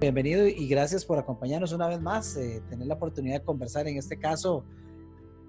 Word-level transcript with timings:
Bienvenido 0.00 0.46
y 0.46 0.68
gracias 0.68 1.04
por 1.04 1.18
acompañarnos 1.18 1.72
una 1.72 1.88
vez 1.88 2.00
más, 2.00 2.36
eh, 2.36 2.62
tener 2.70 2.86
la 2.86 2.94
oportunidad 2.94 3.40
de 3.40 3.44
conversar 3.44 3.88
en 3.88 3.96
este 3.96 4.16
caso 4.16 4.64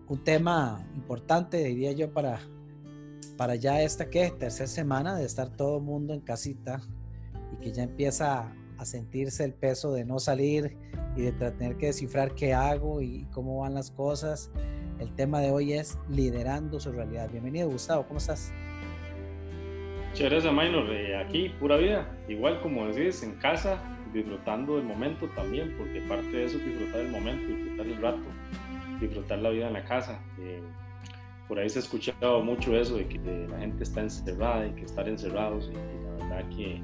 un 0.07 0.23
tema 0.23 0.84
importante, 0.96 1.64
diría 1.64 1.91
yo, 1.91 2.12
para, 2.12 2.39
para 3.38 3.54
ya 3.54 3.84
esta 3.84 4.09
que 4.09 4.32
tercera 4.32 4.66
semana 4.66 5.16
de 5.16 5.25
estar 5.25 5.55
todo 5.55 5.77
el 5.77 5.84
mundo 5.84 6.16
en 6.16 6.21
casita 6.21 6.82
y 7.54 7.64
que 7.64 7.71
ya 7.71 7.84
empieza 7.84 8.52
a 8.80 8.86
sentirse 8.86 9.43
el 9.43 9.54
peso 9.54 9.93
de 9.93 10.04
no 10.04 10.18
salir 10.18 10.75
y 11.16 11.21
de 11.21 11.31
tener 11.31 11.77
que 11.77 11.86
descifrar 11.86 12.34
qué 12.34 12.55
hago 12.55 13.04
y 13.04 13.27
cómo 13.31 13.59
van 13.59 13.75
las 13.75 13.91
cosas. 13.91 14.52
El 14.97 15.13
tema 15.13 15.41
de 15.41 15.52
hoy 15.52 15.73
es 15.73 16.00
liderando 16.09 16.79
su 16.79 16.91
realidad. 16.91 17.29
Bienvenido, 17.29 17.70
Gustavo, 17.70 18.07
¿cómo 18.07 18.18
estás? 18.18 18.52
Muchas 20.09 20.27
gracias, 20.31 20.52
Minor. 20.52 20.89
Eh, 20.91 21.16
aquí, 21.18 21.50
pura 21.60 21.78
vida. 21.78 22.18
Igual 22.28 22.60
como 22.64 22.88
decís, 22.88 23.21
en 23.21 23.36
casa, 23.36 23.79
disfrutando 24.13 24.77
del 24.77 24.86
momento 24.86 25.27
también, 25.36 25.73
porque 25.77 26.01
parte 26.01 26.29
de 26.29 26.45
eso 26.45 26.57
es 26.57 26.65
disfrutar 26.65 27.01
el 27.01 27.11
momento, 27.11 27.47
disfrutar 27.47 27.86
el 27.86 28.01
rato, 28.01 28.23
disfrutar 28.99 29.39
la 29.39 29.49
vida 29.49 29.68
en 29.68 29.73
la 29.73 29.83
casa. 29.83 30.19
Eh, 30.39 30.61
por 31.47 31.59
ahí 31.59 31.69
se 31.69 31.79
ha 31.79 31.82
escuchado 31.82 32.41
mucho 32.41 32.75
eso 32.75 32.97
de 32.97 33.08
que 33.08 33.47
la 33.49 33.59
gente 33.59 33.83
está 33.83 34.02
encerrada 34.02 34.67
y 34.67 34.72
que 34.72 34.85
estar 34.85 35.08
encerrados, 35.08 35.69
y, 35.72 35.73
la 35.73 36.25
verdad 36.25 36.49
que, 36.55 36.81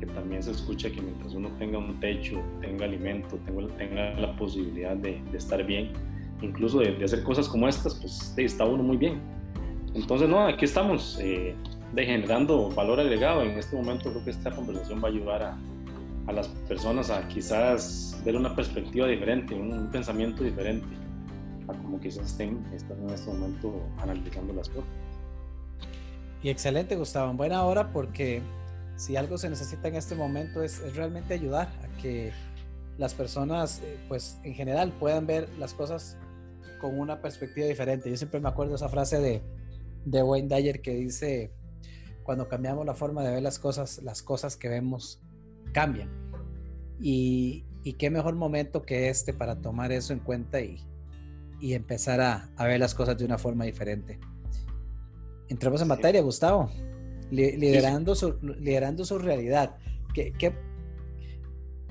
que, 0.00 0.06
también 0.06 0.42
se 0.42 0.50
escucha 0.50 0.90
que 0.90 1.00
mientras 1.00 1.34
uno 1.34 1.48
tenga 1.58 1.78
un 1.78 2.00
techo, 2.00 2.42
tenga 2.60 2.84
alimento, 2.84 3.38
tenga, 3.78 4.14
la 4.14 4.34
posibilidad 4.36 4.96
de, 4.96 5.22
de 5.30 5.38
estar 5.38 5.64
bien, 5.64 5.92
incluso 6.40 6.80
de, 6.80 6.94
de, 6.96 7.04
hacer 7.04 7.22
cosas 7.22 7.48
como 7.48 7.68
estas, 7.68 7.94
pues 7.94 8.34
está 8.36 8.64
uno 8.64 8.82
muy 8.82 8.96
bien. 8.96 9.20
Entonces, 9.94 10.28
no, 10.28 10.46
aquí 10.46 10.64
estamos 10.64 11.18
eh, 11.20 11.54
generando 11.94 12.70
valor 12.70 13.00
agregado. 13.00 13.42
En 13.42 13.58
este 13.58 13.76
momento 13.76 14.10
creo 14.10 14.24
que 14.24 14.30
esta 14.30 14.50
conversación 14.50 15.02
va 15.02 15.08
a 15.08 15.10
ayudar 15.10 15.42
a, 15.42 15.58
a 16.26 16.32
las 16.32 16.48
personas 16.68 17.10
a 17.10 17.26
quizás 17.28 18.20
ver 18.24 18.36
una 18.36 18.54
perspectiva 18.54 19.06
diferente, 19.06 19.54
un, 19.54 19.90
pensamiento 19.90 20.44
diferente, 20.44 20.86
a 21.68 21.72
como 21.72 22.00
quizás 22.00 22.26
estén, 22.26 22.64
en 22.70 22.74
este 22.74 23.30
momento 23.30 23.82
analizando 23.98 24.52
las 24.52 24.68
cosas. 24.68 24.90
Y 26.42 26.50
excelente, 26.50 26.96
Gustavo. 26.96 27.30
En 27.30 27.36
buena 27.36 27.64
hora 27.64 27.92
porque 27.92 28.42
si 28.96 29.16
algo 29.16 29.38
se 29.38 29.48
necesita 29.48 29.88
en 29.88 29.96
este 29.96 30.14
momento 30.14 30.62
es, 30.62 30.80
es 30.80 30.96
realmente 30.96 31.34
ayudar 31.34 31.68
a 31.82 32.00
que 32.00 32.32
las 32.98 33.14
personas, 33.14 33.80
eh, 33.84 33.98
pues 34.08 34.38
en 34.42 34.54
general, 34.54 34.92
puedan 34.98 35.26
ver 35.26 35.48
las 35.58 35.74
cosas 35.74 36.16
con 36.80 36.98
una 36.98 37.20
perspectiva 37.20 37.66
diferente. 37.66 38.10
Yo 38.10 38.16
siempre 38.16 38.40
me 38.40 38.48
acuerdo 38.48 38.74
esa 38.74 38.88
frase 38.88 39.20
de, 39.20 39.42
de 40.04 40.22
Wayne 40.22 40.54
Dyer 40.54 40.82
que 40.82 40.94
dice, 40.94 41.52
cuando 42.22 42.48
cambiamos 42.48 42.84
la 42.84 42.94
forma 42.94 43.22
de 43.22 43.34
ver 43.34 43.42
las 43.42 43.58
cosas, 43.58 44.02
las 44.02 44.22
cosas 44.22 44.56
que 44.56 44.68
vemos 44.68 45.22
cambian. 45.72 46.10
Y, 47.00 47.64
qué 47.98 48.10
mejor 48.10 48.34
momento 48.34 48.82
que 48.82 49.08
este 49.08 49.32
para 49.32 49.60
tomar 49.60 49.90
eso 49.92 50.12
en 50.12 50.20
cuenta 50.20 50.60
y, 50.60 50.80
y 51.60 51.74
empezar 51.74 52.20
a, 52.20 52.50
a, 52.56 52.66
ver 52.66 52.78
las 52.80 52.94
cosas 52.94 53.18
de 53.18 53.24
una 53.24 53.38
forma 53.38 53.64
diferente. 53.64 54.20
Entramos 55.48 55.82
en 55.82 55.88
materia, 55.88 56.22
Gustavo. 56.22 56.70
liderando, 57.30 58.14
Su, 58.14 58.38
liderando 58.40 59.04
su 59.04 59.18
realidad. 59.18 59.76
¿Qué, 60.14 60.32
qué, 60.38 60.54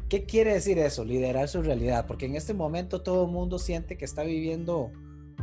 qué 0.08 0.26
quiere 0.26 0.54
decir 0.54 0.80
eso, 0.80 1.04
liderar 1.04 1.48
su 1.48 1.62
realidad? 1.62 2.08
Porque 2.08 2.26
en 2.26 2.36
este 2.36 2.54
momento 2.54 3.02
todo 3.02 3.26
el 3.26 3.32
mundo 3.32 3.60
siente 3.60 3.98
que 3.98 4.06
está 4.06 4.24
viviendo 4.24 4.92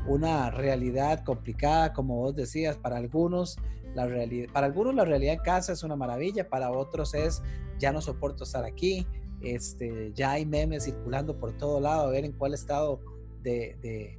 una 0.08 0.50
realidad 0.50 1.24
complicada, 1.24 1.92
como 1.92 2.16
vos 2.16 2.34
decías, 2.34 2.76
para 2.76 2.96
algunos 2.96 3.56
la 3.94 4.06
realidad, 4.06 4.52
para 4.52 4.66
algunos 4.66 4.94
la 4.94 5.04
realidad 5.04 5.34
en 5.34 5.40
casa 5.40 5.72
es 5.72 5.82
una 5.82 5.96
maravilla, 5.96 6.48
para 6.48 6.70
otros 6.70 7.14
es 7.14 7.42
ya 7.78 7.92
no 7.92 8.00
soporto 8.00 8.44
estar 8.44 8.64
aquí, 8.64 9.06
este, 9.40 10.12
ya 10.14 10.32
hay 10.32 10.46
memes 10.46 10.84
circulando 10.84 11.38
por 11.38 11.52
todo 11.56 11.80
lado, 11.80 12.08
a 12.08 12.10
ver 12.10 12.24
en 12.24 12.32
cuál 12.32 12.54
estado 12.54 13.00
de, 13.42 14.18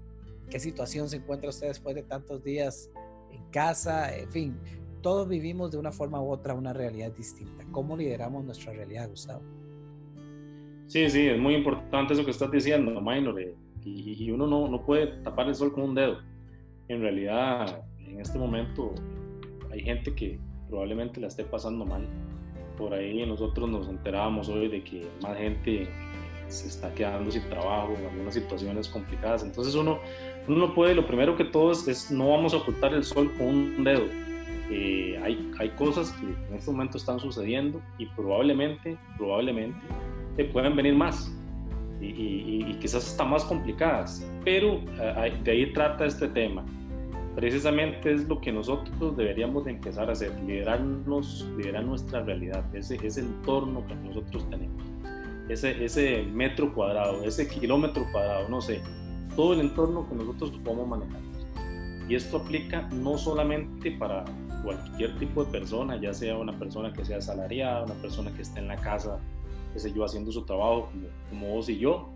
qué 0.50 0.60
situación 0.60 1.10
se 1.10 1.18
encuentra 1.18 1.50
usted 1.50 1.68
después 1.68 1.96
de 1.96 2.04
tantos 2.04 2.44
días 2.44 2.90
en 3.32 3.44
casa, 3.52 4.16
en 4.16 4.32
fin, 4.32 4.58
todos 5.02 5.28
vivimos 5.28 5.72
de 5.72 5.78
una 5.78 5.92
forma 5.92 6.22
u 6.22 6.30
otra 6.32 6.54
una 6.54 6.74
realidad 6.74 7.12
distinta. 7.12 7.66
¿Cómo 7.72 7.96
lideramos 7.96 8.44
nuestra 8.44 8.74
realidad, 8.74 9.10
Gustavo? 9.10 9.42
Sí, 10.88 11.10
sí, 11.10 11.28
es 11.28 11.40
muy 11.40 11.54
importante 11.54 12.14
eso 12.14 12.26
que 12.26 12.32
estás 12.32 12.52
diciendo, 12.52 13.00
Minor, 13.00 13.40
eh, 13.40 13.54
y, 13.96 14.24
y 14.24 14.32
uno 14.32 14.48
no, 14.48 14.68
no 14.68 14.86
puede 14.86 15.08
tapar 15.24 15.48
el 15.48 15.56
sol 15.56 15.74
con 15.74 15.84
un 15.84 15.96
dedo. 15.96 16.18
En 16.88 17.02
realidad, 17.02 17.84
en 18.00 18.20
este 18.20 18.38
momento 18.38 18.94
hay 19.72 19.82
gente 19.82 20.14
que 20.14 20.40
probablemente 20.70 21.20
la 21.20 21.28
esté 21.28 21.44
pasando 21.44 21.86
mal. 21.86 22.08
Por 22.78 22.94
ahí 22.94 23.26
nosotros 23.26 23.70
nos 23.70 23.88
enterábamos 23.88 24.50
hoy 24.50 24.70
de 24.70 24.84
que 24.84 25.08
más 25.22 25.38
gente 25.38 25.88
se 26.48 26.68
está 26.68 26.94
quedando 26.94 27.30
sin 27.30 27.48
trabajo, 27.50 27.94
en 27.98 28.06
algunas 28.06 28.34
situaciones 28.34 28.88
complicadas. 28.88 29.44
Entonces 29.44 29.76
uno, 29.76 30.00
uno 30.48 30.68
no 30.68 30.74
puede, 30.74 30.96
lo 30.96 31.06
primero 31.06 31.36
que 31.36 31.46
todo 31.46 31.72
es, 31.72 32.12
no 32.12 32.30
vamos 32.30 32.54
a 32.54 32.58
ocultar 32.58 32.94
el 32.94 33.04
sol 33.04 33.32
con 33.38 33.48
un 33.48 33.84
dedo. 33.84 34.06
Eh, 34.72 35.20
hay, 35.24 35.52
hay 35.60 35.70
cosas 35.72 36.12
que 36.12 36.26
en 36.26 36.56
este 36.56 36.72
momento 36.72 36.98
están 36.98 37.20
sucediendo 37.20 37.82
y 37.98 38.06
probablemente, 38.08 38.98
probablemente 39.18 39.80
te 40.36 40.46
pueden 40.46 40.76
venir 40.76 40.96
más 40.96 41.36
y, 42.02 42.06
y, 42.06 42.66
y 42.70 42.74
quizás 42.76 43.08
hasta 43.08 43.26
más 43.26 43.44
complicadas. 43.46 44.26
Pero 44.44 44.82
eh, 45.00 45.34
de 45.44 45.52
ahí 45.52 45.74
trata 45.74 46.06
este 46.06 46.28
tema 46.30 46.66
precisamente 47.40 48.12
es 48.12 48.28
lo 48.28 48.42
que 48.42 48.52
nosotros 48.52 49.16
deberíamos 49.16 49.64
de 49.64 49.72
empezar 49.72 50.10
a 50.10 50.12
hacer, 50.12 50.38
liderarnos, 50.42 51.48
liderar 51.56 51.86
nuestra 51.86 52.22
realidad, 52.22 52.64
ese, 52.76 52.96
ese 53.02 53.22
entorno 53.22 53.86
que 53.88 53.96
nosotros 53.96 54.50
tenemos, 54.50 54.84
ese, 55.48 55.84
ese 55.84 56.24
metro 56.24 56.74
cuadrado, 56.74 57.24
ese 57.24 57.48
kilómetro 57.48 58.06
cuadrado, 58.12 58.50
no 58.50 58.60
sé, 58.60 58.82
todo 59.38 59.54
el 59.54 59.62
entorno 59.62 60.08
que 60.10 60.16
nosotros 60.16 60.52
podemos 60.66 60.88
manejar. 60.90 61.22
Y 62.10 62.16
esto 62.16 62.38
aplica 62.38 62.90
no 62.92 63.18
solamente 63.18 63.92
para 63.92 64.26
cualquier 64.64 65.18
tipo 65.18 65.46
de 65.46 65.52
persona, 65.52 65.96
ya 65.96 66.14
sea 66.14 66.36
una 66.38 66.58
persona 66.60 66.92
que 66.92 67.06
sea 67.06 67.20
asalariada, 67.20 67.86
una 67.86 67.94
persona 67.96 68.34
que 68.34 68.42
esté 68.42 68.60
en 68.60 68.68
la 68.68 68.76
casa, 68.76 69.18
que 69.74 69.80
sé 69.80 69.94
yo, 69.94 70.04
haciendo 70.04 70.32
su 70.32 70.46
trabajo 70.46 70.90
como, 70.92 71.08
como 71.30 71.56
vos 71.56 71.70
y 71.70 71.78
yo, 71.78 72.10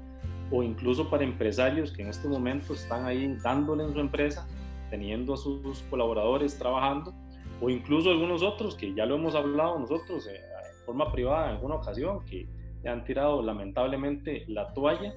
o 0.51 0.63
incluso 0.63 1.09
para 1.09 1.23
empresarios 1.23 1.91
que 1.91 2.03
en 2.03 2.09
este 2.09 2.27
momento 2.27 2.73
están 2.73 3.05
ahí 3.05 3.35
dándole 3.43 3.83
en 3.83 3.93
su 3.93 3.99
empresa 3.99 4.47
teniendo 4.93 5.33
a 5.33 5.37
sus 5.37 5.81
colaboradores 5.89 6.55
trabajando, 6.59 7.15
o 7.59 7.67
incluso 7.67 8.11
algunos 8.11 8.43
otros 8.43 8.75
que 8.75 8.93
ya 8.93 9.07
lo 9.07 9.15
hemos 9.15 9.33
hablado 9.33 9.79
nosotros 9.79 10.27
eh, 10.27 10.35
en 10.35 10.85
forma 10.85 11.11
privada 11.11 11.49
en 11.49 11.55
alguna 11.55 11.75
ocasión, 11.75 12.23
que 12.25 12.47
han 12.85 13.03
tirado 13.03 13.41
lamentablemente 13.41 14.45
la 14.47 14.71
toalla 14.71 15.15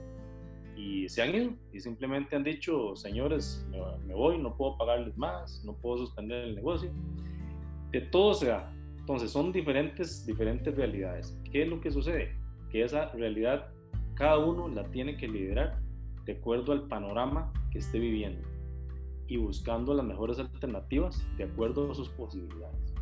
y 0.76 1.08
se 1.10 1.20
han 1.20 1.34
ido 1.34 1.52
y 1.74 1.80
simplemente 1.80 2.36
han 2.36 2.42
dicho, 2.42 2.96
señores, 2.96 3.66
me, 4.06 4.14
voy, 4.14 4.38
no 4.38 4.56
puedo 4.56 4.78
pagarles 4.78 5.14
más, 5.18 5.62
no 5.62 5.74
puedo 5.74 5.98
suspender 5.98 6.44
el 6.44 6.54
negocio. 6.54 6.90
De 7.90 8.00
todo 8.00 8.32
se 8.32 8.46
da. 8.46 8.72
Entonces 9.06 9.30
son 9.30 9.52
diferentes, 9.52 10.26
diferentes 10.26 10.74
realidades. 10.74 11.38
¿Qué 11.52 11.62
es 11.62 11.68
lo 11.68 11.80
que 11.80 11.92
sucede? 11.92 12.34
Que 12.72 12.82
esa 12.82 13.12
realidad 13.12 13.68
cada 14.14 14.36
uno 14.36 14.66
la 14.66 14.82
tiene 14.90 15.16
que 15.16 15.28
liderar 15.28 15.78
de 16.24 16.32
acuerdo 16.32 16.72
al 16.72 16.88
panorama 16.88 17.52
que 17.70 17.78
esté 17.78 18.00
viviendo 18.00 18.44
y 19.28 19.36
buscando 19.36 19.94
las 19.94 20.04
mejores 20.04 20.40
alternativas 20.40 21.24
de 21.36 21.44
acuerdo 21.44 21.92
a 21.92 21.94
sus 21.94 22.08
posibilidades. 22.08 22.94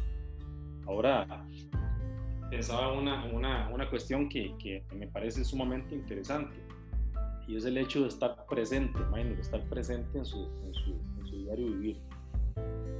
Ahora, 0.87 1.47
pensaba 2.50 2.93
una, 2.93 3.25
una, 3.32 3.70
una 3.70 3.88
cuestión 3.88 4.28
que, 4.28 4.54
que, 4.59 4.84
me 4.94 5.06
parece 5.06 5.43
sumamente 5.43 5.94
interesante 5.94 6.54
y 7.48 7.56
es 7.56 7.64
el 7.64 7.78
hecho 7.78 8.03
de 8.03 8.09
estar 8.09 8.44
presente, 8.44 8.98
de 9.03 9.41
estar 9.41 9.62
presente 9.70 10.19
en 10.19 10.26
su, 10.26 10.50
en 10.66 10.75
su, 10.75 10.91
en 11.19 11.26
su 11.26 11.37
diario 11.38 11.66
vivir. 11.69 12.03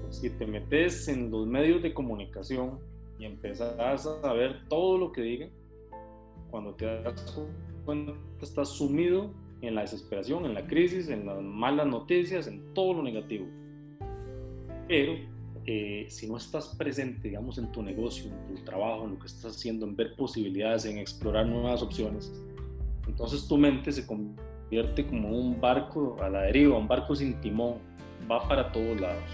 Si 0.09 0.31
te 0.31 0.47
metes 0.47 1.07
en 1.09 1.31
los 1.31 1.47
medios 1.47 1.83
de 1.83 1.93
comunicación 1.93 2.94
y 3.19 3.25
empezás 3.25 4.07
a 4.07 4.33
ver 4.33 4.69
todo 4.69 4.99
lo 4.99 5.13
que 5.13 5.23
digan, 5.23 5.51
cuando 6.51 6.75
te 6.75 6.87
das 6.87 7.39
cuenta 7.85 8.13
estás 8.41 8.69
sumido 8.69 9.33
en 9.61 9.75
la 9.75 9.83
desesperación, 9.83 10.45
en 10.45 10.55
la 10.55 10.67
crisis, 10.67 11.09
en 11.09 11.27
las 11.27 11.41
malas 11.43 11.87
noticias, 11.87 12.47
en 12.47 12.73
todo 12.75 12.95
lo 12.95 13.03
negativo. 13.03 13.47
Pero 14.89 15.15
eh, 15.67 16.07
si 16.09 16.29
no 16.29 16.37
estás 16.37 16.75
presente, 16.77 17.29
digamos, 17.29 17.59
en 17.59 17.73
tu 17.73 17.83
negocio, 17.83 18.31
en 18.31 18.55
tu 18.55 18.65
trabajo, 18.65 19.05
en 19.05 19.13
lo 19.15 19.19
que 19.19 19.27
estás 19.27 19.57
haciendo, 19.57 19.87
en 19.87 19.97
ver 19.97 20.15
posibilidades, 20.17 20.85
en 20.85 20.99
explorar 20.99 21.47
nuevas 21.47 21.83
opciones, 21.83 22.33
entonces 23.07 23.49
tu 23.49 23.57
mente 23.57 23.93
se 23.93 24.07
convierte 24.07 25.07
como 25.07 25.31
un 25.31 25.61
barco 25.61 26.17
a 26.21 26.29
la 26.29 26.43
deriva, 26.43 26.77
un 26.77 26.89
barco 26.89 27.15
sin 27.15 27.41
timón, 27.41 27.79
va 28.31 28.47
para 28.47 28.71
todos 28.73 29.01
lados. 29.01 29.25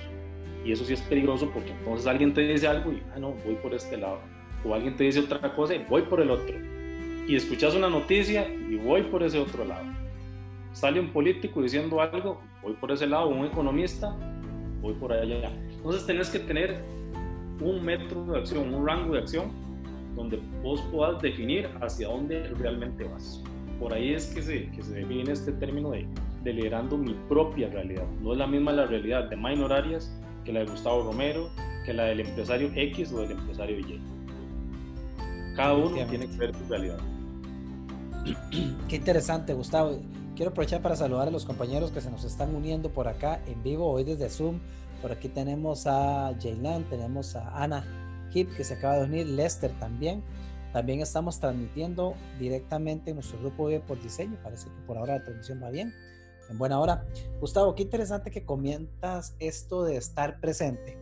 Y 0.64 0.72
eso 0.72 0.84
sí 0.84 0.92
es 0.92 1.00
peligroso 1.02 1.50
porque 1.52 1.70
entonces 1.70 2.06
alguien 2.06 2.34
te 2.34 2.42
dice 2.42 2.66
algo 2.66 2.92
y, 2.92 3.02
ah, 3.14 3.18
no, 3.18 3.32
voy 3.44 3.54
por 3.56 3.74
este 3.74 3.96
lado. 3.96 4.18
O 4.64 4.74
alguien 4.74 4.96
te 4.96 5.04
dice 5.04 5.20
otra 5.20 5.54
cosa 5.54 5.74
y 5.74 5.84
voy 5.88 6.02
por 6.02 6.20
el 6.20 6.30
otro. 6.30 6.54
Y 7.26 7.36
escuchas 7.36 7.74
una 7.74 7.88
noticia 7.88 8.48
y 8.48 8.76
voy 8.76 9.02
por 9.02 9.22
ese 9.22 9.38
otro 9.38 9.64
lado 9.64 9.84
sale 10.72 11.00
un 11.00 11.08
político 11.08 11.62
diciendo 11.62 12.00
algo, 12.00 12.40
voy 12.62 12.74
por 12.74 12.92
ese 12.92 13.06
lado, 13.06 13.28
un 13.28 13.46
economista, 13.46 14.14
voy 14.80 14.94
por 14.94 15.12
allá. 15.12 15.50
Entonces 15.70 16.06
tenés 16.06 16.30
que 16.30 16.38
tener 16.40 16.82
un 17.60 17.84
metro 17.84 18.24
de 18.24 18.38
acción, 18.38 18.72
un 18.72 18.86
rango 18.86 19.14
de 19.14 19.20
acción 19.20 19.50
donde 20.16 20.40
vos 20.62 20.80
puedas 20.92 21.20
definir 21.22 21.68
hacia 21.80 22.08
dónde 22.08 22.48
realmente 22.58 23.04
vas. 23.04 23.42
Por 23.78 23.92
ahí 23.92 24.14
es 24.14 24.26
que 24.34 24.42
se, 24.42 24.70
que 24.70 24.82
se 24.82 24.94
define 24.94 25.32
este 25.32 25.52
término 25.52 25.90
de, 25.90 26.06
de 26.42 26.52
liderando 26.52 26.96
mi 26.98 27.14
propia 27.28 27.68
realidad. 27.68 28.06
No 28.20 28.32
es 28.32 28.38
la 28.38 28.46
misma 28.46 28.72
la 28.72 28.86
realidad 28.86 29.28
de 29.28 29.74
Arias 29.74 30.14
que 30.44 30.52
la 30.52 30.60
de 30.60 30.66
Gustavo 30.66 31.02
Romero, 31.02 31.50
que 31.84 31.92
la 31.92 32.04
del 32.04 32.20
empresario 32.20 32.70
X 32.74 33.12
o 33.12 33.20
del 33.20 33.32
empresario 33.32 33.78
Y. 33.78 34.00
Cada 35.56 35.74
uno 35.74 36.06
tiene 36.08 36.28
que 36.28 36.36
ver 36.36 36.54
su 36.54 36.64
realidad. 36.68 36.98
Qué 38.88 38.96
interesante, 38.96 39.54
Gustavo. 39.54 39.98
Quiero 40.36 40.52
aprovechar 40.52 40.80
para 40.80 40.96
saludar 40.96 41.28
a 41.28 41.30
los 41.30 41.44
compañeros 41.44 41.90
que 41.90 42.00
se 42.00 42.10
nos 42.10 42.24
están 42.24 42.54
uniendo 42.54 42.90
por 42.90 43.08
acá 43.08 43.42
en 43.46 43.62
vivo, 43.62 43.90
hoy 43.90 44.04
desde 44.04 44.30
Zoom. 44.30 44.60
Por 45.02 45.12
aquí 45.12 45.28
tenemos 45.28 45.86
a 45.86 46.32
Jaylan, 46.40 46.84
tenemos 46.84 47.36
a 47.36 47.62
Ana 47.62 47.84
Hip 48.32 48.54
que 48.56 48.64
se 48.64 48.74
acaba 48.74 48.98
de 48.98 49.04
unir, 49.04 49.26
Lester 49.26 49.72
también. 49.78 50.22
También 50.72 51.00
estamos 51.00 51.40
transmitiendo 51.40 52.14
directamente 52.38 53.10
en 53.10 53.16
nuestro 53.16 53.40
grupo 53.40 53.68
de 53.68 53.80
por 53.80 54.00
diseño. 54.00 54.38
Parece 54.42 54.66
que 54.66 54.80
por 54.86 54.98
ahora 54.98 55.16
la 55.18 55.24
transmisión 55.24 55.60
va 55.62 55.70
bien. 55.70 55.92
En 56.50 56.58
buena 56.58 56.80
hora. 56.80 57.06
Gustavo, 57.40 57.74
qué 57.74 57.84
interesante 57.84 58.30
que 58.30 58.44
comentas 58.44 59.36
esto 59.38 59.84
de 59.84 59.96
estar 59.96 60.40
presente. 60.40 60.98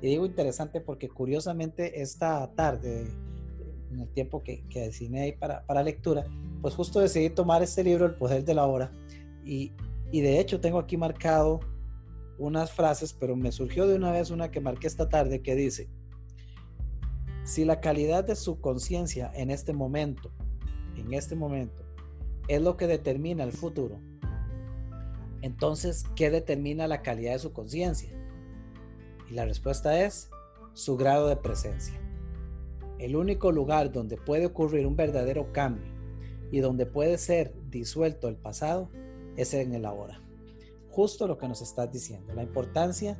Y 0.00 0.06
digo 0.08 0.24
interesante 0.24 0.80
porque 0.80 1.08
curiosamente 1.08 2.00
esta 2.00 2.50
tarde, 2.54 3.08
en 3.90 4.00
el 4.00 4.08
tiempo 4.08 4.42
que, 4.42 4.64
que 4.68 4.80
designé 4.82 5.22
ahí 5.22 5.32
para, 5.32 5.66
para 5.66 5.82
lectura, 5.82 6.24
pues 6.60 6.74
justo 6.74 7.00
decidí 7.00 7.30
tomar 7.30 7.62
este 7.62 7.82
libro, 7.82 8.06
El 8.06 8.14
Poder 8.14 8.44
de 8.44 8.54
la 8.54 8.66
Hora. 8.66 8.92
Y, 9.44 9.72
y 10.12 10.20
de 10.20 10.38
hecho 10.38 10.60
tengo 10.60 10.78
aquí 10.78 10.96
marcado 10.96 11.60
unas 12.38 12.70
frases, 12.70 13.12
pero 13.12 13.36
me 13.36 13.50
surgió 13.52 13.86
de 13.86 13.96
una 13.96 14.12
vez 14.12 14.30
una 14.30 14.50
que 14.50 14.60
marqué 14.60 14.86
esta 14.86 15.08
tarde 15.08 15.42
que 15.42 15.54
dice, 15.54 15.88
si 17.44 17.64
la 17.64 17.80
calidad 17.80 18.24
de 18.24 18.36
su 18.36 18.60
conciencia 18.60 19.32
en 19.34 19.50
este 19.50 19.72
momento, 19.72 20.30
en 20.96 21.12
este 21.12 21.34
momento, 21.34 21.82
es 22.48 22.62
lo 22.62 22.76
que 22.76 22.86
determina 22.86 23.44
el 23.44 23.52
futuro, 23.52 24.00
entonces, 25.42 26.04
¿qué 26.14 26.30
determina 26.30 26.86
la 26.86 27.02
calidad 27.02 27.32
de 27.32 27.38
su 27.40 27.52
conciencia? 27.52 28.10
Y 29.28 29.34
la 29.34 29.44
respuesta 29.44 30.04
es 30.04 30.30
su 30.72 30.96
grado 30.96 31.28
de 31.28 31.36
presencia. 31.36 32.00
El 32.98 33.16
único 33.16 33.50
lugar 33.50 33.92
donde 33.92 34.16
puede 34.16 34.46
ocurrir 34.46 34.86
un 34.86 34.94
verdadero 34.94 35.52
cambio 35.52 35.92
y 36.52 36.60
donde 36.60 36.86
puede 36.86 37.18
ser 37.18 37.52
disuelto 37.70 38.28
el 38.28 38.36
pasado 38.36 38.88
es 39.36 39.52
en 39.54 39.74
el 39.74 39.84
ahora. 39.84 40.20
Justo 40.90 41.26
lo 41.26 41.38
que 41.38 41.48
nos 41.48 41.60
estás 41.60 41.90
diciendo, 41.90 42.32
la 42.34 42.42
importancia 42.42 43.18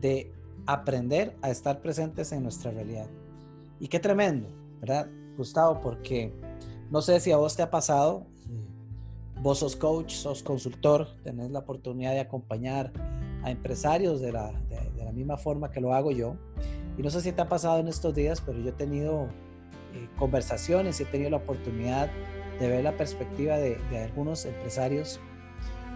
de 0.00 0.32
aprender 0.66 1.36
a 1.42 1.50
estar 1.50 1.80
presentes 1.80 2.30
en 2.32 2.42
nuestra 2.42 2.70
realidad. 2.70 3.08
Y 3.80 3.88
qué 3.88 3.98
tremendo, 3.98 4.48
¿verdad, 4.80 5.08
Gustavo? 5.36 5.80
Porque 5.80 6.32
no 6.90 7.02
sé 7.02 7.18
si 7.18 7.32
a 7.32 7.38
vos 7.38 7.56
te 7.56 7.62
ha 7.62 7.70
pasado, 7.70 8.26
vos 9.46 9.60
sos 9.60 9.76
coach, 9.76 10.12
sos 10.12 10.42
consultor, 10.42 11.06
tenés 11.22 11.52
la 11.52 11.60
oportunidad 11.60 12.10
de 12.10 12.18
acompañar 12.18 12.92
a 13.44 13.52
empresarios 13.52 14.20
de 14.20 14.32
la, 14.32 14.50
de, 14.50 15.04
la 15.04 15.12
misma 15.12 15.36
forma 15.36 15.70
que 15.70 15.80
lo 15.80 15.94
hago 15.94 16.10
yo. 16.10 16.34
Y 16.98 17.02
no 17.02 17.10
sé 17.10 17.20
si 17.20 17.30
te 17.30 17.42
ha 17.42 17.48
pasado 17.48 17.78
en 17.78 17.86
estos 17.86 18.12
días, 18.12 18.40
pero 18.44 18.58
yo 18.58 18.70
he 18.70 18.72
tenido 18.72 19.28
eh, 19.94 20.08
conversaciones 20.18 21.00
he 21.00 21.04
tenido 21.04 21.30
la 21.30 21.36
oportunidad 21.36 22.10
de 22.58 22.68
ver 22.68 22.82
la 22.82 22.96
perspectiva 22.96 23.56
de, 23.56 23.78
de 23.88 24.02
algunos 24.02 24.44
empresarios 24.46 25.20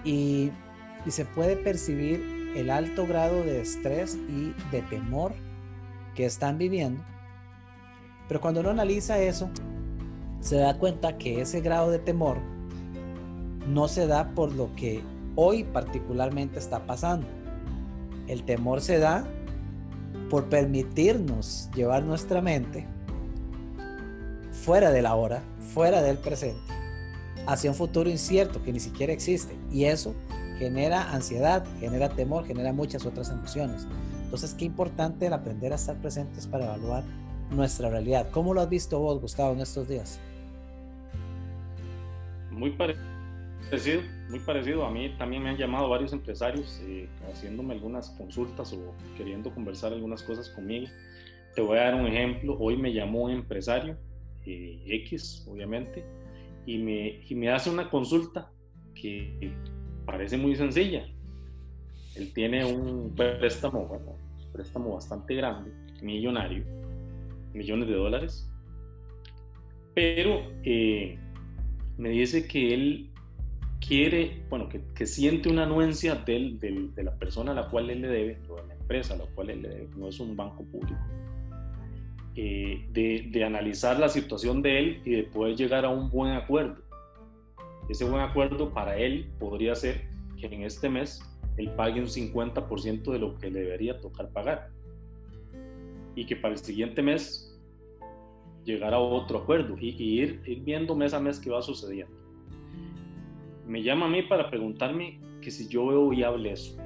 y, 0.04 0.52
y 1.04 1.10
se 1.10 1.24
puede 1.24 1.56
percibir 1.56 2.54
el 2.54 2.70
alto 2.70 3.04
grado 3.04 3.42
de 3.42 3.62
estrés 3.62 4.14
y 4.14 4.54
de 4.70 4.82
temor 4.82 5.32
que 6.14 6.24
están 6.24 6.56
viviendo 6.56 7.02
pero 8.28 8.40
cuando 8.40 8.60
uno 8.60 8.70
analiza 8.70 9.18
eso, 9.18 9.50
se 10.38 10.54
da 10.54 10.78
cuenta 10.78 11.18
que 11.18 11.40
ese 11.40 11.60
grado 11.60 11.90
de 11.90 11.98
temor 11.98 12.38
no 13.68 13.88
se 13.88 14.06
da 14.06 14.30
por 14.34 14.52
lo 14.52 14.74
que 14.76 15.02
hoy 15.36 15.64
particularmente 15.64 16.58
está 16.58 16.86
pasando. 16.86 17.26
El 18.26 18.44
temor 18.44 18.80
se 18.80 18.98
da 18.98 19.24
por 20.28 20.48
permitirnos 20.48 21.68
llevar 21.74 22.04
nuestra 22.04 22.40
mente 22.40 22.86
fuera 24.52 24.90
de 24.90 25.02
la 25.02 25.14
hora, 25.14 25.42
fuera 25.74 26.02
del 26.02 26.18
presente, 26.18 26.60
hacia 27.46 27.70
un 27.70 27.76
futuro 27.76 28.10
incierto 28.10 28.62
que 28.62 28.72
ni 28.72 28.80
siquiera 28.80 29.12
existe. 29.12 29.56
Y 29.72 29.84
eso 29.84 30.14
genera 30.58 31.10
ansiedad, 31.12 31.64
genera 31.80 32.10
temor, 32.10 32.46
genera 32.46 32.72
muchas 32.72 33.06
otras 33.06 33.30
emociones. 33.30 33.86
Entonces, 34.24 34.54
qué 34.54 34.64
importante 34.64 35.26
el 35.26 35.32
aprender 35.32 35.72
a 35.72 35.76
estar 35.76 35.96
presentes 35.96 36.46
para 36.46 36.66
evaluar 36.66 37.02
nuestra 37.50 37.90
realidad. 37.90 38.28
¿Cómo 38.30 38.54
lo 38.54 38.60
has 38.60 38.68
visto 38.68 39.00
vos, 39.00 39.20
Gustavo, 39.20 39.54
en 39.54 39.60
estos 39.60 39.88
días? 39.88 40.20
Muy 42.50 42.70
parecido, 42.70 43.04
muy 44.28 44.40
parecido. 44.40 44.84
A 44.84 44.90
mí 44.90 45.14
también 45.16 45.42
me 45.42 45.50
han 45.50 45.56
llamado 45.56 45.88
varios 45.88 46.12
empresarios 46.12 46.80
eh, 46.84 47.08
haciéndome 47.28 47.74
algunas 47.74 48.10
consultas 48.10 48.72
o 48.72 48.94
queriendo 49.16 49.52
conversar 49.52 49.92
algunas 49.92 50.22
cosas 50.22 50.48
conmigo. 50.50 50.86
Te 51.54 51.62
voy 51.62 51.78
a 51.78 51.84
dar 51.84 51.94
un 51.94 52.06
ejemplo. 52.06 52.56
Hoy 52.58 52.76
me 52.76 52.92
llamó 52.92 53.24
un 53.24 53.32
empresario, 53.32 53.96
eh, 54.44 54.82
X, 54.86 55.46
obviamente, 55.48 56.04
y 56.66 56.78
me, 56.78 57.20
y 57.28 57.34
me 57.34 57.50
hace 57.50 57.70
una 57.70 57.88
consulta 57.88 58.50
que 58.94 59.52
parece 60.04 60.36
muy 60.36 60.56
sencilla. 60.56 61.06
Él 62.16 62.32
tiene 62.32 62.64
un 62.64 63.14
préstamo, 63.14 63.86
bueno, 63.86 64.16
préstamo 64.52 64.94
bastante 64.94 65.34
grande, 65.34 65.70
millonario, 66.02 66.64
millones 67.52 67.88
de 67.88 67.94
dólares. 67.94 68.50
Pero 69.94 70.42
eh, 70.64 71.18
me 71.98 72.10
dice 72.10 72.46
que 72.46 72.74
él 72.74 73.10
quiere, 73.80 74.42
bueno, 74.48 74.68
que, 74.68 75.06
siente 75.06 75.48
una 75.48 75.64
anuencia 75.64 76.14
de 76.14 76.92
la 76.96 77.14
persona 77.16 77.52
a 77.52 77.54
la 77.54 77.68
cual 77.68 77.90
él 77.90 78.02
le 78.02 78.08
debe, 78.08 78.38
o 78.48 78.56
de 78.56 78.66
la 78.68 78.74
empresa 78.74 79.14
a 79.14 79.16
la 79.16 79.26
cual 79.26 79.50
él 79.50 79.62
le 79.62 79.68
debe, 79.68 79.88
no 79.96 80.08
es 80.08 80.20
un 80.20 80.36
banco 80.36 80.64
público, 80.64 81.00
eh, 82.36 82.86
de, 82.92 83.44
analizar 83.44 83.98
la 83.98 84.08
situación 84.08 84.62
de 84.62 84.78
él 84.78 85.02
y 85.04 85.10
de 85.12 85.22
poder 85.24 85.56
llegar 85.56 85.84
a 85.84 85.88
un 85.88 86.10
buen 86.10 86.32
acuerdo. 86.32 86.76
Ese 87.88 88.04
buen 88.04 88.22
acuerdo 88.22 88.72
para 88.72 88.96
él 88.96 89.28
podría 89.38 89.74
ser 89.74 90.08
que 90.38 90.46
en 90.46 90.62
este 90.62 90.88
mes 90.88 91.20
él 91.56 91.70
pague 91.76 92.00
un 92.00 92.06
50% 92.06 93.12
de 93.12 93.18
lo 93.18 93.36
que 93.38 93.50
le 93.50 93.60
debería 93.60 94.00
tocar 94.00 94.30
pagar 94.30 94.70
y 96.14 96.24
que 96.24 96.36
para 96.36 96.54
el 96.54 96.60
siguiente 96.60 97.02
mes 97.02 97.58
llegar 98.64 98.94
a 98.94 98.98
otro 98.98 99.38
acuerdo 99.38 99.76
y, 99.78 99.88
ir, 99.88 100.40
viendo 100.62 100.94
mes 100.94 101.14
a 101.14 101.20
mes 101.20 101.40
qué 101.40 101.50
va 101.50 101.62
sucediendo. 101.62 102.19
Me 103.66 103.82
llama 103.82 104.06
a 104.06 104.08
mí 104.08 104.22
para 104.22 104.50
preguntarme 104.50 105.20
que 105.40 105.50
si 105.50 105.68
yo 105.68 105.86
veo 105.86 106.08
viable 106.08 106.52
eso. 106.52 106.76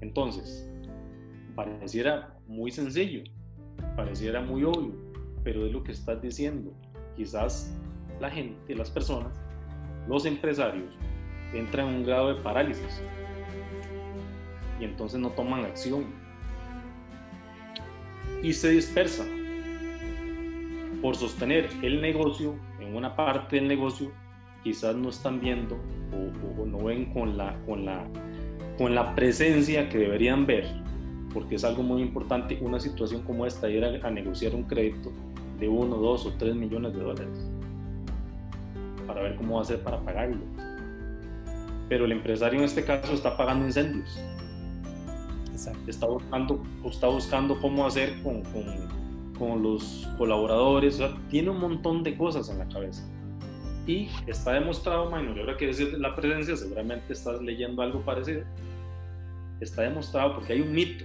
Entonces, 0.00 0.70
pareciera 1.54 2.38
muy 2.46 2.70
sencillo, 2.70 3.24
pareciera 3.96 4.40
muy 4.40 4.64
obvio, 4.64 4.94
pero 5.42 5.66
es 5.66 5.72
lo 5.72 5.82
que 5.82 5.92
estás 5.92 6.20
diciendo. 6.22 6.72
Quizás 7.16 7.76
la 8.20 8.30
gente, 8.30 8.74
las 8.74 8.90
personas, 8.90 9.40
los 10.06 10.24
empresarios, 10.24 10.94
entran 11.52 11.88
en 11.88 11.94
un 11.96 12.04
grado 12.04 12.34
de 12.34 12.40
parálisis 12.42 13.02
y 14.80 14.84
entonces 14.84 15.18
no 15.18 15.30
toman 15.30 15.64
acción 15.64 16.06
y 18.42 18.52
se 18.52 18.70
dispersa 18.70 19.24
por 21.02 21.16
sostener 21.16 21.68
el 21.82 22.00
negocio 22.00 22.54
una 22.96 23.14
parte 23.14 23.56
del 23.56 23.68
negocio 23.68 24.10
quizás 24.62 24.94
no 24.96 25.08
están 25.08 25.40
viendo 25.40 25.76
o, 26.12 26.66
no 26.66 26.78
ven 26.84 27.12
con 27.12 27.36
la, 27.36 27.56
con, 27.64 27.84
la, 27.84 28.04
con 28.76 28.94
la 28.94 29.14
presencia 29.14 29.88
que 29.88 29.98
deberían 29.98 30.46
ver 30.46 30.66
porque 31.32 31.56
es 31.56 31.64
algo 31.64 31.82
muy 31.82 32.02
importante 32.02 32.58
una 32.60 32.80
situación 32.80 33.22
como 33.22 33.46
esta 33.46 33.68
ir 33.68 33.84
a, 33.84 34.06
a 34.06 34.10
negociar 34.10 34.54
un 34.54 34.64
crédito 34.64 35.12
de 35.58 35.68
uno, 35.68 35.96
dos 35.96 36.26
o 36.26 36.32
tres 36.32 36.54
millones 36.54 36.92
de 36.94 37.00
dólares 37.00 37.48
para 39.08 39.22
ver 39.22 39.36
cómo 39.36 39.56
va 39.56 39.62
a 39.62 39.64
ser 39.64 39.82
para 39.82 39.98
pagarlo. 40.00 40.42
Pero 41.88 42.04
el 42.04 42.12
empresario 42.12 42.58
en 42.58 42.66
este 42.66 42.84
caso 42.84 43.14
está 43.14 43.36
pagando 43.36 43.64
incendios. 43.64 44.20
Está 45.88 46.06
buscando, 46.06 46.62
está 46.84 47.08
buscando 47.08 47.60
cómo 47.60 47.84
hacer 47.84 48.22
con, 48.22 48.42
con, 48.42 48.64
con 49.38 49.62
los 49.62 50.08
colaboradores, 50.18 51.00
tiene 51.30 51.50
un 51.50 51.60
montón 51.60 52.02
de 52.02 52.16
cosas 52.16 52.48
en 52.50 52.58
la 52.58 52.68
cabeza. 52.68 53.08
Y 53.86 54.08
está 54.26 54.52
demostrado, 54.52 55.10
Maynor, 55.10 55.36
y 55.36 55.40
ahora 55.40 55.56
que 55.56 55.68
decir 55.68 55.98
la 55.98 56.14
presencia, 56.14 56.56
seguramente 56.56 57.12
estás 57.12 57.40
leyendo 57.40 57.80
algo 57.80 58.04
parecido. 58.04 58.42
Está 59.60 59.82
demostrado 59.82 60.34
porque 60.34 60.52
hay 60.52 60.60
un 60.60 60.72
mito, 60.72 61.04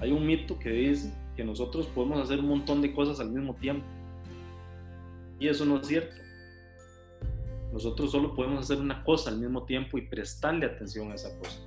hay 0.00 0.10
un 0.10 0.26
mito 0.26 0.58
que 0.58 0.70
dice 0.70 1.14
que 1.36 1.44
nosotros 1.44 1.86
podemos 1.86 2.20
hacer 2.20 2.40
un 2.40 2.48
montón 2.48 2.82
de 2.82 2.92
cosas 2.92 3.20
al 3.20 3.30
mismo 3.30 3.54
tiempo. 3.54 3.86
Y 5.38 5.48
eso 5.48 5.64
no 5.64 5.80
es 5.80 5.86
cierto. 5.86 6.16
Nosotros 7.72 8.10
solo 8.12 8.34
podemos 8.34 8.64
hacer 8.64 8.78
una 8.78 9.02
cosa 9.04 9.30
al 9.30 9.38
mismo 9.38 9.64
tiempo 9.64 9.98
y 9.98 10.02
prestarle 10.02 10.66
atención 10.66 11.10
a 11.12 11.14
esa 11.14 11.36
cosa. 11.38 11.60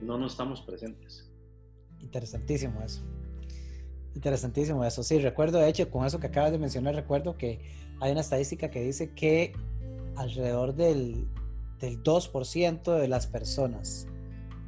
No, 0.00 0.18
no 0.18 0.26
estamos 0.26 0.60
presentes. 0.60 1.30
Interesantísimo 2.00 2.82
eso. 2.82 3.02
Interesantísimo 4.14 4.84
eso. 4.84 5.02
Sí, 5.02 5.18
recuerdo, 5.18 5.58
de 5.58 5.68
hecho, 5.68 5.90
con 5.90 6.06
eso 6.06 6.20
que 6.20 6.28
acabas 6.28 6.52
de 6.52 6.58
mencionar, 6.58 6.94
recuerdo 6.94 7.36
que 7.36 7.60
hay 8.00 8.12
una 8.12 8.20
estadística 8.20 8.70
que 8.70 8.80
dice 8.80 9.12
que 9.12 9.52
alrededor 10.16 10.74
del, 10.74 11.26
del 11.80 12.02
2% 12.02 12.98
de 12.98 13.08
las 13.08 13.26
personas, 13.26 14.06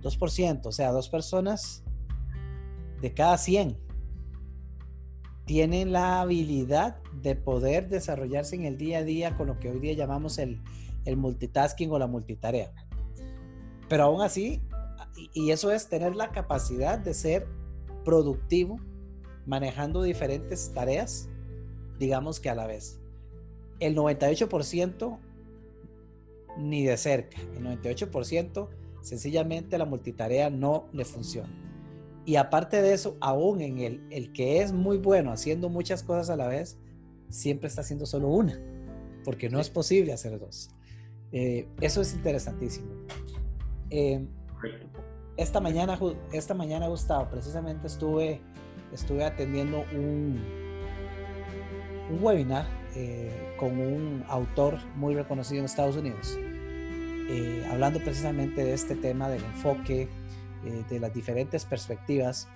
2%, 0.03 0.67
o 0.67 0.73
sea, 0.73 0.91
dos 0.91 1.09
personas 1.09 1.85
de 3.01 3.13
cada 3.15 3.39
100 3.39 3.79
tienen 5.45 5.93
la 5.93 6.21
habilidad 6.21 6.97
de 7.23 7.37
poder 7.37 7.89
desarrollarse 7.89 8.57
en 8.57 8.65
el 8.65 8.77
día 8.77 8.99
a 8.99 9.05
día 9.05 9.37
con 9.37 9.47
lo 9.47 9.61
que 9.61 9.71
hoy 9.71 9.79
día 9.79 9.93
llamamos 9.93 10.39
el, 10.39 10.61
el 11.05 11.17
multitasking 11.17 11.91
o 11.93 11.99
la 12.01 12.09
multitarea. 12.09 12.73
Pero 13.89 14.05
aún 14.05 14.23
así, 14.23 14.61
y 15.33 15.53
eso 15.53 15.71
es 15.71 15.89
tener 15.89 16.17
la 16.17 16.33
capacidad 16.33 16.99
de 16.99 17.15
ser 17.15 17.47
productivo 18.05 18.81
manejando 19.47 20.03
diferentes 20.03 20.73
tareas, 20.75 21.29
digamos 21.99 22.41
que 22.41 22.51
a 22.51 22.55
la 22.55 22.67
vez. 22.67 23.01
El 23.81 23.97
98% 23.97 25.19
ni 26.59 26.85
de 26.85 26.97
cerca. 26.97 27.41
El 27.41 27.65
98% 27.65 28.69
sencillamente 29.01 29.79
la 29.79 29.85
multitarea 29.85 30.51
no 30.51 30.89
le 30.93 31.05
funciona. 31.05 31.53
Y 32.25 32.37
aparte 32.37 32.83
de 32.83 32.93
eso, 32.93 33.17
aún 33.21 33.61
en 33.61 33.79
el, 33.79 34.07
el 34.11 34.33
que 34.33 34.61
es 34.61 34.73
muy 34.73 34.99
bueno 34.99 35.31
haciendo 35.31 35.69
muchas 35.69 36.03
cosas 36.03 36.29
a 36.29 36.37
la 36.37 36.49
vez, 36.49 36.77
siempre 37.29 37.69
está 37.69 37.83
haciendo 37.83 38.07
solo 38.07 38.29
una, 38.29 38.61
porque 39.25 39.49
no 39.49 39.61
es 39.61 39.71
posible 39.71 40.13
hacer 40.13 40.39
dos. 40.39 40.71
Eh, 41.33 41.69
eso 41.81 42.01
es 42.01 42.15
interesantísimo. 42.15 42.89
Eh, 43.91 44.27
esta 45.37 45.61
mañana, 45.61 45.99
esta 46.33 46.55
mañana, 46.55 46.89
Gustavo, 46.89 47.29
precisamente 47.31 47.87
estuve, 47.87 48.41
estuve 48.97 49.25
atendiendo 49.25 49.85
un, 49.93 50.43
un 52.11 52.19
webinar 52.21 52.67
eh, 52.95 53.31
con 53.59 53.79
un 53.79 54.25
autor 54.29 54.79
muy 54.97 55.15
reconocido 55.15 55.61
en 55.61 55.67
Estados 55.67 55.97
Unidos, 55.97 56.37
eh, 57.29 57.65
hablando 57.71 58.01
precisamente 58.01 58.65
de 58.65 58.73
este 58.73 58.97
tema 58.97 59.29
del 59.29 59.45
enfoque, 59.45 60.09
eh, 60.65 60.85
de 60.89 61.01
las 61.01 61.13
diferentes 61.13 61.65
perspectivas, 61.65 62.49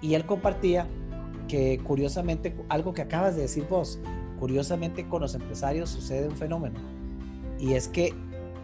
y 0.00 0.14
él 0.14 0.24
compartía 0.26 0.86
que 1.48 1.80
curiosamente, 1.82 2.54
algo 2.68 2.92
que 2.92 3.02
acabas 3.02 3.36
de 3.36 3.42
decir 3.42 3.66
vos, 3.68 3.98
curiosamente 4.38 5.08
con 5.08 5.22
los 5.22 5.34
empresarios 5.34 5.90
sucede 5.90 6.28
un 6.28 6.36
fenómeno, 6.36 6.78
y 7.58 7.72
es 7.74 7.88
que 7.88 8.12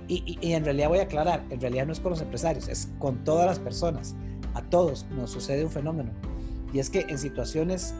y, 0.08 0.52
en 0.52 0.64
realidad 0.64 0.88
voy 0.88 0.98
a 0.98 1.04
aclarar, 1.04 1.44
en 1.48 1.60
realidad 1.60 1.86
no 1.86 1.92
es 1.92 2.00
con 2.00 2.10
los 2.10 2.20
empresarios, 2.20 2.68
es 2.68 2.90
con 2.98 3.24
todas 3.24 3.46
las 3.46 3.58
personas. 3.58 4.14
A 4.54 4.60
todos 4.62 5.06
nos 5.16 5.30
sucede 5.30 5.64
un 5.64 5.70
fenómeno. 5.70 6.10
Y 6.72 6.78
es 6.78 6.90
que 6.90 7.00
en 7.08 7.18
situaciones 7.18 7.94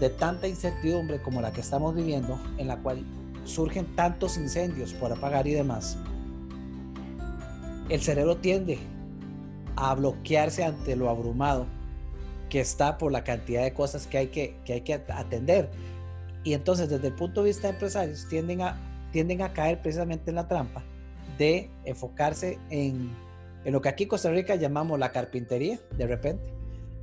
de 0.00 0.10
tanta 0.10 0.48
incertidumbre 0.48 1.20
como 1.20 1.40
la 1.40 1.52
que 1.52 1.60
estamos 1.60 1.94
viviendo, 1.94 2.40
en 2.58 2.68
la 2.68 2.78
cual 2.78 3.04
surgen 3.44 3.86
tantos 3.94 4.36
incendios 4.36 4.92
por 4.94 5.12
apagar 5.12 5.46
y 5.46 5.52
demás, 5.52 5.98
el 7.88 8.00
cerebro 8.00 8.36
tiende 8.36 8.78
a 9.76 9.94
bloquearse 9.94 10.64
ante 10.64 10.96
lo 10.96 11.10
abrumado 11.10 11.66
que 12.48 12.60
está 12.60 12.98
por 12.98 13.12
la 13.12 13.24
cantidad 13.24 13.62
de 13.62 13.72
cosas 13.72 14.06
que 14.06 14.18
hay 14.18 14.26
que, 14.28 14.56
que, 14.64 14.74
hay 14.74 14.80
que 14.82 14.94
atender. 14.94 15.70
Y 16.44 16.54
entonces 16.54 16.88
desde 16.88 17.08
el 17.08 17.14
punto 17.14 17.42
de 17.42 17.48
vista 17.48 17.68
de 17.68 17.74
empresarios 17.74 18.28
tienden 18.28 18.62
a 18.62 18.76
tienden 19.12 19.42
a 19.42 19.52
caer 19.52 19.80
precisamente 19.80 20.30
en 20.30 20.36
la 20.36 20.48
trampa 20.48 20.82
de 21.38 21.70
enfocarse 21.84 22.58
en, 22.70 23.10
en 23.64 23.72
lo 23.72 23.80
que 23.80 23.88
aquí 23.88 24.04
en 24.04 24.08
Costa 24.08 24.30
Rica 24.30 24.56
llamamos 24.56 24.98
la 24.98 25.12
carpintería, 25.12 25.78
de 25.96 26.06
repente, 26.06 26.52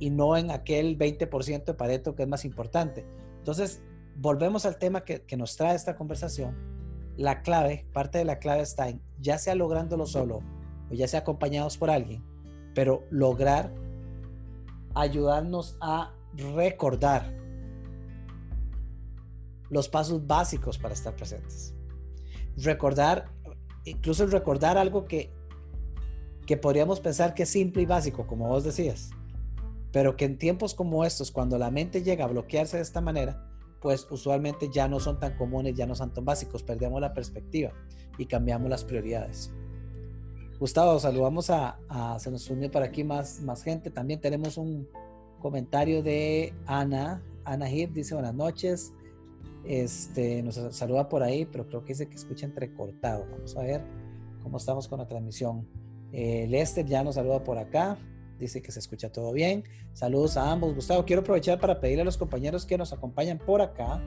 y 0.00 0.10
no 0.10 0.36
en 0.36 0.50
aquel 0.50 0.98
20% 0.98 1.64
de 1.64 1.74
Pareto 1.74 2.16
que 2.16 2.24
es 2.24 2.28
más 2.28 2.44
importante. 2.44 3.06
Entonces, 3.38 3.82
volvemos 4.16 4.66
al 4.66 4.78
tema 4.78 5.04
que, 5.04 5.22
que 5.22 5.36
nos 5.36 5.56
trae 5.56 5.76
esta 5.76 5.94
conversación. 5.94 6.56
La 7.16 7.42
clave, 7.42 7.86
parte 7.92 8.18
de 8.18 8.24
la 8.24 8.40
clave 8.40 8.62
está 8.62 8.88
en, 8.88 9.00
ya 9.20 9.38
sea 9.38 9.54
lográndolo 9.54 10.06
solo 10.06 10.40
o 10.90 10.94
ya 10.94 11.06
sea 11.06 11.20
acompañados 11.20 11.78
por 11.78 11.90
alguien, 11.90 12.24
pero 12.74 13.04
lograr 13.10 13.72
ayudarnos 14.94 15.76
a 15.80 16.12
recordar 16.34 17.32
los 19.68 19.88
pasos 19.88 20.26
básicos 20.26 20.78
para 20.78 20.94
estar 20.94 21.14
presentes 21.14 21.74
recordar, 22.56 23.30
incluso 23.84 24.26
recordar 24.26 24.78
algo 24.78 25.04
que, 25.04 25.30
que 26.46 26.56
podríamos 26.56 27.00
pensar 27.00 27.34
que 27.34 27.44
es 27.44 27.48
simple 27.50 27.82
y 27.82 27.86
básico, 27.86 28.26
como 28.26 28.48
vos 28.48 28.64
decías, 28.64 29.10
pero 29.92 30.16
que 30.16 30.24
en 30.24 30.38
tiempos 30.38 30.74
como 30.74 31.04
estos, 31.04 31.30
cuando 31.30 31.58
la 31.58 31.70
mente 31.70 32.02
llega 32.02 32.24
a 32.24 32.28
bloquearse 32.28 32.76
de 32.76 32.82
esta 32.82 33.00
manera, 33.00 33.46
pues 33.80 34.06
usualmente 34.10 34.70
ya 34.70 34.88
no 34.88 35.00
son 35.00 35.18
tan 35.18 35.36
comunes, 35.36 35.74
ya 35.74 35.86
no 35.86 35.94
son 35.94 36.12
tan 36.12 36.24
básicos, 36.24 36.62
perdemos 36.62 37.00
la 37.00 37.14
perspectiva 37.14 37.72
y 38.18 38.26
cambiamos 38.26 38.68
las 38.68 38.84
prioridades. 38.84 39.50
Gustavo, 40.60 40.98
saludamos 41.00 41.48
a, 41.48 41.78
se 42.18 42.30
nos 42.30 42.50
unió 42.50 42.70
para 42.70 42.86
aquí 42.86 43.02
más, 43.02 43.40
más 43.40 43.62
gente. 43.62 43.90
También 43.90 44.20
tenemos 44.20 44.58
un 44.58 44.86
comentario 45.40 46.02
de 46.02 46.52
Ana. 46.66 47.22
Ana 47.46 47.70
Hip 47.70 47.92
dice 47.94 48.12
buenas 48.12 48.34
noches. 48.34 48.92
Este, 49.64 50.42
nos 50.42 50.56
saluda 50.76 51.08
por 51.08 51.22
ahí, 51.22 51.46
pero 51.46 51.66
creo 51.66 51.82
que 51.82 51.94
dice 51.94 52.10
que 52.10 52.14
escucha 52.16 52.44
entrecortado. 52.44 53.26
Vamos 53.30 53.56
a 53.56 53.62
ver 53.62 53.82
cómo 54.42 54.58
estamos 54.58 54.86
con 54.86 54.98
la 54.98 55.08
transmisión. 55.08 55.66
Eh, 56.12 56.46
Lester 56.46 56.84
ya 56.84 57.02
nos 57.02 57.14
saluda 57.14 57.42
por 57.42 57.56
acá. 57.56 57.96
Dice 58.40 58.62
que 58.62 58.72
se 58.72 58.80
escucha 58.80 59.12
todo 59.12 59.32
bien. 59.32 59.64
Saludos 59.92 60.36
a 60.36 60.50
ambos. 60.50 60.74
Gustavo, 60.74 61.04
quiero 61.04 61.22
aprovechar 61.22 61.60
para 61.60 61.78
pedirle 61.78 62.02
a 62.02 62.04
los 62.06 62.16
compañeros 62.16 62.66
que 62.66 62.76
nos 62.78 62.92
acompañan 62.92 63.38
por 63.38 63.60
acá 63.60 64.02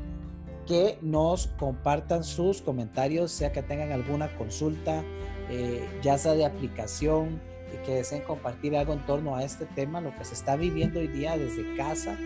que 0.66 0.98
nos 1.02 1.48
compartan 1.48 2.24
sus 2.24 2.62
comentarios, 2.62 3.32
sea 3.32 3.52
que 3.52 3.62
tengan 3.62 3.92
alguna 3.92 4.36
consulta, 4.38 5.04
eh, 5.50 5.86
ya 6.02 6.18
sea 6.18 6.34
de 6.34 6.46
aplicación, 6.46 7.42
y 7.74 7.86
que 7.86 7.96
deseen 7.96 8.22
compartir 8.24 8.76
algo 8.76 8.94
en 8.94 9.06
torno 9.06 9.36
a 9.36 9.44
este 9.44 9.66
tema, 9.66 10.00
lo 10.00 10.16
que 10.16 10.26
se 10.26 10.36
está 10.36 10.56
viviendo 10.56 11.00
hoy 11.00 11.08
día 11.08 11.38
desde 11.38 11.76
casa 11.76 12.18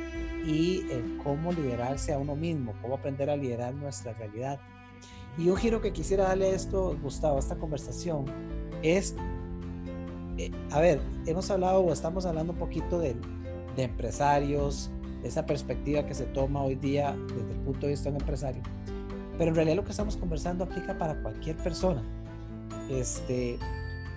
y 0.46 0.86
el 0.92 1.18
cómo 1.24 1.52
liderarse 1.52 2.14
a 2.14 2.18
uno 2.18 2.36
mismo, 2.36 2.74
cómo 2.82 2.96
aprender 2.96 3.30
a 3.30 3.38
liderar 3.38 3.74
nuestra 3.74 4.14
realidad. 4.14 4.60
Y 5.38 5.50
un 5.50 5.58
giro 5.58 5.82
que 5.82 5.94
quisiera 5.94 6.26
darle 6.26 6.48
a 6.48 6.56
esto, 6.56 6.98
Gustavo, 7.02 7.38
a 7.38 7.40
esta 7.40 7.56
conversación, 7.56 8.26
es, 8.82 9.16
eh, 10.38 10.52
a 10.72 10.80
ver, 10.80 11.00
hemos 11.26 11.50
hablado 11.52 11.82
o 11.82 11.92
estamos 11.92 12.26
hablando 12.26 12.54
un 12.54 12.60
poquito 12.60 13.00
de, 13.00 13.16
de 13.76 13.84
empresarios, 13.84 14.90
esa 15.24 15.46
perspectiva 15.46 16.06
que 16.06 16.14
se 16.14 16.26
toma 16.26 16.64
hoy 16.64 16.76
día 16.76 17.16
desde 17.28 17.52
el 17.52 17.60
punto 17.60 17.82
de 17.82 17.94
vista 17.94 18.10
de 18.10 18.16
un 18.16 18.22
empresario. 18.22 18.62
Pero 19.38 19.50
en 19.50 19.56
realidad 19.56 19.78
lo 19.78 19.84
que 19.84 19.92
estamos 19.92 20.18
conversando 20.18 20.64
aplica 20.64 20.98
para 20.98 21.22
cualquier 21.22 21.58
persona. 21.58 22.04
Este, 22.90 23.58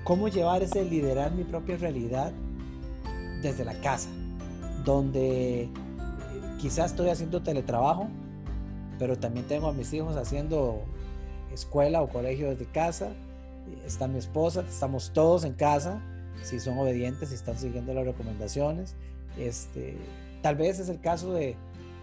cómo 0.04 0.28
llevar 0.28 0.62
ese 0.62 0.84
liderar 0.84 1.32
mi 1.32 1.44
propia 1.44 1.76
realidad 1.76 2.32
desde 3.42 3.64
la 3.64 3.74
casa, 3.80 4.08
donde 4.84 5.68
quizás 6.58 6.92
estoy 6.92 7.08
haciendo 7.08 7.42
teletrabajo, 7.42 8.08
pero 8.98 9.18
también 9.18 9.46
tengo 9.46 9.68
a 9.68 9.72
mis 9.72 9.92
hijos 9.92 10.16
haciendo 10.16 10.82
escuela 11.52 12.02
o 12.02 12.08
colegio 12.08 12.50
desde 12.50 12.66
casa, 12.66 13.08
está 13.86 14.06
mi 14.08 14.18
esposa, 14.18 14.64
estamos 14.68 15.12
todos 15.12 15.44
en 15.44 15.54
casa, 15.54 16.02
si 16.42 16.60
son 16.60 16.78
obedientes, 16.78 17.30
si 17.30 17.34
están 17.34 17.58
siguiendo 17.58 17.94
las 17.94 18.04
recomendaciones. 18.04 18.96
Este, 19.38 19.96
tal 20.42 20.56
vez 20.56 20.78
es 20.78 20.88
el 20.88 21.00
caso 21.00 21.32
de, 21.32 21.56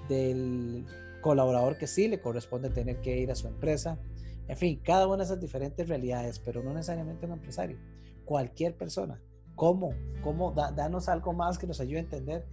del 0.09 0.85
colaborador 1.21 1.77
que 1.77 1.87
sí 1.87 2.07
le 2.07 2.19
corresponde 2.19 2.69
tener 2.69 3.01
que 3.01 3.17
ir 3.17 3.31
a 3.31 3.35
su 3.35 3.47
empresa. 3.47 3.99
En 4.47 4.57
fin, 4.57 4.79
cada 4.83 5.07
una 5.07 5.17
de 5.17 5.23
esas 5.23 5.39
diferentes 5.39 5.87
realidades, 5.87 6.39
pero 6.39 6.63
no 6.63 6.73
necesariamente 6.73 7.25
un 7.25 7.33
empresario, 7.33 7.77
cualquier 8.25 8.75
persona. 8.75 9.21
¿Cómo? 9.55 9.93
¿Cómo? 10.23 10.51
danos 10.51 11.09
algo 11.09 11.33
más 11.33 11.57
que 11.57 11.67
nos 11.67 11.79
ayude 11.79 11.97
a 11.97 12.01
entender 12.01 12.45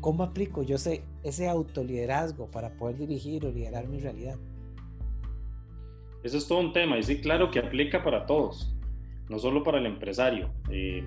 ¿Cómo 0.00 0.22
aplico 0.22 0.62
yo 0.62 0.76
ese, 0.76 1.02
ese 1.24 1.48
autoliderazgo 1.48 2.50
para 2.50 2.70
poder 2.74 2.98
dirigir 2.98 3.44
o 3.44 3.50
liderar 3.50 3.88
mi 3.88 3.98
realidad? 3.98 4.36
Eso 6.22 6.38
es 6.38 6.46
todo 6.46 6.60
un 6.60 6.72
tema 6.72 6.98
y 6.98 7.02
sí, 7.02 7.20
claro 7.20 7.50
que 7.50 7.58
aplica 7.58 8.02
para 8.04 8.26
todos, 8.26 8.72
no 9.28 9.38
solo 9.38 9.62
para 9.62 9.78
el 9.78 9.86
empresario. 9.86 10.50
Eh, 10.70 11.06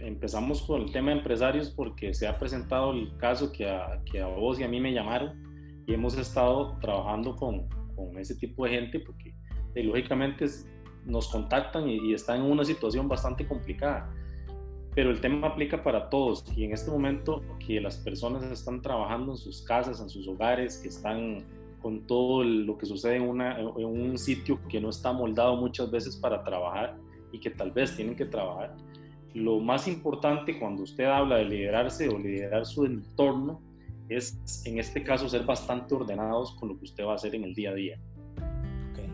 empezamos 0.00 0.62
con 0.62 0.82
el 0.82 0.92
tema 0.92 1.10
de 1.10 1.18
empresarios 1.18 1.70
porque 1.70 2.14
se 2.14 2.26
ha 2.28 2.38
presentado 2.38 2.92
el 2.92 3.16
caso 3.16 3.50
que 3.52 3.68
a, 3.68 4.00
que 4.04 4.20
a 4.20 4.26
vos 4.26 4.60
y 4.60 4.64
a 4.64 4.68
mí 4.68 4.80
me 4.80 4.92
llamaron 4.92 5.42
y 5.86 5.94
hemos 5.94 6.16
estado 6.16 6.78
trabajando 6.80 7.34
con, 7.36 7.68
con 7.96 8.16
ese 8.18 8.36
tipo 8.36 8.64
de 8.64 8.70
gente 8.70 9.00
porque 9.00 9.34
eh, 9.74 9.82
lógicamente 9.82 10.46
nos 11.04 11.28
contactan 11.28 11.88
y, 11.88 12.10
y 12.10 12.14
están 12.14 12.42
en 12.44 12.50
una 12.50 12.64
situación 12.64 13.08
bastante 13.08 13.46
complicada 13.46 14.08
pero 14.94 15.10
el 15.10 15.20
tema 15.20 15.48
aplica 15.48 15.82
para 15.82 16.10
todos 16.10 16.44
y 16.56 16.64
en 16.64 16.72
este 16.72 16.90
momento 16.90 17.42
que 17.64 17.80
las 17.80 17.96
personas 17.96 18.42
están 18.44 18.82
trabajando 18.82 19.32
en 19.32 19.38
sus 19.38 19.62
casas, 19.62 20.00
en 20.00 20.10
sus 20.10 20.28
hogares, 20.28 20.78
que 20.78 20.88
están 20.88 21.46
con 21.80 22.06
todo 22.06 22.44
lo 22.44 22.76
que 22.76 22.86
sucede 22.86 23.16
en, 23.16 23.22
una, 23.22 23.58
en 23.58 23.84
un 23.84 24.18
sitio 24.18 24.60
que 24.68 24.80
no 24.80 24.90
está 24.90 25.12
moldado 25.12 25.56
muchas 25.56 25.90
veces 25.90 26.16
para 26.16 26.44
trabajar 26.44 26.96
y 27.32 27.40
que 27.40 27.50
tal 27.50 27.72
vez 27.72 27.96
tienen 27.96 28.14
que 28.14 28.26
trabajar, 28.26 28.76
lo 29.34 29.60
más 29.60 29.88
importante 29.88 30.58
cuando 30.58 30.82
usted 30.82 31.04
habla 31.04 31.36
de 31.36 31.46
liderarse 31.46 32.08
o 32.08 32.18
liderar 32.18 32.66
su 32.66 32.84
entorno 32.84 33.60
es, 34.08 34.62
en 34.66 34.78
este 34.78 35.02
caso, 35.02 35.28
ser 35.28 35.44
bastante 35.44 35.94
ordenados 35.94 36.54
con 36.56 36.68
lo 36.68 36.78
que 36.78 36.84
usted 36.84 37.04
va 37.04 37.12
a 37.12 37.14
hacer 37.14 37.34
en 37.34 37.44
el 37.44 37.54
día 37.54 37.70
a 37.70 37.74
día. 37.74 37.98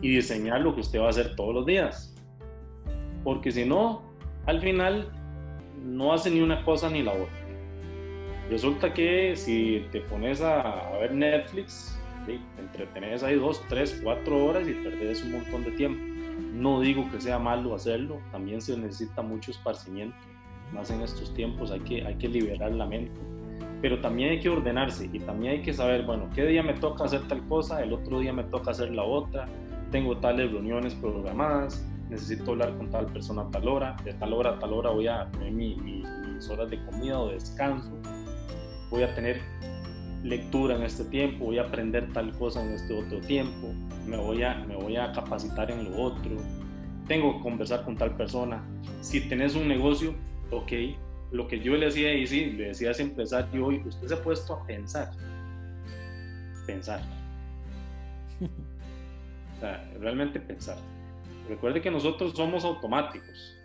Y 0.01 0.09
diseñar 0.09 0.61
lo 0.61 0.75
que 0.75 0.81
usted 0.81 0.99
va 0.99 1.07
a 1.07 1.09
hacer 1.09 1.35
todos 1.35 1.53
los 1.53 1.65
días. 1.65 2.15
Porque 3.23 3.51
si 3.51 3.65
no, 3.65 4.01
al 4.45 4.59
final 4.61 5.11
no 5.83 6.13
hace 6.13 6.29
ni 6.29 6.41
una 6.41 6.63
cosa 6.65 6.89
ni 6.89 7.03
la 7.03 7.13
otra. 7.13 7.39
Resulta 8.49 8.93
que 8.93 9.35
si 9.35 9.85
te 9.91 10.01
pones 10.01 10.41
a, 10.41 10.89
ver 10.99 11.13
Netflix, 11.13 11.99
te 12.25 12.39
entretenes 12.59 13.23
ahí 13.23 13.35
dos, 13.35 13.61
tres, 13.69 13.99
cuatro 14.03 14.45
horas 14.45 14.67
y 14.67 14.73
perdes 14.73 15.23
un 15.23 15.33
montón 15.33 15.63
de 15.63 15.71
tiempo. 15.71 16.18
No 16.39 16.81
digo 16.81 17.09
que 17.11 17.21
sea 17.21 17.39
malo 17.39 17.75
hacerlo, 17.75 18.19
también 18.31 18.61
se 18.61 18.77
necesita 18.77 19.21
mucho 19.21 19.51
esparcimiento, 19.51 20.17
más 20.73 20.89
en 20.91 21.01
estos 21.01 21.33
tiempos 21.33 21.71
hay 21.71 21.79
que, 21.81 22.05
hay 22.05 22.15
que 22.15 22.27
liberar 22.27 22.71
la 22.71 22.85
mente, 22.85 23.19
pero 23.81 23.99
también 24.01 24.31
hay 24.31 24.39
que 24.39 24.49
ordenarse 24.49 25.09
y 25.11 25.19
también 25.19 25.53
hay 25.53 25.61
que 25.61 25.73
saber, 25.73 26.05
bueno, 26.05 26.29
qué 26.35 26.45
día 26.45 26.63
me 26.63 26.73
toca 26.73 27.05
hacer 27.05 27.27
tal 27.27 27.45
cosa, 27.47 27.81
el 27.81 27.93
otro 27.93 28.19
día 28.19 28.33
me 28.33 28.43
toca 28.43 28.71
hacer 28.71 28.91
la 28.91 29.03
otra, 29.03 29.45
tengo 29.91 30.17
tales 30.17 30.51
reuniones 30.51 30.93
programadas, 30.95 31.85
necesito 32.09 32.51
hablar 32.51 32.75
con 32.77 32.89
tal 32.89 33.05
persona 33.07 33.43
a 33.43 33.51
tal 33.51 33.67
hora, 33.67 33.95
de 34.03 34.13
tal 34.13 34.33
hora 34.33 34.51
a 34.51 34.59
tal 34.59 34.73
hora 34.73 34.89
voy 34.91 35.07
a 35.07 35.29
tener 35.31 35.51
mis 35.51 36.49
horas 36.49 36.69
de 36.69 36.83
comida 36.85 37.19
o 37.19 37.27
de 37.27 37.35
descanso, 37.35 37.91
voy 38.89 39.03
a 39.03 39.13
tener 39.13 39.41
lectura 40.23 40.75
en 40.75 40.83
este 40.83 41.05
tiempo, 41.05 41.45
voy 41.45 41.59
a 41.59 41.63
aprender 41.63 42.11
tal 42.13 42.31
cosa 42.37 42.63
en 42.65 42.73
este 42.73 42.93
otro 42.93 43.19
tiempo, 43.21 43.73
me 44.05 44.17
voy 44.17 44.43
a, 44.43 44.55
me 44.65 44.75
voy 44.75 44.97
a 44.97 45.11
capacitar 45.13 45.71
en 45.71 45.89
lo 45.89 46.01
otro, 46.01 46.37
tengo 47.07 47.37
que 47.37 47.43
conversar 47.43 47.83
con 47.85 47.95
tal 47.95 48.15
persona. 48.15 48.63
Si 49.01 49.21
tenés 49.21 49.55
un 49.55 49.67
negocio, 49.67 50.13
ok, 50.51 50.71
lo 51.31 51.47
que 51.47 51.59
yo 51.59 51.75
le 51.75 51.85
decía 51.85 52.13
y 52.13 52.27
sí, 52.27 52.51
le 52.51 52.69
decía 52.69 52.89
a 52.89 52.91
ese 52.91 53.03
empresario 53.03 53.65
hoy, 53.65 53.81
usted 53.85 54.07
se 54.07 54.13
ha 54.13 54.21
puesto 54.21 54.53
a 54.53 54.65
pensar, 54.65 55.11
pensar. 56.65 57.01
o 59.57 59.59
sea, 59.59 59.91
realmente 59.99 60.39
pensar. 60.39 60.77
Recuerde 61.47 61.81
que 61.81 61.89
nosotros 61.89 62.33
somos 62.35 62.63
automáticos 62.63 63.57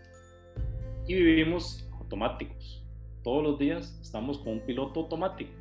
y 1.06 1.14
vivimos 1.14 1.86
automáticos. 1.92 2.82
Todos 3.22 3.42
los 3.42 3.58
días 3.58 3.98
estamos 4.00 4.38
con 4.38 4.54
un 4.54 4.60
piloto 4.60 5.00
automático. 5.00 5.52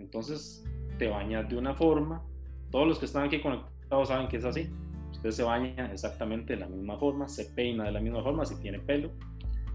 Entonces 0.00 0.64
te 0.98 1.08
bañas 1.08 1.48
de 1.48 1.56
una 1.56 1.74
forma. 1.74 2.22
Todos 2.70 2.86
los 2.86 2.98
que 2.98 3.06
están 3.06 3.24
aquí 3.24 3.40
conectados 3.40 4.08
saben 4.08 4.28
que 4.28 4.38
es 4.38 4.44
así. 4.44 4.70
Usted 5.12 5.30
se 5.30 5.42
baña 5.42 5.90
exactamente 5.92 6.54
de 6.54 6.60
la 6.60 6.68
misma 6.68 6.98
forma, 6.98 7.28
se 7.28 7.44
peina 7.46 7.84
de 7.84 7.92
la 7.92 8.00
misma 8.00 8.22
forma 8.22 8.44
si 8.44 8.56
tiene 8.60 8.78
pelo. 8.80 9.10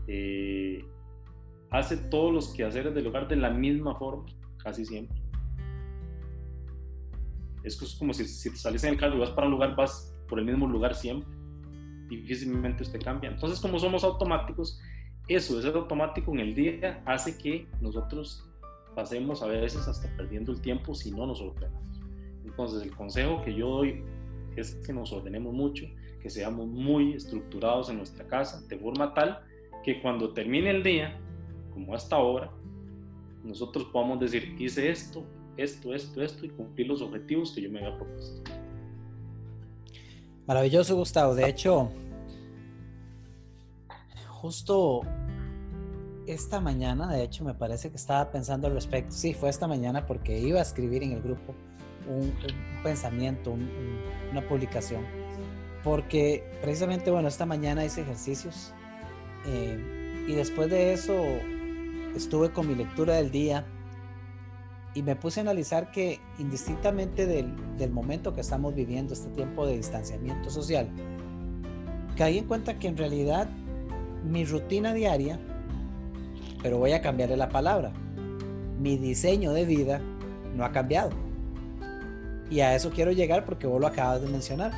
Eh, 0.08 0.84
hace 1.72 1.98
todos 1.98 2.34
los 2.34 2.54
quehaceres 2.54 2.94
del 2.94 3.08
hogar 3.08 3.28
de 3.28 3.36
la 3.36 3.50
misma 3.50 3.96
forma, 3.96 4.26
casi 4.58 4.86
siempre. 4.86 5.22
Es 7.64 7.78
como 7.98 8.14
si, 8.14 8.26
si 8.26 8.50
sales 8.52 8.84
en 8.84 8.94
el 8.94 9.00
carro 9.00 9.16
y 9.16 9.20
vas 9.20 9.32
para 9.32 9.48
un 9.48 9.54
lugar, 9.54 9.76
vas 9.76 10.16
por 10.28 10.40
el 10.40 10.46
mismo 10.46 10.68
lugar 10.68 10.96
siempre. 10.96 11.28
Difícilmente 12.08 12.84
usted 12.84 13.02
cambia. 13.02 13.32
Entonces, 13.32 13.60
como 13.60 13.80
somos 13.80 14.04
automáticos, 14.04 14.80
eso, 15.28 15.60
ese 15.60 15.70
automático 15.70 16.32
en 16.34 16.40
el 16.40 16.56
día 16.56 17.02
hace 17.06 17.38
que 17.38 17.68
nosotros 17.82 18.48
pasemos 18.96 19.44
a 19.44 19.48
veces 19.48 19.88
hasta 19.88 20.08
perdiendo 20.16 20.52
el 20.52 20.62
tiempo 20.62 20.96
si 20.96 21.12
no 21.12 21.28
nos 21.28 21.42
ordenamos. 21.42 22.02
Entonces 22.44 22.82
el 22.84 22.96
consejo 22.96 23.42
que 23.44 23.54
yo 23.54 23.70
doy 23.70 24.04
es 24.56 24.76
que 24.76 24.94
nos 24.94 25.12
ordenemos 25.12 25.54
mucho, 25.54 25.86
que 26.22 26.30
seamos 26.30 26.68
muy 26.68 27.14
estructurados 27.14 27.90
en 27.90 27.98
nuestra 27.98 28.26
casa, 28.26 28.62
de 28.68 28.78
forma 28.78 29.14
tal 29.14 29.40
que 29.84 30.02
cuando 30.02 30.34
termine 30.34 30.72
el 30.72 30.82
día, 30.82 31.20
como 31.74 31.94
hasta 31.94 32.16
ahora, 32.16 32.50
nosotros 33.44 33.86
podamos 33.92 34.20
decir, 34.20 34.56
hice 34.58 34.90
esto, 34.90 35.24
esto, 35.58 35.94
esto, 35.94 36.22
esto 36.22 36.46
y 36.46 36.50
cumplir 36.50 36.88
los 36.88 37.02
objetivos 37.02 37.52
que 37.52 37.62
yo 37.62 37.70
me 37.70 37.80
había 37.80 37.98
propuesto. 37.98 38.52
Maravilloso, 40.48 40.96
Gustavo. 40.96 41.36
De 41.36 41.50
hecho, 41.50 41.92
justo 44.30 45.02
esta 46.28 46.60
mañana, 46.60 47.12
de 47.12 47.24
hecho, 47.24 47.44
me 47.44 47.54
parece 47.54 47.90
que 47.90 47.98
estaba 47.98 48.32
pensando 48.32 48.68
al 48.68 48.74
respecto. 48.74 49.12
Sí, 49.12 49.34
fue 49.34 49.50
esta 49.50 49.68
mañana 49.68 50.06
porque 50.06 50.40
iba 50.40 50.60
a 50.60 50.62
escribir 50.62 51.04
en 51.04 51.12
el 51.12 51.22
grupo 51.22 51.54
un, 52.08 52.34
pensamiento, 52.84 53.56
una 54.32 54.48
publicación. 54.48 55.04
Porque 55.84 56.44
precisamente, 56.62 57.12
bueno, 57.12 57.28
esta 57.28 57.46
mañana 57.46 57.86
hice 57.86 58.02
ejercicios 58.02 58.74
eh, 59.46 60.26
y 60.28 60.34
después 60.34 60.70
de 60.70 60.94
eso 60.94 61.14
estuve 62.16 62.52
con 62.52 62.68
mi 62.68 62.76
lectura 62.76 63.16
del 63.16 63.30
día 63.30 63.66
y 64.96 65.04
me 65.04 65.16
puse 65.16 65.42
a 65.42 65.44
analizar 65.44 65.92
que 65.92 66.20
indistintamente 66.40 67.28
del, 67.28 67.54
del 67.78 67.92
momento 67.92 68.34
que 68.34 68.42
estamos 68.42 68.74
viviendo, 68.74 69.14
este 69.14 69.30
tiempo 69.30 69.68
de 69.68 69.78
distanciamiento 69.78 70.50
social, 70.50 70.90
caí 72.18 72.38
en 72.38 72.46
cuenta 72.46 72.80
que 72.80 72.88
en 72.88 72.98
realidad 72.98 73.50
mi 74.24 74.46
rutina 74.46 74.94
diaria 74.94 75.40
pero 76.66 76.80
voy 76.80 76.94
a 76.94 77.02
cambiarle 77.04 77.38
la 77.38 77.50
palabra. 77.50 77.92
Mi 78.80 78.98
diseño 78.98 79.54
de 79.54 79.66
vida 79.66 80.02
no 80.56 80.66
ha 80.66 80.72
cambiado. 80.72 81.12
Y 82.50 82.62
a 82.62 82.74
eso 82.76 82.90
quiero 82.90 83.12
llegar 83.12 83.46
porque 83.46 83.68
vos 83.68 83.80
lo 83.80 83.86
acabas 83.86 84.20
de 84.24 84.30
mencionar. 84.30 84.72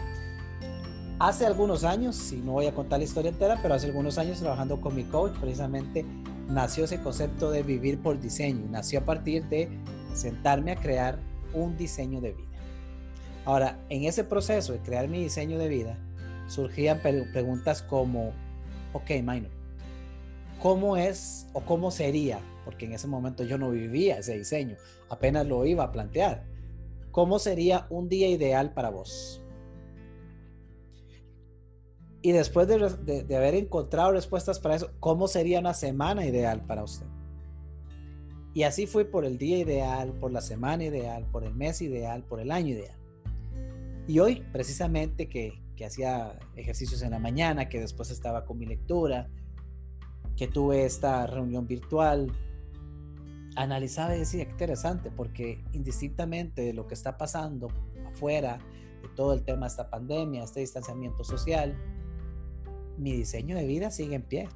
Hace 1.18 1.46
algunos 1.46 1.86
años, 1.86 2.34
y 2.34 2.42
no 2.42 2.52
voy 2.52 2.66
a 2.66 2.74
contar 2.74 3.00
la 3.00 3.06
historia 3.06 3.32
entera, 3.32 3.58
pero 3.62 3.74
hace 3.74 3.88
algunos 3.88 4.18
años 4.18 4.38
trabajando 4.38 4.82
con 4.82 4.98
mi 4.98 5.06
coach, 5.06 5.32
precisamente 5.40 6.04
nació 6.50 6.84
ese 6.84 7.00
concepto 7.00 7.52
de 7.52 7.64
vivir 7.64 8.02
por 8.02 8.20
diseño. 8.20 8.66
Nació 8.70 9.00
a 9.00 9.06
partir 9.06 9.46
de 9.46 9.70
sentarme 10.14 10.74
a 10.74 10.76
crear 10.76 11.20
un 11.54 11.78
diseño 11.78 12.20
de 12.20 12.34
vida. 12.34 12.60
Ahora, 13.46 13.80
en 13.88 14.04
ese 14.04 14.26
proceso 14.26 14.74
de 14.74 14.80
crear 14.80 15.08
mi 15.08 15.24
diseño 15.24 15.58
de 15.58 15.70
vida, 15.70 15.98
surgían 16.50 17.00
preguntas 17.00 17.82
como, 17.82 18.34
ok, 18.92 19.10
Minor, 19.24 19.57
cómo 20.62 20.98
es 20.98 21.48
o 21.54 21.62
cómo 21.62 21.92
sería, 21.92 22.40
porque 22.66 22.86
en 22.86 22.94
ese 22.94 23.08
momento 23.08 23.44
yo 23.44 23.58
no 23.58 23.72
vivía 23.72 24.18
ese 24.18 24.38
diseño, 24.38 24.78
apenas 25.10 25.46
lo 25.46 25.66
iba 25.66 25.84
a 25.84 25.92
plantear. 25.92 26.46
¿Cómo 27.12 27.40
sería 27.40 27.88
un 27.90 28.10
día 28.10 28.28
ideal 28.30 28.74
para 28.74 28.90
vos? 28.90 29.42
Y 32.22 32.32
después 32.32 32.68
de, 32.68 33.24
de, 33.24 33.36
haber 33.36 33.56
encontrado 33.56 34.12
respuestas 34.12 34.60
para 34.60 34.76
eso, 34.76 34.92
¿cómo 35.00 35.28
sería 35.28 35.60
una 35.60 35.74
semana 35.74 36.26
ideal 36.26 36.66
para 36.66 36.84
usted? 36.84 37.06
Y 38.54 38.64
así 38.64 38.88
fue 38.88 39.06
por 39.06 39.24
el 39.24 39.38
día 39.38 39.60
ideal, 39.60 40.14
por 40.20 40.32
la 40.32 40.42
semana 40.42 40.84
ideal, 40.84 41.26
por 41.32 41.44
el 41.44 41.54
mes 41.54 41.82
ideal, 41.82 42.24
por 42.24 42.40
el 42.40 42.52
año 42.52 42.70
ideal. 42.70 42.98
Y 44.08 44.20
hoy, 44.20 44.44
precisamente 44.52 45.30
que, 45.30 45.62
que 45.76 45.86
hacía 45.86 46.38
ejercicios 46.56 47.02
en 47.04 47.12
la 47.12 47.20
mañana, 47.20 47.70
que 47.70 47.80
después 47.80 48.10
estaba 48.10 48.46
con 48.46 48.58
mi 48.58 48.66
lectura, 48.66 49.30
que 50.38 50.48
tuve 50.48 50.86
esta 50.86 51.26
reunión 51.28 51.68
virtual, 51.68 52.32
analizaba 53.56 54.16
y 54.16 54.20
decía, 54.20 54.46
qué 54.46 54.52
interesante, 54.52 55.10
porque 55.10 55.64
indistintamente 55.74 56.62
de 56.62 56.74
lo 56.74 56.88
que 56.88 56.94
está 56.94 57.18
pasando 57.18 57.70
afuera, 58.08 58.60
de 59.02 59.10
todo 59.10 59.34
el 59.34 59.44
tema 59.44 59.62
de 59.62 59.72
esta 59.72 59.90
pandemia, 59.90 60.44
este 60.44 60.60
distanciamiento 60.60 61.24
social, 61.24 61.76
mi 62.98 63.14
diseño 63.14 63.58
de 63.58 63.66
vida 63.66 63.90
sigue 63.90 64.16
en 64.16 64.22
pie. 64.22 64.48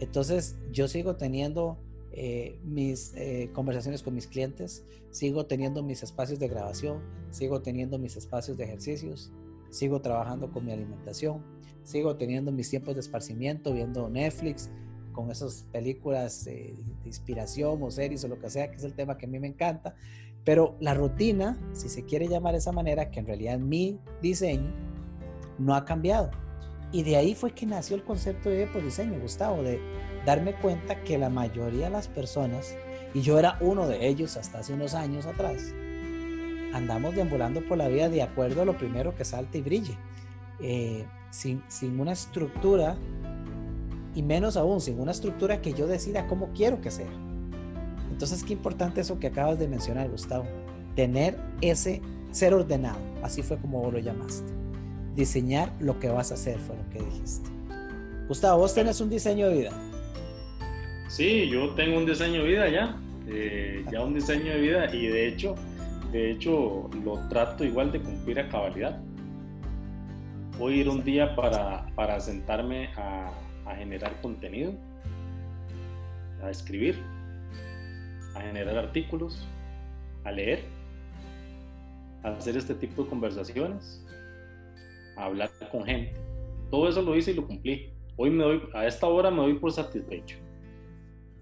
Entonces 0.00 0.56
yo 0.72 0.88
sigo 0.88 1.16
teniendo 1.16 1.78
eh, 2.12 2.58
mis 2.64 3.12
eh, 3.14 3.50
conversaciones 3.52 4.02
con 4.02 4.14
mis 4.14 4.26
clientes, 4.26 4.84
sigo 5.10 5.46
teniendo 5.46 5.82
mis 5.82 6.02
espacios 6.02 6.38
de 6.38 6.48
grabación, 6.48 7.02
sigo 7.30 7.60
teniendo 7.60 7.98
mis 7.98 8.16
espacios 8.16 8.56
de 8.56 8.64
ejercicios, 8.64 9.32
sigo 9.72 10.00
trabajando 10.02 10.52
con 10.52 10.64
mi 10.66 10.72
alimentación, 10.72 11.42
sigo 11.82 12.16
teniendo 12.16 12.52
mis 12.52 12.68
tiempos 12.70 12.94
de 12.94 13.00
esparcimiento, 13.00 13.72
viendo 13.72 14.08
Netflix, 14.08 14.70
con 15.12 15.30
esas 15.30 15.66
películas 15.72 16.44
de 16.44 16.74
inspiración 17.04 17.82
o 17.82 17.90
series 17.90 18.22
o 18.24 18.28
lo 18.28 18.38
que 18.38 18.50
sea, 18.50 18.70
que 18.70 18.76
es 18.76 18.84
el 18.84 18.94
tema 18.94 19.18
que 19.18 19.26
a 19.26 19.28
mí 19.28 19.38
me 19.38 19.48
encanta. 19.48 19.94
Pero 20.44 20.76
la 20.80 20.94
rutina, 20.94 21.58
si 21.72 21.88
se 21.88 22.04
quiere 22.04 22.28
llamar 22.28 22.52
de 22.52 22.58
esa 22.58 22.72
manera, 22.72 23.10
que 23.10 23.20
en 23.20 23.26
realidad 23.26 23.58
mi 23.58 23.98
diseño, 24.20 24.72
no 25.58 25.74
ha 25.74 25.84
cambiado. 25.84 26.30
Y 26.90 27.02
de 27.04 27.16
ahí 27.16 27.34
fue 27.34 27.52
que 27.52 27.64
nació 27.64 27.96
el 27.96 28.04
concepto 28.04 28.50
de 28.50 28.66
por 28.66 28.82
diseño, 28.82 29.18
Gustavo, 29.20 29.62
de 29.62 29.80
darme 30.26 30.54
cuenta 30.54 31.02
que 31.02 31.16
la 31.16 31.30
mayoría 31.30 31.86
de 31.86 31.90
las 31.90 32.08
personas, 32.08 32.76
y 33.14 33.22
yo 33.22 33.38
era 33.38 33.56
uno 33.60 33.88
de 33.88 34.06
ellos 34.06 34.36
hasta 34.36 34.58
hace 34.58 34.74
unos 34.74 34.94
años 34.94 35.24
atrás, 35.24 35.74
andamos 36.72 37.14
deambulando 37.14 37.66
por 37.66 37.78
la 37.78 37.88
vida 37.88 38.08
de 38.08 38.22
acuerdo 38.22 38.62
a 38.62 38.64
lo 38.64 38.76
primero 38.76 39.14
que 39.16 39.24
salte 39.24 39.58
y 39.58 39.62
brille. 39.62 39.96
Eh, 40.60 41.04
sin, 41.30 41.62
sin 41.68 41.98
una 41.98 42.12
estructura 42.12 42.96
y 44.14 44.22
menos 44.22 44.56
aún 44.56 44.80
sin 44.80 45.00
una 45.00 45.12
estructura 45.12 45.60
que 45.60 45.72
yo 45.72 45.86
decida 45.86 46.26
cómo 46.26 46.50
quiero 46.54 46.80
que 46.80 46.90
sea. 46.90 47.10
Entonces, 48.10 48.44
qué 48.44 48.52
importante 48.52 49.00
eso 49.00 49.18
que 49.18 49.28
acabas 49.28 49.58
de 49.58 49.66
mencionar, 49.66 50.08
Gustavo. 50.10 50.44
Tener 50.94 51.38
ese 51.62 52.02
ser 52.30 52.54
ordenado, 52.54 52.98
así 53.22 53.42
fue 53.42 53.56
como 53.58 53.80
vos 53.80 53.92
lo 53.92 53.98
llamaste. 53.98 54.52
Diseñar 55.16 55.72
lo 55.80 55.98
que 55.98 56.08
vas 56.08 56.30
a 56.30 56.34
hacer 56.34 56.58
fue 56.58 56.76
lo 56.76 56.88
que 56.90 57.02
dijiste. 57.02 57.50
Gustavo, 58.28 58.60
vos 58.60 58.74
tenés 58.74 59.00
un 59.00 59.10
diseño 59.10 59.48
de 59.48 59.54
vida. 59.54 59.72
Sí, 61.08 61.48
yo 61.48 61.70
tengo 61.70 61.98
un 61.98 62.06
diseño 62.06 62.42
de 62.42 62.48
vida 62.48 62.68
ya, 62.68 62.96
eh, 63.28 63.84
ya 63.90 64.02
un 64.02 64.14
diseño 64.14 64.52
de 64.52 64.60
vida 64.60 64.94
y 64.94 65.06
de 65.08 65.28
hecho, 65.28 65.54
de 66.12 66.30
hecho 66.30 66.90
lo 67.04 67.18
trato 67.28 67.64
igual 67.64 67.90
de 67.90 68.00
cumplir 68.00 68.38
a 68.38 68.48
cabalidad. 68.48 69.00
Voy 70.58 70.74
a 70.74 70.76
ir 70.76 70.88
un 70.88 71.02
día 71.02 71.34
para, 71.34 71.86
para 71.94 72.20
sentarme 72.20 72.88
a, 72.96 73.32
a 73.64 73.74
generar 73.74 74.20
contenido, 74.20 74.74
a 76.42 76.50
escribir, 76.50 76.96
a 78.34 78.42
generar 78.42 78.76
artículos, 78.76 79.48
a 80.24 80.30
leer, 80.30 80.64
a 82.22 82.28
hacer 82.28 82.56
este 82.56 82.74
tipo 82.74 83.04
de 83.04 83.08
conversaciones, 83.08 84.04
a 85.16 85.24
hablar 85.24 85.50
con 85.70 85.84
gente. 85.84 86.14
Todo 86.70 86.88
eso 86.88 87.02
lo 87.02 87.16
hice 87.16 87.32
y 87.32 87.34
lo 87.34 87.46
cumplí. 87.46 87.92
Hoy 88.16 88.30
me 88.30 88.44
doy, 88.44 88.62
a 88.74 88.86
esta 88.86 89.06
hora 89.06 89.30
me 89.30 89.38
doy 89.38 89.54
por 89.54 89.72
satisfecho. 89.72 90.36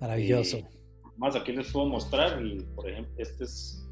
Maravilloso. 0.01 0.59
Eh, 0.59 0.67
más 1.17 1.35
aquí 1.35 1.53
les 1.53 1.71
puedo 1.73 1.87
mostrar, 1.87 2.43
y, 2.45 2.65
por 2.75 2.89
ejemplo, 2.89 3.13
este 3.19 3.45
es 3.45 3.87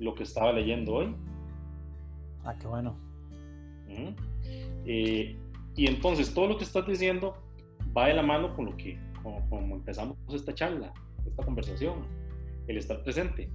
lo 0.00 0.14
que 0.14 0.24
estaba 0.24 0.52
leyendo 0.52 0.94
hoy. 0.94 1.14
Ah, 2.44 2.56
qué 2.58 2.66
bueno. 2.66 2.96
Eh, 4.86 5.36
y 5.76 5.86
entonces 5.86 6.32
todo 6.32 6.48
lo 6.48 6.56
que 6.56 6.64
estás 6.64 6.86
diciendo 6.86 7.34
va 7.96 8.06
de 8.06 8.14
la 8.14 8.22
mano 8.22 8.54
con 8.56 8.66
lo 8.66 8.76
que, 8.76 8.98
como, 9.22 9.76
empezamos 9.76 10.16
esta 10.32 10.54
charla, 10.54 10.92
esta 11.26 11.44
conversación, 11.44 12.06
el 12.66 12.78
estar 12.78 13.02
presente. 13.02 13.50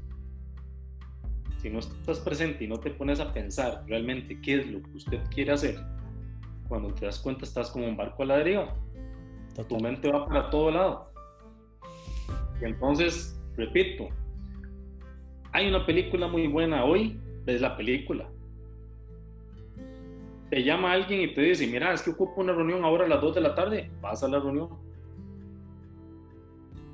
Si 1.58 1.70
no 1.70 1.80
estás 1.80 2.20
presente 2.20 2.64
y 2.64 2.68
no 2.68 2.78
te 2.78 2.92
pones 2.92 3.20
a 3.20 3.34
pensar 3.34 3.84
realmente 3.88 4.40
qué 4.42 4.60
es 4.60 4.68
lo 4.68 4.84
que 4.84 4.92
usted 4.92 5.20
quiere 5.34 5.52
hacer, 5.52 5.76
cuando 6.68 6.94
te 6.94 7.06
das 7.06 7.20
cuenta 7.20 7.44
estás 7.44 7.72
como 7.72 7.88
un 7.88 7.98
barco 7.98 8.24
a 8.24 8.26
la 8.28 8.38
deriva. 8.38 8.76
Tu 9.68 9.80
mente 9.80 10.12
va 10.12 10.28
para 10.28 10.50
todo 10.50 10.70
lado. 10.70 11.12
Y 12.62 12.66
entonces, 12.66 13.40
repito, 13.56 14.10
hay 15.56 15.70
una 15.70 15.86
película 15.86 16.28
muy 16.28 16.48
buena 16.48 16.84
hoy, 16.84 17.18
ves 17.46 17.62
la 17.62 17.78
película. 17.78 18.30
Te 20.50 20.62
llama 20.62 20.92
alguien 20.92 21.22
y 21.22 21.34
te 21.34 21.42
dice, 21.42 21.66
mira, 21.66 21.94
es 21.94 22.02
que 22.02 22.10
ocupo 22.10 22.42
una 22.42 22.52
reunión 22.52 22.84
ahora 22.84 23.06
a 23.06 23.08
las 23.08 23.22
2 23.22 23.36
de 23.36 23.42
la 23.42 23.56
tarde, 23.56 23.90
vas 24.02 24.22
a 24.22 24.28
la 24.28 24.38
reunión. 24.38 24.68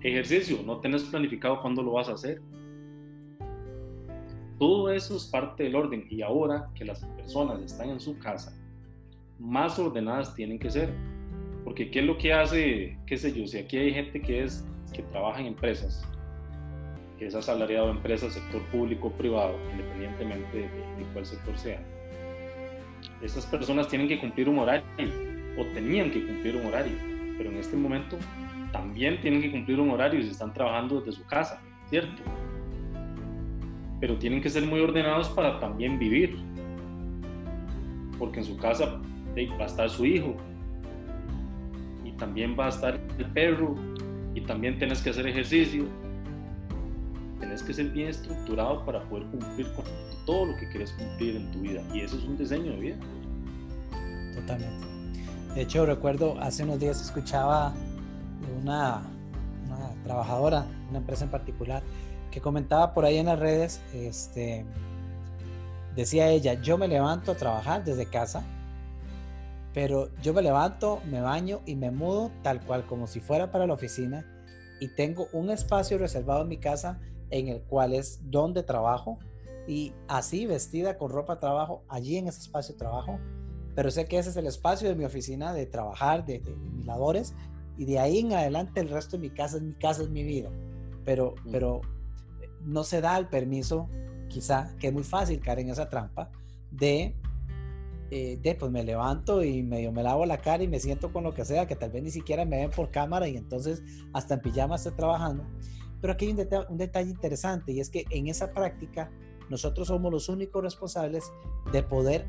Ejercicio, 0.02 0.60
no 0.64 0.80
tenés 0.80 1.04
planificado 1.06 1.60
cuándo 1.60 1.82
lo 1.82 1.94
vas 1.94 2.08
a 2.10 2.14
hacer. 2.14 2.40
Todo 4.60 4.92
eso 4.92 5.18
es 5.18 5.26
parte 5.26 5.64
del 5.64 5.76
orden 5.76 6.06
y 6.12 6.22
ahora 6.22 6.70
que 6.76 6.86
las 6.86 7.04
personas 7.04 7.64
están 7.64 7.90
en 7.90 8.00
su 8.00 8.20
casa, 8.20 8.56
más 9.40 9.80
ordenadas 9.80 10.36
tienen 10.36 10.60
que 10.60 10.70
ser. 10.70 10.94
Porque 11.64 11.90
¿qué 11.90 12.02
es 12.02 12.06
lo 12.06 12.16
que 12.16 12.32
hace, 12.32 13.00
qué 13.08 13.18
sé 13.18 13.34
yo, 13.34 13.48
si 13.48 13.58
aquí 13.58 13.78
hay 13.78 13.92
gente 13.92 14.22
que 14.22 14.44
es 14.44 14.64
que 14.94 15.02
trabaja 15.02 15.40
en 15.40 15.48
empresas, 15.48 16.08
es 17.28 17.36
asalariado 17.36 17.88
de 17.88 17.94
empresas, 17.94 18.34
sector 18.34 18.62
público 18.68 19.08
o 19.08 19.12
privado, 19.12 19.56
independientemente 19.72 20.58
de, 20.58 20.64
de 20.64 21.14
cuál 21.14 21.26
sector 21.26 21.58
sea, 21.58 21.82
estas 23.22 23.46
personas 23.46 23.88
tienen 23.88 24.08
que 24.08 24.20
cumplir 24.20 24.50
un 24.50 24.60
horario 24.60 24.86
o 25.58 25.66
tenían 25.74 26.12
que 26.12 26.26
cumplir 26.26 26.56
un 26.56 26.68
horario, 26.68 26.94
pero 27.38 27.52
en 27.52 27.58
este 27.58 27.78
momento 27.78 28.18
también 28.72 29.20
tienen 29.22 29.42
que 29.42 29.52
cumplir 29.52 29.80
un 29.80 29.92
horario 29.92 30.22
si 30.22 30.30
están 30.30 30.54
trabajando 30.54 31.00
desde 31.00 31.12
su 31.12 31.26
casa, 31.26 31.62
¿cierto? 31.90 32.22
Pero 34.00 34.18
tienen 34.18 34.42
que 34.42 34.50
ser 34.50 34.66
muy 34.66 34.80
ordenados 34.80 35.30
para 35.30 35.60
también 35.60 36.00
vivir, 36.00 36.38
porque 38.18 38.40
en 38.40 38.46
su 38.46 38.58
casa 38.58 39.00
va 39.60 39.64
a 39.64 39.68
estar 39.68 39.90
su 39.90 40.06
hijo 40.06 40.36
y 42.04 42.12
también 42.14 42.56
va 42.60 42.66
a 42.66 42.70
estar 42.70 43.00
el 43.18 43.26
perro 43.28 43.76
y 44.34 44.42
también 44.42 44.78
tienes 44.78 45.02
que 45.02 45.12
hacer 45.12 45.28
ejercicio. 45.28 45.86
Tienes 47.42 47.62
que 47.62 47.74
ser 47.74 47.88
bien 47.90 48.08
estructurado 48.08 48.86
para 48.86 49.04
poder 49.10 49.28
cumplir 49.28 49.74
con 49.74 49.84
todo 50.26 50.46
lo 50.46 50.56
que 50.56 50.70
quieres 50.70 50.94
cumplir 50.94 51.36
en 51.36 51.52
tu 51.52 51.60
vida. 51.60 51.82
Y 51.94 52.00
eso 52.00 52.18
es 52.18 52.24
un 52.24 52.38
diseño 52.38 52.72
de 52.72 52.78
vida. 52.78 52.96
Totalmente. 54.34 54.88
De 55.54 55.62
hecho, 55.62 55.86
recuerdo 55.86 56.40
hace 56.40 56.64
unos 56.64 56.80
días 56.80 57.02
escuchaba 57.02 57.74
una 58.62 59.02
trabajadora, 60.06 60.66
una 60.90 61.00
empresa 61.00 61.26
en 61.26 61.32
particular, 61.32 61.84
que 62.32 62.42
comentaba 62.42 62.94
por 62.94 63.06
ahí 63.06 63.18
en 63.18 63.26
las 63.26 63.40
redes, 63.40 63.82
este, 63.94 64.66
decía 65.96 66.30
ella, 66.30 66.54
yo 66.62 66.78
me 66.78 66.88
levanto 66.88 67.32
a 67.32 67.36
trabajar 67.36 67.84
desde 67.84 68.06
casa, 68.06 68.44
pero 69.74 70.10
yo 70.22 70.34
me 70.34 70.42
levanto, 70.42 71.02
me 71.10 71.22
baño 71.22 71.62
y 71.66 71.76
me 71.76 71.92
mudo 71.92 72.32
tal 72.44 72.62
cual 72.62 72.86
como 72.86 73.08
si 73.08 73.20
fuera 73.20 73.52
para 73.52 73.68
la 73.68 73.74
oficina 73.74 74.26
y 74.80 74.90
tengo 74.90 75.28
un 75.34 75.50
espacio 75.50 75.98
reservado 75.98 76.42
en 76.42 76.48
mi 76.48 76.58
casa 76.58 77.00
en 77.32 77.48
el 77.48 77.62
cual 77.64 77.94
es 77.94 78.20
donde 78.30 78.64
trabajo 78.64 79.18
y 79.68 79.94
así 80.08 80.46
vestida 80.46 80.98
con 80.98 81.12
ropa 81.12 81.36
de 81.36 81.42
trabajo 81.42 81.84
allí 81.88 82.18
en 82.18 82.28
ese 82.28 82.42
espacio 82.42 82.74
de 82.74 82.80
trabajo, 82.80 83.20
pero 83.76 83.90
sé 83.90 84.06
que 84.06 84.18
ese 84.18 84.30
es 84.30 84.38
el 84.38 84.48
espacio 84.48 84.90
de 84.90 84.96
mi 84.96 85.06
oficina 85.06 85.54
de 85.54 85.66
trabajar, 85.66 86.26
de, 86.26 86.40
mis 86.74 86.86
labores 86.86 87.34
y 87.78 87.86
de 87.86 88.00
ahí 88.00 88.20
en 88.20 88.34
adelante 88.34 88.82
el 88.82 88.90
resto 88.90 89.18
de 89.18 89.24
mi 89.24 89.30
casa 89.30 89.58
es 89.58 89.64
mi 89.64 89.74
casa, 89.74 90.04
es 90.04 90.10
mi 90.10 90.24
vida, 90.24 90.50
pero, 91.06 91.36
mm. 91.46 91.52
pero 91.52 91.82
no 92.64 92.84
se 92.84 93.02
da 93.02 93.18
el 93.18 93.28
permiso, 93.28 93.90
quizá, 94.28 94.76
que 94.78 94.88
es 94.88 94.94
muy 94.94 95.04
fácil 95.04 95.40
caer 95.40 95.60
en 95.60 95.70
esa 95.70 95.90
trampa 95.90 96.30
de 96.70 97.16
eh, 98.14 98.38
de, 98.42 98.56
pues 98.56 98.70
me 98.70 98.84
levanto 98.84 99.42
y 99.42 99.64
medio 99.64 99.94
me 99.94 100.04
lavo 100.04 100.26
la 100.26 100.40
cara 100.40 100.62
y 100.62 100.68
me 100.68 100.82
siento 100.82 101.14
con 101.14 101.24
lo 101.24 101.34
que 101.34 101.46
sea, 101.46 101.66
que 101.66 101.78
tal 101.78 101.92
vez 101.92 102.04
ni 102.04 102.12
siquiera 102.12 102.44
me 102.44 102.58
ven 102.58 102.70
por 102.70 102.92
cámara 102.92 103.26
y 103.30 103.38
entonces 103.38 103.82
hasta 104.12 104.34
en 104.34 104.42
pijama 104.42 104.76
estoy 104.76 104.92
trabajando. 104.92 105.46
Pero 106.02 106.14
aquí 106.14 106.26
hay 106.26 106.32
un, 106.34 106.48
un 106.70 106.78
detalle 106.78 107.10
interesante 107.10 107.72
y 107.72 107.80
es 107.80 107.90
que 107.90 108.06
en 108.10 108.28
esa 108.28 108.52
práctica 108.52 109.12
nosotros 109.50 109.88
somos 109.88 110.12
los 110.12 110.30
únicos 110.30 110.64
responsables 110.64 111.32
de 111.72 111.84
poder 111.84 112.26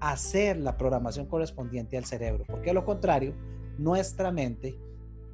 hacer 0.00 0.56
la 0.56 0.76
programación 0.76 1.26
correspondiente 1.26 1.96
al 1.96 2.04
cerebro, 2.04 2.44
porque 2.48 2.70
a 2.70 2.74
lo 2.74 2.84
contrario, 2.84 3.34
nuestra 3.78 4.32
mente 4.32 4.76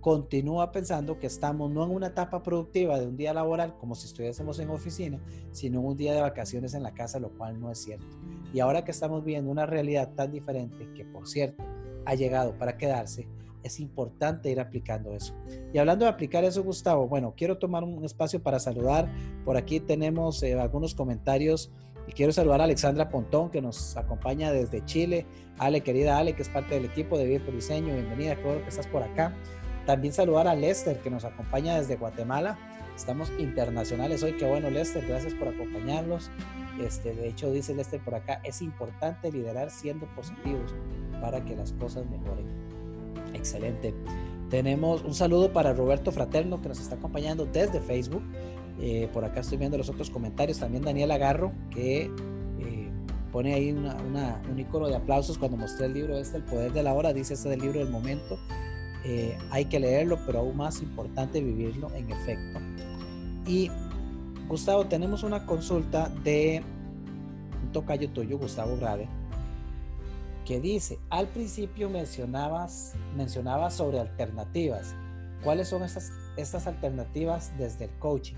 continúa 0.00 0.70
pensando 0.72 1.18
que 1.18 1.26
estamos 1.26 1.70
no 1.70 1.84
en 1.84 1.90
una 1.90 2.08
etapa 2.08 2.42
productiva 2.42 2.98
de 2.98 3.06
un 3.06 3.16
día 3.16 3.34
laboral 3.34 3.76
como 3.78 3.94
si 3.94 4.06
estuviésemos 4.06 4.58
en 4.58 4.70
oficina, 4.70 5.20
sino 5.52 5.80
en 5.80 5.86
un 5.86 5.96
día 5.96 6.14
de 6.14 6.20
vacaciones 6.20 6.74
en 6.74 6.82
la 6.82 6.94
casa, 6.94 7.18
lo 7.18 7.30
cual 7.30 7.60
no 7.60 7.70
es 7.70 7.78
cierto. 7.78 8.06
Y 8.52 8.60
ahora 8.60 8.84
que 8.84 8.90
estamos 8.90 9.24
viendo 9.24 9.50
una 9.50 9.66
realidad 9.66 10.12
tan 10.14 10.32
diferente, 10.32 10.88
que 10.94 11.04
por 11.04 11.26
cierto 11.26 11.64
ha 12.04 12.14
llegado 12.14 12.56
para 12.56 12.76
quedarse, 12.76 13.28
es 13.68 13.80
importante 13.80 14.50
ir 14.50 14.60
aplicando 14.60 15.14
eso. 15.14 15.34
Y 15.72 15.78
hablando 15.78 16.04
de 16.04 16.10
aplicar 16.10 16.44
eso, 16.44 16.62
Gustavo, 16.62 17.06
bueno, 17.06 17.34
quiero 17.36 17.58
tomar 17.58 17.84
un 17.84 18.04
espacio 18.04 18.42
para 18.42 18.58
saludar. 18.58 19.08
Por 19.44 19.56
aquí 19.56 19.80
tenemos 19.80 20.42
eh, 20.42 20.58
algunos 20.58 20.94
comentarios 20.94 21.70
y 22.08 22.12
quiero 22.12 22.32
saludar 22.32 22.60
a 22.60 22.64
Alexandra 22.64 23.10
Pontón, 23.10 23.50
que 23.50 23.60
nos 23.60 23.96
acompaña 23.96 24.50
desde 24.50 24.84
Chile. 24.84 25.26
Ale, 25.58 25.82
querida 25.82 26.18
Ale, 26.18 26.34
que 26.34 26.42
es 26.42 26.48
parte 26.48 26.74
del 26.74 26.86
equipo 26.86 27.18
de 27.18 27.24
Vivir 27.24 27.44
por 27.44 27.54
Diseño, 27.54 27.94
bienvenida, 27.94 28.36
qué 28.36 28.42
bueno 28.42 28.62
que 28.62 28.70
estás 28.70 28.86
por 28.86 29.02
acá. 29.02 29.34
También 29.86 30.12
saludar 30.12 30.48
a 30.48 30.54
Lester, 30.54 30.98
que 31.00 31.10
nos 31.10 31.24
acompaña 31.24 31.78
desde 31.78 31.96
Guatemala. 31.96 32.58
Estamos 32.96 33.30
internacionales 33.38 34.22
hoy, 34.22 34.32
qué 34.32 34.46
bueno 34.46 34.70
Lester, 34.70 35.06
gracias 35.06 35.34
por 35.34 35.48
acompañarnos. 35.48 36.30
Este, 36.80 37.14
de 37.14 37.28
hecho, 37.28 37.50
dice 37.52 37.74
Lester 37.74 38.00
por 38.00 38.14
acá, 38.14 38.40
es 38.44 38.62
importante 38.62 39.30
liderar 39.30 39.70
siendo 39.70 40.06
positivos 40.14 40.74
para 41.20 41.44
que 41.44 41.56
las 41.56 41.72
cosas 41.72 42.06
mejoren. 42.06 42.67
Excelente. 43.38 43.94
Tenemos 44.50 45.02
un 45.04 45.14
saludo 45.14 45.52
para 45.52 45.72
Roberto 45.72 46.10
Fraterno 46.10 46.60
que 46.60 46.68
nos 46.68 46.80
está 46.80 46.96
acompañando 46.96 47.46
desde 47.46 47.80
Facebook. 47.80 48.22
Eh, 48.80 49.08
por 49.12 49.24
acá 49.24 49.40
estoy 49.40 49.58
viendo 49.58 49.78
los 49.78 49.88
otros 49.88 50.10
comentarios. 50.10 50.58
También 50.58 50.84
Daniel 50.84 51.10
Agarro 51.10 51.52
que 51.70 52.02
eh, 52.58 52.90
pone 53.32 53.54
ahí 53.54 53.70
un 53.70 54.58
icono 54.58 54.88
de 54.88 54.96
aplausos 54.96 55.38
cuando 55.38 55.56
mostré 55.56 55.86
el 55.86 55.94
libro 55.94 56.16
este, 56.16 56.38
El 56.38 56.44
Poder 56.44 56.72
de 56.72 56.82
la 56.82 56.94
Hora. 56.94 57.12
Dice 57.12 57.34
este 57.34 57.48
del 57.48 57.60
libro 57.60 57.78
del 57.78 57.90
momento. 57.90 58.38
Eh, 59.04 59.36
hay 59.50 59.66
que 59.66 59.78
leerlo, 59.78 60.18
pero 60.26 60.40
aún 60.40 60.56
más 60.56 60.82
importante 60.82 61.40
vivirlo 61.40 61.94
en 61.94 62.10
efecto. 62.10 62.58
Y 63.46 63.70
Gustavo, 64.48 64.86
tenemos 64.86 65.22
una 65.22 65.46
consulta 65.46 66.08
de 66.24 66.62
un 67.62 67.72
tocayo 67.72 68.10
tuyo, 68.10 68.38
Gustavo 68.38 68.76
Brade, 68.76 69.08
que 70.48 70.60
dice, 70.60 70.98
al 71.10 71.28
principio 71.28 71.90
mencionabas, 71.90 72.96
mencionabas 73.14 73.76
sobre 73.76 74.00
alternativas. 74.00 74.96
¿Cuáles 75.44 75.68
son 75.68 75.82
estas, 75.82 76.10
estas 76.38 76.66
alternativas 76.66 77.52
desde 77.58 77.84
el 77.84 77.90
coaching? 77.98 78.34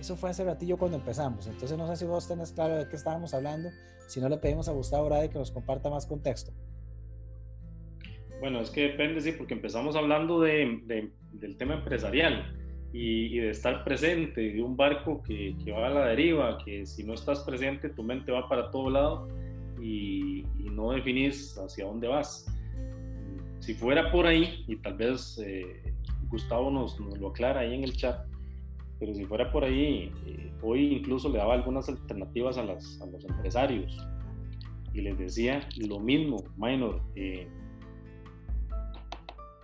Eso 0.00 0.16
fue 0.16 0.30
hace 0.30 0.42
ratillo 0.42 0.76
cuando 0.76 0.96
empezamos. 0.96 1.46
Entonces 1.46 1.78
no 1.78 1.86
sé 1.86 1.98
si 1.98 2.04
vos 2.04 2.26
tenés 2.26 2.50
claro 2.50 2.74
de 2.74 2.88
qué 2.88 2.96
estábamos 2.96 3.32
hablando. 3.32 3.70
Si 4.08 4.20
no, 4.20 4.28
le 4.28 4.38
pedimos 4.38 4.68
a 4.68 4.72
Gustavo 4.72 5.06
Brade 5.06 5.30
que 5.30 5.38
nos 5.38 5.52
comparta 5.52 5.88
más 5.88 6.04
contexto. 6.04 6.50
Bueno, 8.40 8.60
es 8.60 8.70
que 8.70 8.88
depende, 8.88 9.20
sí, 9.20 9.30
porque 9.38 9.54
empezamos 9.54 9.94
hablando 9.94 10.40
de, 10.40 11.12
del 11.30 11.56
tema 11.56 11.74
empresarial 11.74 12.52
y, 12.92 13.38
de 13.38 13.50
estar 13.50 13.84
presente, 13.84 14.52
de 14.52 14.60
un 14.60 14.76
barco 14.76 15.22
que, 15.22 15.54
que, 15.64 15.70
va 15.70 15.86
a 15.86 15.90
la 15.90 16.06
deriva, 16.06 16.58
que 16.64 16.84
si 16.86 17.04
no 17.04 17.14
estás 17.14 17.44
presente 17.44 17.88
tu 17.88 18.02
mente 18.02 18.32
va 18.32 18.48
para 18.48 18.72
todo 18.72 18.90
lado 18.90 19.28
y, 19.80 20.44
no 20.74 20.92
definís 20.92 21.56
hacia 21.58 21.86
dónde 21.86 22.08
vas. 22.08 22.46
si 23.60 23.74
fuera 23.74 24.10
por 24.12 24.26
ahí, 24.26 24.64
y 24.68 24.76
tal 24.76 24.94
vez 24.94 25.38
eh, 25.44 25.94
Gustavo 26.28 26.70
nos, 26.70 26.98
lo 26.98 27.28
aclara 27.28 27.60
ahí 27.60 27.74
en 27.74 27.84
el 27.84 27.96
chat, 27.96 28.26
pero 28.98 29.14
si 29.14 29.24
fuera 29.24 29.50
por 29.50 29.64
ahí, 29.64 30.12
eh, 30.26 30.52
hoy 30.62 30.96
incluso 30.96 31.28
le 31.28 31.38
daba 31.38 31.54
algunas 31.54 31.88
alternativas 31.88 32.58
a, 32.58 32.64
las, 32.64 33.00
a, 33.00 33.06
los 33.06 33.24
empresarios 33.24 33.96
y 34.92 35.00
les 35.00 35.18
decía 35.18 35.68
lo 35.78 35.98
mismo, 35.98 36.44
minor, 36.56 37.02
eh, 37.16 37.48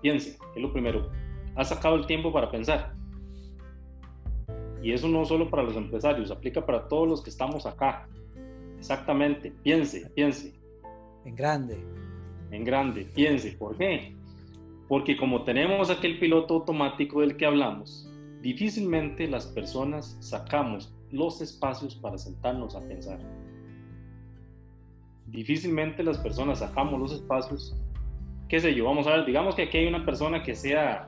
piense, 0.02 0.38
es 0.54 0.62
lo 0.62 0.72
primero, 0.72 1.10
ha 1.56 1.64
sacado 1.64 1.96
el 1.96 2.06
tiempo 2.06 2.32
para 2.32 2.50
pensar. 2.50 2.94
Y 4.82 4.92
eso 4.92 5.08
no 5.08 5.24
solo 5.26 5.50
para 5.50 5.62
los 5.62 5.76
empresarios, 5.76 6.30
aplica 6.30 6.64
para 6.64 6.88
todos 6.88 7.06
los 7.06 7.22
que 7.22 7.30
estamos 7.30 7.66
acá. 7.66 8.08
Exactamente, 8.78 9.52
piense, 9.62 10.10
piense. 10.14 10.59
En 11.24 11.36
grande. 11.36 11.78
En 12.50 12.64
grande, 12.64 13.04
piense. 13.04 13.52
¿Por 13.52 13.76
qué? 13.76 14.16
Porque 14.88 15.16
como 15.16 15.44
tenemos 15.44 15.90
aquel 15.90 16.18
piloto 16.18 16.54
automático 16.54 17.20
del 17.20 17.36
que 17.36 17.46
hablamos, 17.46 18.10
difícilmente 18.40 19.28
las 19.28 19.46
personas 19.46 20.16
sacamos 20.20 20.92
los 21.12 21.40
espacios 21.40 21.94
para 21.94 22.18
sentarnos 22.18 22.74
a 22.74 22.80
pensar. 22.80 23.20
Difícilmente 25.26 26.02
las 26.02 26.18
personas 26.18 26.58
sacamos 26.58 26.98
los 26.98 27.12
espacios. 27.12 27.76
¿Qué 28.48 28.58
sé 28.58 28.74
yo? 28.74 28.86
Vamos 28.86 29.06
a 29.06 29.16
ver, 29.16 29.26
digamos 29.26 29.54
que 29.54 29.62
aquí 29.62 29.78
hay 29.78 29.86
una 29.86 30.04
persona 30.04 30.42
que 30.42 30.56
sea 30.56 31.06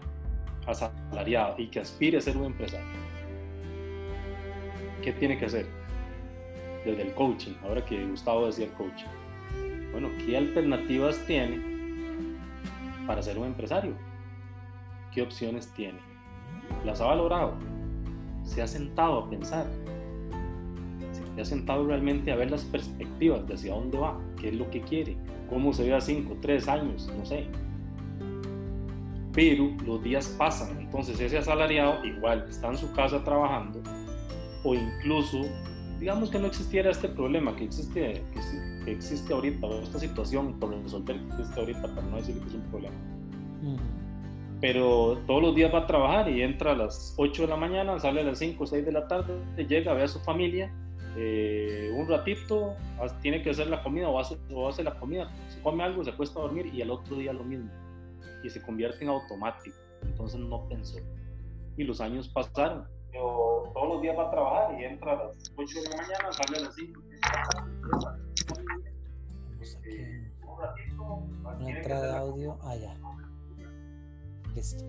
asalariado 0.66 1.56
y 1.58 1.68
que 1.68 1.80
aspire 1.80 2.18
a 2.18 2.20
ser 2.20 2.36
un 2.36 2.44
empresario. 2.44 2.86
¿Qué 5.02 5.12
tiene 5.12 5.36
que 5.38 5.46
hacer? 5.46 5.66
Desde 6.84 7.02
el 7.02 7.14
coaching, 7.14 7.54
ahora 7.64 7.84
que 7.84 8.04
Gustavo 8.06 8.46
decía 8.46 8.66
el 8.66 8.72
coaching 8.72 9.21
bueno, 9.92 10.08
¿qué 10.24 10.36
alternativas 10.36 11.18
tiene 11.26 11.60
para 13.06 13.22
ser 13.22 13.38
un 13.38 13.46
empresario? 13.46 13.94
¿Qué 15.12 15.22
opciones 15.22 15.72
tiene? 15.74 15.98
¿Las 16.84 17.00
ha 17.00 17.06
valorado? 17.06 17.54
¿Se 18.42 18.62
ha 18.62 18.66
sentado 18.66 19.18
a 19.18 19.30
pensar? 19.30 19.66
¿Se 21.34 21.40
ha 21.40 21.44
sentado 21.44 21.86
realmente 21.86 22.32
a 22.32 22.36
ver 22.36 22.50
las 22.50 22.64
perspectivas 22.64 23.46
de 23.46 23.54
hacia 23.54 23.74
dónde 23.74 23.98
va? 23.98 24.18
¿Qué 24.40 24.48
es 24.48 24.54
lo 24.54 24.70
que 24.70 24.80
quiere? 24.80 25.16
¿Cómo 25.48 25.72
se 25.72 25.84
ve 25.84 25.94
a 25.94 26.00
5, 26.00 26.38
3 26.40 26.68
años? 26.68 27.12
No 27.16 27.24
sé. 27.24 27.46
Pero 29.32 29.70
los 29.86 30.02
días 30.02 30.34
pasan, 30.38 30.78
entonces 30.78 31.18
ese 31.20 31.38
asalariado 31.38 32.04
igual 32.04 32.46
está 32.48 32.68
en 32.68 32.76
su 32.76 32.92
casa 32.92 33.22
trabajando 33.24 33.82
o 34.64 34.74
incluso 34.74 35.40
digamos 35.98 36.30
que 36.30 36.38
no 36.38 36.46
existiera 36.46 36.90
este 36.90 37.08
problema 37.08 37.54
que 37.54 37.64
existe, 37.64 38.24
que, 38.32 38.38
existe 38.38 38.71
ahorita, 39.32 39.66
o 39.66 39.82
esta 39.82 39.98
situación 39.98 40.58
por 40.58 40.70
resolver 40.82 41.16
que 41.16 41.26
existe 41.26 41.60
ahorita, 41.60 41.82
para 41.82 42.02
no 42.02 42.16
decir 42.16 42.38
que 42.38 42.48
es 42.48 42.54
un 42.54 42.62
problema. 42.62 42.94
Pero 44.60 45.18
todos 45.26 45.42
los 45.42 45.54
días 45.54 45.72
va 45.74 45.80
a 45.80 45.86
trabajar 45.86 46.28
y 46.28 46.42
entra 46.42 46.72
a 46.72 46.76
las 46.76 47.14
8 47.16 47.42
de 47.42 47.48
la 47.48 47.56
mañana, 47.56 47.98
sale 47.98 48.20
a 48.20 48.24
las 48.24 48.38
5 48.38 48.62
o 48.62 48.66
6 48.66 48.84
de 48.84 48.92
la 48.92 49.08
tarde, 49.08 49.34
llega, 49.66 49.92
ve 49.92 50.04
a 50.04 50.08
su 50.08 50.20
familia, 50.20 50.72
eh, 51.16 51.92
un 51.94 52.08
ratito, 52.08 52.74
tiene 53.20 53.42
que 53.42 53.50
hacer 53.50 53.68
la 53.68 53.82
comida 53.82 54.08
o 54.08 54.18
hace, 54.18 54.36
o 54.52 54.68
hace 54.68 54.82
la 54.82 54.98
comida, 54.98 55.30
se 55.48 55.60
come 55.62 55.82
algo, 55.82 56.04
se 56.04 56.10
acuesta 56.10 56.38
a 56.38 56.42
dormir 56.42 56.66
y 56.66 56.80
al 56.82 56.90
otro 56.90 57.16
día 57.16 57.32
lo 57.32 57.44
mismo. 57.44 57.70
Y 58.44 58.50
se 58.50 58.62
convierte 58.62 59.04
en 59.04 59.10
automático. 59.10 59.76
Entonces 60.02 60.40
no 60.40 60.68
pensó. 60.68 60.98
Y 61.76 61.84
los 61.84 62.00
años 62.00 62.28
pasaron 62.28 62.86
pero 63.12 63.70
todos 63.74 63.88
los 63.88 64.02
días 64.02 64.18
va 64.18 64.28
a 64.28 64.30
trabajar 64.30 64.80
y 64.80 64.84
entra 64.84 65.12
a 65.12 65.16
las 65.16 65.52
8 65.54 65.80
de 65.82 65.88
la 65.90 65.96
mañana, 65.96 66.32
sale 66.32 66.58
a 66.58 66.60
las 66.62 66.74
5. 66.74 67.02
Una 71.60 71.70
entrada 71.70 72.12
de 72.12 72.18
audio 72.18 72.58
allá. 72.62 72.94
Listo. 74.54 74.84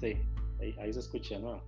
Sí, 0.00 0.16
ahí, 0.60 0.76
ahí 0.80 0.92
se 0.92 1.00
escucha, 1.00 1.38
¿no? 1.38 1.60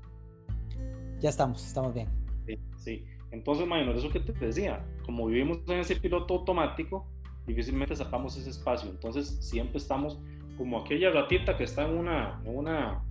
Ya 1.20 1.30
estamos, 1.30 1.64
estamos 1.64 1.94
bien. 1.94 2.08
Sí, 2.46 2.58
sí. 2.76 3.04
Entonces, 3.30 3.66
Maynor, 3.66 3.96
eso 3.96 4.10
que 4.10 4.20
te 4.20 4.32
decía, 4.32 4.84
como 5.04 5.26
vivimos 5.26 5.58
en 5.66 5.80
ese 5.80 5.96
piloto 5.96 6.34
automático, 6.34 7.06
difícilmente 7.46 7.96
sacamos 7.96 8.36
ese 8.36 8.50
espacio. 8.50 8.90
Entonces, 8.90 9.26
siempre 9.40 9.78
estamos 9.78 10.20
como 10.56 10.80
aquella 10.80 11.10
ratita 11.10 11.56
que 11.56 11.64
está 11.64 11.84
en 11.86 11.98
una, 11.98 12.40
en 12.44 12.56
una, 12.56 13.04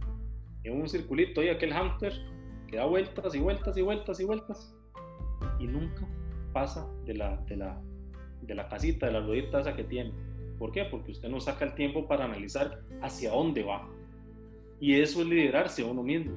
en 0.64 0.82
un 0.82 0.88
circulito 0.88 1.44
y 1.44 1.50
aquel 1.50 1.74
hamster 1.74 2.14
que 2.68 2.78
da 2.78 2.86
vueltas 2.86 3.36
y 3.36 3.40
vueltas 3.40 3.78
y 3.78 3.82
vueltas 3.82 4.20
y 4.20 4.24
vueltas 4.24 4.76
y 5.60 5.68
nunca 5.68 6.08
pasa 6.54 6.88
de 7.06 7.16
la, 7.16 7.38
de 7.48 7.58
la, 7.58 7.82
de 8.46 8.56
la 8.56 8.68
casita, 8.68 9.08
de 9.08 9.14
la 9.14 9.22
ruedita 9.22 9.62
esa 9.62 9.76
que 9.76 9.84
tiene. 9.84 10.12
¿Por 10.60 10.72
qué? 10.72 10.86
Porque 10.86 11.12
usted 11.12 11.30
no 11.30 11.40
saca 11.40 11.66
el 11.66 11.76
tiempo 11.76 12.08
para 12.08 12.26
analizar 12.26 12.82
hacia 13.02 13.32
dónde 13.32 13.64
va. 13.64 13.90
Y 14.80 15.00
eso 15.00 15.22
es 15.22 15.28
liderarse 15.28 15.82
a 15.82 15.86
uno 15.86 16.04
mismo. 16.04 16.34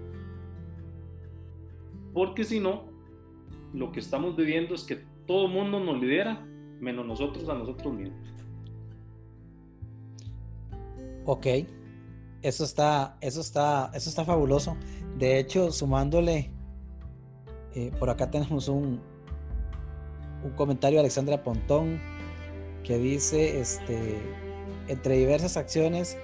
Porque 2.13 2.45
si 2.45 2.61
no, 2.61 2.85
lo 3.73 3.93
que 3.93 4.01
estamos 4.01 4.37
viviendo 4.37 4.75
es 4.75 4.85
que 4.85 5.05
todo 5.27 5.47
el 5.47 5.53
mundo 5.53 5.81
nos 5.81 6.01
lidera, 6.01 6.47
menos 6.81 7.07
nosotros 7.07 7.49
a 7.49 7.55
nosotros 7.55 7.93
mismos. 7.93 8.19
Ok, 11.25 11.47
eso 12.43 12.65
está, 12.65 13.19
eso 13.21 13.41
está, 13.41 13.91
eso 13.93 14.09
está 14.09 14.25
fabuloso. 14.25 14.77
De 15.19 15.39
hecho, 15.39 15.73
sumándole, 15.73 16.51
eh, 17.75 17.91
por 17.99 18.09
acá 18.11 18.31
tenemos 18.31 18.69
un, 18.69 19.01
un 20.47 20.53
comentario 20.53 20.99
de 20.99 21.01
Alexandra 21.01 21.43
Pontón 21.43 22.01
que 22.85 22.99
dice, 22.99 23.61
este, 23.61 24.21
entre 24.89 25.17
diversas 25.17 25.57
acciones, 25.57 26.17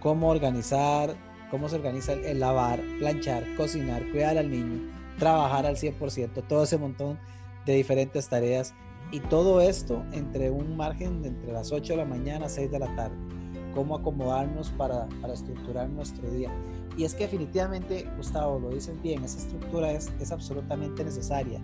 cómo 0.00 0.30
organizar, 0.30 1.16
cómo 1.50 1.68
se 1.68 1.76
organiza 1.76 2.12
el, 2.12 2.40
lavar, 2.40 2.80
planchar, 2.98 3.44
cocinar, 3.56 4.08
cuidar 4.10 4.38
al 4.38 4.50
niño, 4.50 4.92
trabajar 5.18 5.66
al 5.66 5.76
100%, 5.76 6.46
todo 6.46 6.62
ese 6.62 6.78
montón 6.78 7.18
de 7.66 7.74
diferentes 7.74 8.28
tareas 8.28 8.74
y 9.10 9.20
todo 9.20 9.60
esto 9.60 10.04
entre 10.12 10.50
un 10.50 10.76
margen 10.76 11.22
de 11.22 11.28
entre 11.28 11.52
las 11.52 11.72
8 11.72 11.94
de 11.94 11.96
la 11.96 12.04
mañana 12.04 12.46
a 12.46 12.48
6 12.48 12.70
de 12.70 12.78
la 12.78 12.94
tarde. 12.94 13.16
Cómo 13.74 13.96
acomodarnos 13.96 14.70
para, 14.70 15.08
para 15.20 15.34
estructurar 15.34 15.88
nuestro 15.88 16.30
día. 16.30 16.50
Y 16.96 17.04
es 17.04 17.14
que 17.14 17.24
definitivamente, 17.24 18.08
Gustavo, 18.16 18.60
lo 18.60 18.70
dicen 18.70 19.02
bien, 19.02 19.24
esa 19.24 19.38
estructura 19.38 19.90
es, 19.90 20.12
es 20.20 20.30
absolutamente 20.30 21.02
necesaria. 21.02 21.60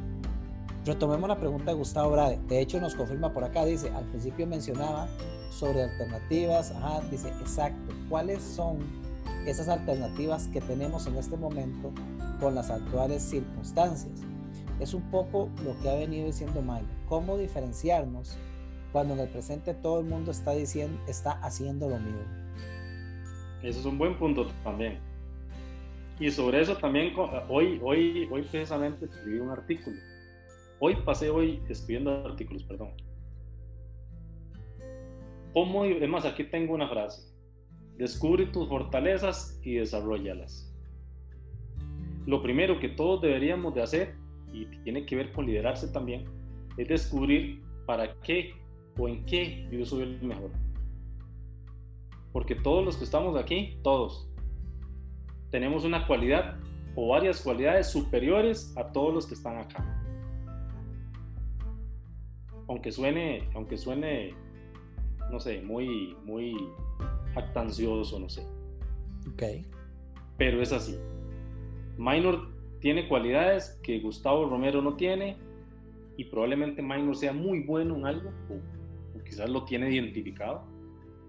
Retomemos 0.87 1.29
la 1.29 1.37
pregunta 1.37 1.73
de 1.73 1.77
Gustavo 1.77 2.13
Brade. 2.13 2.39
De 2.49 2.61
hecho, 2.61 2.81
nos 2.81 2.95
confirma 2.95 3.33
por 3.33 3.45
acá, 3.45 3.67
dice, 3.67 3.91
al 3.91 4.05
principio 4.07 4.47
mencionaba 4.47 5.09
sobre 5.51 5.83
alternativas, 5.83 6.71
ajá, 6.71 7.03
dice, 7.11 7.29
exacto, 7.41 7.93
¿cuáles 8.09 8.43
son 8.43 8.79
esas 9.47 9.69
alternativas 9.69 10.49
que 10.49 10.61
tenemos 10.63 11.07
en 11.07 11.17
este 11.17 11.37
momento 11.37 11.93
con 12.41 12.55
las 12.55 12.71
actuales 12.71 13.23
circunstancias? 13.23 14.21
Es 14.79 14.95
un 14.95 15.03
poco 15.11 15.51
lo 15.63 15.79
que 15.83 15.91
ha 15.91 15.95
venido 15.97 16.27
diciendo 16.27 16.63
Mike, 16.63 16.89
cómo 17.09 17.37
diferenciarnos 17.37 18.39
cuando 18.91 19.13
en 19.13 19.21
el 19.21 19.29
presente 19.29 19.75
todo 19.75 20.01
el 20.01 20.07
mundo 20.07 20.31
está 20.31 20.53
diciendo, 20.53 20.99
está 21.07 21.33
haciendo 21.43 21.91
lo 21.91 21.99
mismo. 21.99 22.23
Eso 23.63 23.81
es 23.81 23.85
un 23.85 23.99
buen 23.99 24.19
punto 24.19 24.47
también. 24.65 24.99
Y 26.19 26.31
sobre 26.31 26.63
eso 26.63 26.75
también 26.77 27.13
hoy, 27.51 27.79
hoy, 27.83 28.27
hoy 28.31 28.43
precisamente 28.43 29.05
escribí 29.05 29.39
un 29.39 29.51
artículo. 29.51 29.97
Hoy 30.83 30.97
pasé 31.05 31.29
hoy 31.29 31.63
escribiendo 31.69 32.11
artículos, 32.25 32.65
perdón. 32.65 32.93
¿Cómo, 35.53 35.83
además 35.83 36.25
aquí 36.25 36.45
tengo 36.45 36.73
una 36.73 36.89
frase. 36.89 37.31
Descubre 37.99 38.47
tus 38.47 38.67
fortalezas 38.67 39.61
y 39.63 39.75
desarrollalas. 39.75 40.75
Lo 42.25 42.43
primero 42.43 42.81
que 42.81 42.89
todos 42.89 43.21
deberíamos 43.21 43.75
de 43.75 43.83
hacer, 43.83 44.15
y 44.55 44.65
tiene 44.83 45.05
que 45.05 45.17
ver 45.17 45.33
con 45.33 45.45
liderarse 45.45 45.87
también, 45.89 46.25
es 46.79 46.89
descubrir 46.89 47.63
para 47.85 48.19
qué 48.23 48.55
o 48.97 49.07
en 49.07 49.27
qué 49.27 49.69
yo 49.71 49.85
soy 49.85 50.05
el 50.05 50.23
mejor. 50.23 50.51
Porque 52.33 52.55
todos 52.55 52.83
los 52.83 52.97
que 52.97 53.05
estamos 53.05 53.37
aquí, 53.37 53.79
todos, 53.83 54.33
tenemos 55.51 55.85
una 55.85 56.07
cualidad 56.07 56.59
o 56.97 57.09
varias 57.09 57.43
cualidades 57.43 57.89
superiores 57.89 58.73
a 58.79 58.91
todos 58.93 59.13
los 59.13 59.27
que 59.27 59.35
están 59.35 59.59
acá. 59.59 60.00
Aunque 62.71 62.93
suene, 62.93 63.49
aunque 63.55 63.77
suene, 63.77 64.33
no 65.31 65.41
sé, 65.41 65.61
muy, 65.61 66.17
muy 66.25 66.57
jactancioso, 67.35 68.19
no 68.21 68.29
sé. 68.29 68.47
Ok. 69.33 69.67
Pero 70.39 70.63
es 70.63 70.73
así. 70.73 70.97
Minor 71.99 72.49
tiene 72.81 73.09
cualidades 73.09 73.79
que 73.83 73.99
Gustavo 73.99 74.49
Romero 74.49 74.81
no 74.81 74.95
tiene 74.95 75.37
y 76.17 76.25
probablemente 76.25 76.81
Minor 76.81 77.17
sea 77.17 77.33
muy 77.33 77.61
bueno 77.61 77.97
en 77.97 78.07
algo 78.07 78.31
o, 78.49 79.19
o 79.19 79.25
quizás 79.25 79.51
lo 79.51 79.65
tiene 79.65 79.93
identificado. 79.93 80.63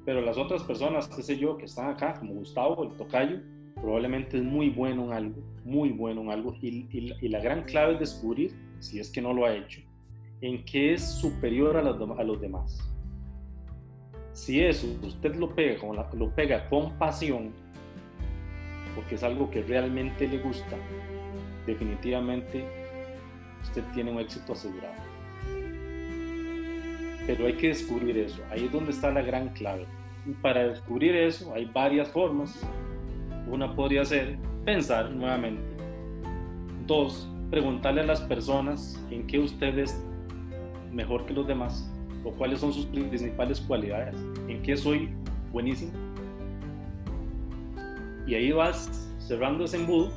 Pero 0.06 0.22
las 0.22 0.38
otras 0.38 0.64
personas, 0.64 1.08
qué 1.08 1.24
sé 1.24 1.38
yo, 1.38 1.58
que 1.58 1.66
están 1.66 1.90
acá, 1.90 2.20
como 2.20 2.36
Gustavo, 2.36 2.84
el 2.84 2.96
tocayo, 2.98 3.40
probablemente 3.82 4.38
es 4.38 4.44
muy 4.44 4.70
bueno 4.70 5.06
en 5.06 5.14
algo, 5.14 5.42
muy 5.66 5.90
bueno 5.90 6.22
en 6.22 6.30
algo, 6.30 6.56
y, 6.62 7.28
la 7.28 7.40
gran 7.40 7.64
clave 7.64 7.94
es 7.94 8.00
descubrir, 8.00 8.54
si 8.80 9.00
es 9.00 9.10
que 9.10 9.22
no 9.22 9.34
lo 9.34 9.46
ha 9.46 9.56
hecho, 9.56 9.82
en 10.42 10.66
qué 10.66 10.94
es 10.94 11.04
superior 11.04 11.78
a, 11.78 11.82
a 11.82 12.24
los 12.24 12.42
demás. 12.42 12.80
Si 14.34 14.62
eso 14.62 14.88
usted 15.04 15.36
lo 15.36 15.54
pega 15.54 15.80
con, 15.80 15.96
lo 15.96 16.30
pega 16.36 16.68
con 16.70 16.98
pasión, 16.98 17.52
porque 18.96 19.16
es 19.16 19.24
algo 19.24 19.50
que 19.50 19.62
realmente 19.62 20.28
le 20.28 20.40
gusta, 20.40 20.78
definitivamente 21.66 22.66
usted 23.62 23.84
tiene 23.94 24.12
un 24.12 24.20
éxito 24.20 24.54
asegurado. 24.54 24.96
Pero 27.28 27.46
hay 27.46 27.54
que 27.54 27.68
descubrir 27.68 28.18
eso, 28.18 28.42
ahí 28.50 28.66
es 28.66 28.72
donde 28.72 28.92
está 28.92 29.12
la 29.12 29.22
gran 29.22 29.50
clave. 29.50 29.86
Y 30.26 30.32
para 30.32 30.68
descubrir 30.68 31.16
eso 31.16 31.54
hay 31.54 31.66
varias 31.66 32.10
formas. 32.10 32.60
Una 33.48 33.76
podría 33.76 34.06
ser 34.06 34.38
pensar 34.66 35.12
nuevamente. 35.12 35.62
Dos, 36.88 37.30
preguntarle 37.50 38.02
a 38.02 38.06
las 38.06 38.22
personas 38.22 39.00
en 39.12 39.28
qué 39.28 39.40
usted 39.40 39.78
es 39.78 40.04
mejor 40.92 41.26
que 41.26 41.34
los 41.34 41.48
demás 41.48 41.90
o 42.24 42.32
cuáles 42.32 42.60
son 42.60 42.74
sus 42.74 42.86
principales 42.86 43.62
cualidades, 43.62 44.16
en 44.48 44.62
qué 44.62 44.78
soy 44.78 45.10
buenísimo. 45.52 45.92
Y 48.28 48.36
ahí 48.36 48.52
vas 48.52 48.90
cerrando 49.20 49.66
ese 49.66 49.78
embudo 49.78 50.12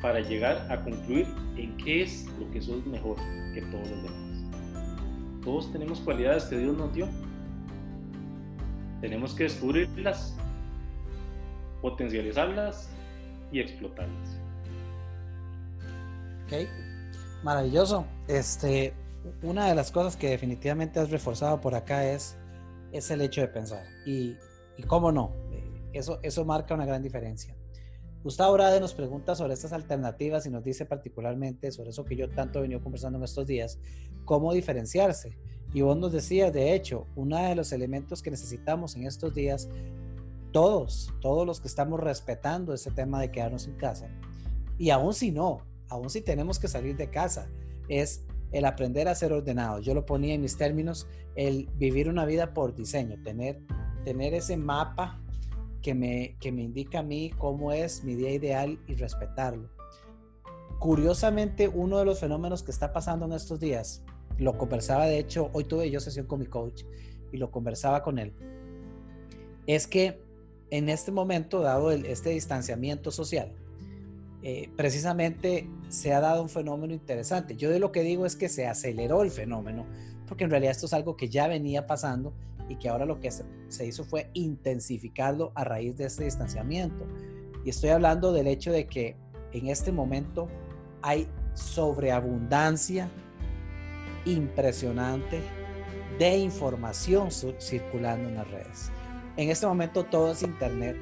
para 0.00 0.20
llegar 0.20 0.66
a 0.70 0.82
concluir 0.82 1.26
en 1.56 1.76
qué 1.76 2.02
es 2.02 2.26
lo 2.38 2.50
que 2.50 2.62
sos 2.62 2.84
mejor 2.86 3.16
que 3.54 3.62
todos 3.62 3.88
los 3.88 4.02
demás. 4.02 4.30
Todos 5.44 5.72
tenemos 5.72 6.00
cualidades 6.00 6.44
que 6.44 6.58
Dios 6.58 6.76
nos 6.76 6.92
dio. 6.94 7.08
Tenemos 9.00 9.34
que 9.34 9.44
descubrirlas, 9.44 10.36
potencializarlas 11.80 12.90
y 13.50 13.60
explotarlas. 13.60 14.38
Ok, 16.46 16.68
maravilloso. 17.42 18.04
Este, 18.28 18.92
una 19.42 19.68
de 19.68 19.74
las 19.74 19.90
cosas 19.90 20.16
que 20.16 20.30
definitivamente 20.30 21.00
has 21.00 21.10
reforzado 21.10 21.60
por 21.60 21.74
acá 21.74 22.10
es, 22.10 22.36
es 22.92 23.10
el 23.10 23.20
hecho 23.20 23.40
de 23.40 23.48
pensar. 23.48 23.84
Y, 24.06 24.36
y 24.76 24.82
cómo 24.82 25.12
no, 25.12 25.32
eh, 25.52 25.90
eso, 25.92 26.18
eso 26.22 26.44
marca 26.44 26.74
una 26.74 26.86
gran 26.86 27.02
diferencia. 27.02 27.56
Gustavo 28.22 28.56
Rade 28.58 28.80
nos 28.80 28.92
pregunta 28.92 29.34
sobre 29.34 29.54
estas 29.54 29.72
alternativas 29.72 30.44
y 30.44 30.50
nos 30.50 30.62
dice 30.62 30.84
particularmente 30.84 31.72
sobre 31.72 31.90
eso 31.90 32.04
que 32.04 32.16
yo 32.16 32.28
tanto 32.28 32.58
he 32.58 32.62
venido 32.62 32.82
conversando 32.82 33.16
en 33.16 33.24
estos 33.24 33.46
días, 33.46 33.78
cómo 34.26 34.52
diferenciarse. 34.52 35.38
Y 35.72 35.80
vos 35.80 35.96
nos 35.96 36.12
decías, 36.12 36.52
de 36.52 36.74
hecho, 36.74 37.06
uno 37.16 37.38
de 37.38 37.54
los 37.54 37.72
elementos 37.72 38.22
que 38.22 38.30
necesitamos 38.30 38.94
en 38.96 39.06
estos 39.06 39.32
días, 39.32 39.70
todos, 40.52 41.14
todos 41.20 41.46
los 41.46 41.60
que 41.60 41.68
estamos 41.68 41.98
respetando 41.98 42.74
ese 42.74 42.90
tema 42.90 43.20
de 43.20 43.30
quedarnos 43.30 43.66
en 43.66 43.76
casa, 43.76 44.08
y 44.76 44.90
aún 44.90 45.14
si 45.14 45.30
no, 45.30 45.62
aún 45.88 46.10
si 46.10 46.20
tenemos 46.20 46.58
que 46.58 46.68
salir 46.68 46.96
de 46.96 47.08
casa, 47.08 47.48
es 47.88 48.24
el 48.52 48.64
aprender 48.64 49.08
a 49.08 49.14
ser 49.14 49.32
ordenado. 49.32 49.80
Yo 49.80 49.94
lo 49.94 50.06
ponía 50.06 50.34
en 50.34 50.42
mis 50.42 50.56
términos, 50.56 51.08
el 51.36 51.68
vivir 51.76 52.08
una 52.08 52.24
vida 52.24 52.52
por 52.52 52.74
diseño, 52.74 53.16
tener, 53.22 53.60
tener 54.04 54.34
ese 54.34 54.56
mapa 54.56 55.20
que 55.82 55.94
me, 55.94 56.36
que 56.40 56.52
me 56.52 56.62
indica 56.62 57.00
a 57.00 57.02
mí 57.02 57.30
cómo 57.38 57.72
es 57.72 58.04
mi 58.04 58.14
día 58.14 58.32
ideal 58.32 58.78
y 58.86 58.94
respetarlo. 58.94 59.70
Curiosamente, 60.78 61.68
uno 61.68 61.98
de 61.98 62.04
los 62.04 62.20
fenómenos 62.20 62.62
que 62.62 62.70
está 62.70 62.92
pasando 62.92 63.26
en 63.26 63.32
estos 63.32 63.60
días, 63.60 64.02
lo 64.38 64.56
conversaba, 64.56 65.06
de 65.06 65.18
hecho, 65.18 65.50
hoy 65.52 65.64
tuve 65.64 65.90
yo 65.90 66.00
sesión 66.00 66.26
con 66.26 66.40
mi 66.40 66.46
coach 66.46 66.84
y 67.32 67.36
lo 67.36 67.50
conversaba 67.50 68.02
con 68.02 68.18
él, 68.18 68.34
es 69.66 69.86
que 69.86 70.22
en 70.70 70.88
este 70.88 71.12
momento, 71.12 71.60
dado 71.60 71.90
el, 71.90 72.06
este 72.06 72.30
distanciamiento 72.30 73.10
social, 73.10 73.52
eh, 74.42 74.70
precisamente 74.76 75.68
se 75.88 76.14
ha 76.14 76.20
dado 76.20 76.42
un 76.42 76.48
fenómeno 76.48 76.94
interesante. 76.94 77.56
Yo 77.56 77.70
de 77.70 77.78
lo 77.78 77.92
que 77.92 78.02
digo 78.02 78.24
es 78.24 78.36
que 78.36 78.48
se 78.48 78.66
aceleró 78.66 79.22
el 79.22 79.30
fenómeno, 79.30 79.86
porque 80.26 80.44
en 80.44 80.50
realidad 80.50 80.72
esto 80.72 80.86
es 80.86 80.94
algo 80.94 81.16
que 81.16 81.28
ya 81.28 81.46
venía 81.46 81.86
pasando 81.86 82.32
y 82.68 82.76
que 82.76 82.88
ahora 82.88 83.04
lo 83.04 83.20
que 83.20 83.30
se, 83.30 83.86
hizo 83.86 84.04
fue 84.04 84.30
intensificarlo 84.32 85.52
a 85.54 85.64
raíz 85.64 85.96
de 85.98 86.06
este 86.06 86.24
distanciamiento. 86.24 87.06
Y 87.64 87.70
estoy 87.70 87.90
hablando 87.90 88.32
del 88.32 88.46
hecho 88.46 88.72
de 88.72 88.86
que 88.86 89.16
en 89.52 89.66
este 89.66 89.92
momento 89.92 90.48
hay 91.02 91.28
sobreabundancia 91.54 93.10
impresionante 94.24 95.40
de 96.18 96.38
información 96.38 97.28
circulando 97.30 98.28
en 98.28 98.36
las 98.36 98.50
redes. 98.50 98.90
En 99.36 99.50
este 99.50 99.66
momento 99.66 100.04
todo 100.04 100.32
es 100.32 100.42
internet 100.42 100.96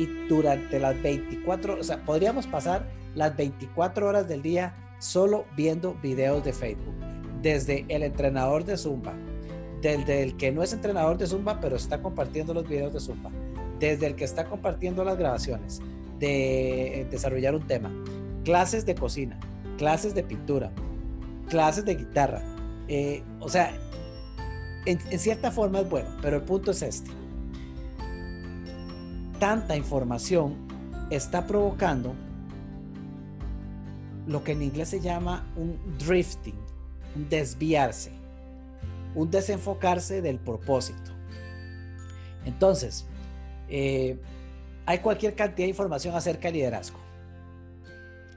y 0.00 0.06
durante 0.28 0.80
las 0.80 1.00
24, 1.02 1.78
o 1.78 1.82
sea, 1.82 2.02
podríamos 2.06 2.46
pasar 2.46 2.86
las 3.14 3.36
24 3.36 4.08
horas 4.08 4.26
del 4.26 4.40
día 4.40 4.74
solo 4.98 5.44
viendo 5.56 5.94
videos 6.02 6.42
de 6.42 6.54
Facebook, 6.54 6.94
desde 7.42 7.84
el 7.88 8.02
entrenador 8.02 8.64
de 8.64 8.78
Zumba, 8.78 9.12
desde 9.82 10.22
el 10.22 10.38
que 10.38 10.52
no 10.52 10.62
es 10.62 10.72
entrenador 10.72 11.18
de 11.18 11.26
Zumba, 11.26 11.60
pero 11.60 11.76
está 11.76 12.00
compartiendo 12.00 12.54
los 12.54 12.66
videos 12.66 12.94
de 12.94 13.00
Zumba, 13.00 13.30
desde 13.78 14.06
el 14.06 14.16
que 14.16 14.24
está 14.24 14.46
compartiendo 14.46 15.04
las 15.04 15.18
grabaciones 15.18 15.82
de 16.18 17.06
desarrollar 17.10 17.54
un 17.54 17.66
tema, 17.66 17.92
clases 18.42 18.86
de 18.86 18.94
cocina, 18.94 19.38
clases 19.76 20.14
de 20.14 20.22
pintura, 20.22 20.72
clases 21.50 21.84
de 21.84 21.94
guitarra. 21.94 22.42
Eh, 22.88 23.22
o 23.38 23.50
sea, 23.50 23.74
en 24.86 25.18
cierta 25.18 25.50
forma 25.50 25.80
es 25.80 25.90
bueno, 25.90 26.08
pero 26.22 26.38
el 26.38 26.42
punto 26.42 26.70
es 26.70 26.80
este 26.80 27.19
tanta 29.40 29.74
información 29.74 30.54
está 31.10 31.46
provocando 31.46 32.14
lo 34.28 34.44
que 34.44 34.52
en 34.52 34.62
inglés 34.62 34.90
se 34.90 35.00
llama 35.00 35.50
un 35.56 35.80
drifting, 35.98 36.54
un 37.16 37.28
desviarse, 37.28 38.12
un 39.14 39.30
desenfocarse 39.30 40.22
del 40.22 40.38
propósito. 40.38 41.10
Entonces, 42.44 43.06
eh, 43.68 44.20
hay 44.86 44.98
cualquier 44.98 45.34
cantidad 45.34 45.64
de 45.64 45.70
información 45.70 46.14
acerca 46.14 46.48
de 46.48 46.58
liderazgo. 46.58 46.98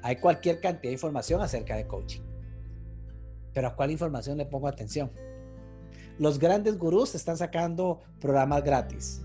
Hay 0.02 0.16
cualquier 0.16 0.62
cantidad 0.62 0.90
de 0.90 0.94
información 0.94 1.42
acerca 1.42 1.76
de 1.76 1.86
coaching. 1.86 2.22
Pero 3.54 3.68
¿a 3.68 3.76
cuál 3.76 3.92
información 3.92 4.38
le 4.38 4.46
pongo 4.46 4.68
atención? 4.68 5.12
Los 6.18 6.40
grandes 6.40 6.78
gurús 6.78 7.14
están 7.14 7.38
sacando 7.38 8.02
programas 8.20 8.64
gratis 8.64 9.22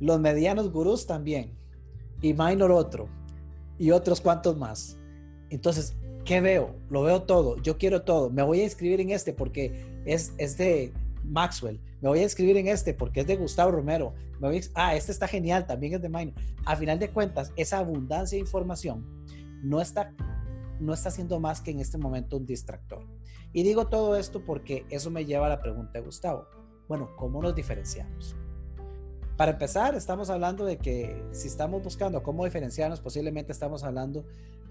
los 0.00 0.20
medianos 0.20 0.70
gurús 0.70 1.06
también, 1.06 1.52
y 2.20 2.34
Minor 2.34 2.72
otro, 2.72 3.08
y 3.78 3.90
otros 3.90 4.20
cuantos 4.20 4.56
más. 4.56 4.98
Entonces, 5.50 5.94
¿qué 6.24 6.40
veo? 6.40 6.74
Lo 6.90 7.02
veo 7.02 7.22
todo, 7.22 7.60
yo 7.62 7.78
quiero 7.78 8.02
todo, 8.02 8.30
me 8.30 8.42
voy 8.42 8.60
a 8.60 8.64
inscribir 8.64 9.00
en 9.00 9.10
este 9.10 9.32
porque 9.32 9.84
es, 10.04 10.32
es 10.38 10.58
de 10.58 10.92
Maxwell, 11.24 11.80
me 12.00 12.08
voy 12.08 12.20
a 12.20 12.24
inscribir 12.24 12.56
en 12.56 12.68
este 12.68 12.94
porque 12.94 13.20
es 13.20 13.26
de 13.26 13.36
Gustavo 13.36 13.70
Romero, 13.70 14.14
me 14.40 14.48
voy 14.48 14.60
ah, 14.74 14.94
este 14.94 15.12
está 15.12 15.26
genial, 15.26 15.66
también 15.66 15.94
es 15.94 16.02
de 16.02 16.08
Minor. 16.08 16.34
A 16.64 16.76
final 16.76 16.98
de 16.98 17.10
cuentas, 17.10 17.52
esa 17.56 17.78
abundancia 17.78 18.36
de 18.36 18.40
información 18.40 19.04
no 19.62 19.80
está, 19.80 20.14
no 20.80 20.92
está 20.92 21.10
siendo 21.10 21.40
más 21.40 21.60
que 21.60 21.70
en 21.70 21.80
este 21.80 21.98
momento 21.98 22.36
un 22.36 22.46
distractor. 22.46 23.04
Y 23.52 23.62
digo 23.62 23.86
todo 23.86 24.16
esto 24.16 24.44
porque 24.44 24.84
eso 24.90 25.10
me 25.10 25.24
lleva 25.24 25.46
a 25.46 25.48
la 25.48 25.60
pregunta 25.60 25.92
de 25.94 26.04
Gustavo. 26.04 26.46
Bueno, 26.86 27.10
¿cómo 27.16 27.42
nos 27.42 27.54
diferenciamos? 27.54 28.36
Para 29.38 29.52
empezar, 29.52 29.94
estamos 29.94 30.30
hablando 30.30 30.64
de 30.64 30.78
que 30.78 31.22
si 31.30 31.46
estamos 31.46 31.80
buscando 31.80 32.24
cómo 32.24 32.44
diferenciarnos, 32.44 33.00
posiblemente 33.00 33.52
estamos 33.52 33.84
hablando 33.84 34.24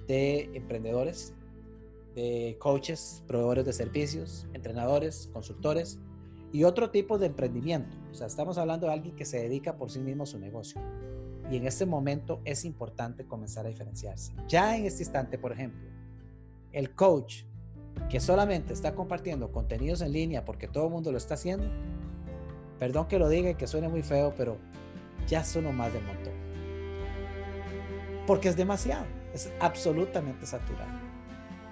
de 0.10 0.50
emprendedores, 0.56 1.34
de 2.16 2.58
coaches, 2.60 3.24
proveedores 3.28 3.66
de 3.66 3.72
servicios, 3.72 4.46
entrenadores, 4.54 5.30
consultores 5.32 6.00
y 6.52 6.66
otro 6.66 6.90
tipo 6.90 7.18
de 7.18 7.28
emprendimiento. 7.28 7.96
O 8.12 8.14
sea, 8.14 8.28
estamos 8.28 8.58
hablando 8.58 8.88
de 8.88 8.94
alguien 8.94 9.16
que 9.16 9.24
se 9.24 9.40
dedica 9.40 9.78
por 9.78 9.90
sí 9.90 10.00
mismo 10.00 10.24
a 10.24 10.26
su 10.26 10.38
negocio. 10.38 10.82
Y 11.50 11.56
en 11.56 11.66
este 11.66 11.86
momento 11.86 12.42
es 12.44 12.66
importante 12.66 13.24
comenzar 13.24 13.66
a 13.66 13.70
diferenciarse. 13.70 14.34
Ya 14.50 14.76
en 14.76 14.86
este 14.86 15.04
instante, 15.04 15.38
por 15.38 15.54
ejemplo, 15.54 15.88
el 16.74 16.94
coach 16.94 17.44
que 18.10 18.20
solamente 18.20 18.74
está 18.74 18.96
compartiendo 18.96 19.50
contenidos 19.50 20.02
en 20.02 20.12
línea 20.12 20.44
porque 20.44 20.68
todo 20.68 20.88
el 20.88 20.92
mundo 20.92 21.14
lo 21.14 21.18
está 21.18 21.36
haciendo, 21.36 21.70
Perdón 22.80 23.08
que 23.08 23.20
lo 23.20 23.28
diga 23.30 23.50
y 23.50 23.56
que 23.56 23.68
suene 23.68 23.90
muy 23.90 24.04
feo, 24.04 24.34
pero 24.38 24.58
ya 25.28 25.44
son 25.44 25.76
más 25.76 25.92
de 25.92 26.00
montón. 26.00 26.34
Porque 28.28 28.50
es 28.50 28.58
demasiado, 28.58 29.06
es 29.34 29.52
absolutamente 29.60 30.46
saturado. 30.46 31.08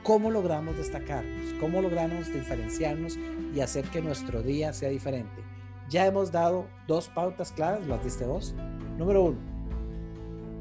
¿Cómo 0.03 0.31
logramos 0.31 0.77
destacarnos? 0.77 1.53
¿Cómo 1.59 1.81
logramos 1.81 2.31
diferenciarnos 2.31 3.17
y 3.53 3.59
hacer 3.59 3.85
que 3.85 4.01
nuestro 4.01 4.41
día 4.41 4.73
sea 4.73 4.89
diferente? 4.89 5.43
Ya 5.89 6.05
hemos 6.05 6.31
dado 6.31 6.65
dos 6.87 7.07
pautas 7.09 7.51
claras, 7.51 7.85
las 7.87 8.03
diste 8.03 8.25
vos. 8.25 8.55
Número 8.97 9.23
uno, 9.23 9.37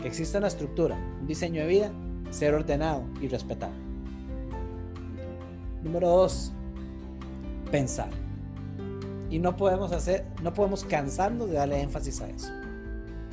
que 0.00 0.08
exista 0.08 0.38
una 0.38 0.48
estructura, 0.48 0.96
un 1.20 1.26
diseño 1.26 1.62
de 1.62 1.68
vida, 1.68 1.92
ser 2.30 2.54
ordenado 2.54 3.04
y 3.20 3.28
respetado. 3.28 3.72
Número 5.82 6.08
dos, 6.08 6.52
pensar 7.70 8.23
y 9.34 9.40
no 9.40 9.56
podemos 9.56 9.90
hacer, 9.90 10.24
no 10.44 10.54
podemos 10.54 10.84
cansarnos 10.84 11.50
de 11.50 11.56
darle 11.56 11.80
énfasis 11.80 12.20
a 12.20 12.28
eso. 12.28 12.52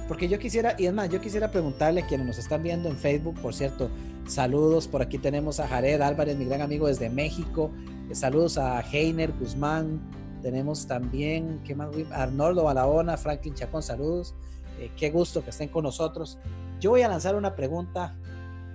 Porque 0.08 0.28
yo 0.28 0.39
quisiera, 0.39 0.74
y 0.80 0.88
es 0.88 0.93
más, 0.93 1.10
yo 1.10 1.22
quisiera 1.22 1.52
preguntarle 1.52 2.02
a 2.02 2.08
quienes 2.08 2.26
nos 2.26 2.39
están 2.39 2.64
viendo 2.64 2.89
en 2.89 2.97
Facebook, 2.97 3.39
por 3.39 3.54
cierto, 3.54 3.88
saludos, 4.26 4.88
por 4.88 5.04
aquí 5.04 5.20
tenemos 5.20 5.60
a 5.60 5.68
Jared 5.68 6.02
Álvarez, 6.02 6.36
mi 6.38 6.45
gran 6.45 6.64
amigo 6.64 6.88
desde 6.88 7.12
México, 7.12 7.70
saludos 8.14 8.58
a 8.58 8.82
Heiner 8.82 9.32
Guzmán, 9.34 10.02
Tenemos 10.41 10.88
también, 10.88 11.62
¿qué 11.64 11.76
más? 11.76 11.89
Arnoldo 12.10 12.64
Balabona, 12.64 13.16
Franklin 13.16 13.54
Chacón, 13.54 13.84
saludos. 13.84 14.34
Eh, 14.80 14.89
qué 14.97 15.12
gusto 15.12 15.43
que 15.43 15.52
estén 15.52 15.70
con 15.70 15.84
nosotros. 15.84 16.39
Yo 16.80 16.89
voy 16.89 17.04
a 17.04 17.10
lanzar 17.10 17.36
una 17.36 17.56
pregunta 17.56 18.16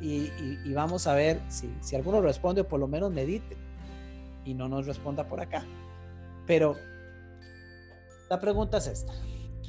y, 0.01 0.31
vamos 0.73 1.09
a 1.09 1.15
ver 1.15 1.41
si, 1.49 1.75
si 1.81 1.97
alguno 1.97 2.21
responde 2.21 2.61
o 2.61 2.69
por 2.69 2.79
lo 2.79 2.87
menos 2.87 3.11
medite 3.11 3.57
y 4.45 4.55
no 4.55 4.69
nos 4.69 4.87
responda 4.87 5.27
por 5.27 5.41
acá. 5.41 5.65
Pero 6.47 6.77
la 8.29 8.41
pregunta 8.41 8.79
es 8.79 8.87
esta. 8.87 9.13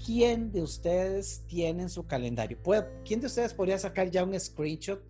¿Quién 0.05 0.51
de 0.51 0.61
ustedes 0.61 1.43
tiene 1.47 1.83
en 1.83 1.89
su 1.89 2.05
calendario? 2.05 2.57
¿Quién 3.03 3.19
de 3.19 3.27
ustedes 3.27 3.53
podría 3.53 3.77
sacar 3.77 4.09
ya 4.09 4.23
un 4.23 4.39
screenshot 4.39 5.03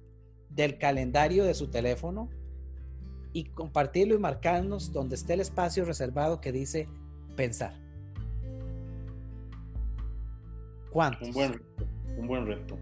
del 0.49 0.77
calendario 0.77 1.43
de 1.43 1.53
su 1.53 1.67
teléfono 1.69 2.29
y 3.33 3.45
compartirlo 3.45 4.15
y 4.15 4.17
marcarnos 4.17 4.91
donde 4.91 5.15
esté 5.15 5.33
el 5.33 5.41
espacio 5.41 5.85
reservado 5.85 6.41
que 6.41 6.51
dice 6.51 6.89
pensar? 7.35 7.73
¿Cuántos? 10.91 11.27
Un 11.27 11.33
buen, 11.33 11.61
un 12.17 12.27
buen 12.27 12.47
reto. 12.47 12.77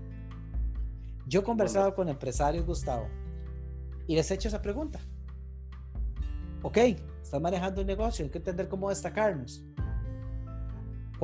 Yo 1.27 1.41
he 1.41 1.43
conversado 1.43 1.93
con 1.95 2.07
empresarios, 2.07 2.65
Gustavo, 2.65 3.07
y 4.07 4.15
les 4.15 4.29
he 4.31 4.35
hecho 4.35 4.47
esa 4.47 4.61
pregunta. 4.61 4.99
Ok, 6.61 6.77
estás 7.21 7.41
manejando 7.41 7.81
un 7.81 7.87
negocio, 7.87 8.23
hay 8.23 8.31
que 8.31 8.37
entender 8.37 8.69
cómo 8.69 8.89
destacarnos. 8.89 9.65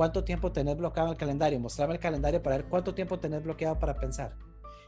¿Cuánto 0.02 0.24
tiempo 0.24 0.50
tenés 0.50 0.76
bloqueado 0.76 1.12
el 1.12 1.16
calendario? 1.16 1.60
Mostrarme 1.60 1.94
el 1.94 2.00
calendario 2.00 2.42
para 2.42 2.56
ver 2.56 2.66
cuánto 2.66 2.92
tiempo 2.92 3.20
tenés 3.20 3.44
bloqueado 3.44 3.78
para 3.78 4.00
pensar. 4.00 4.34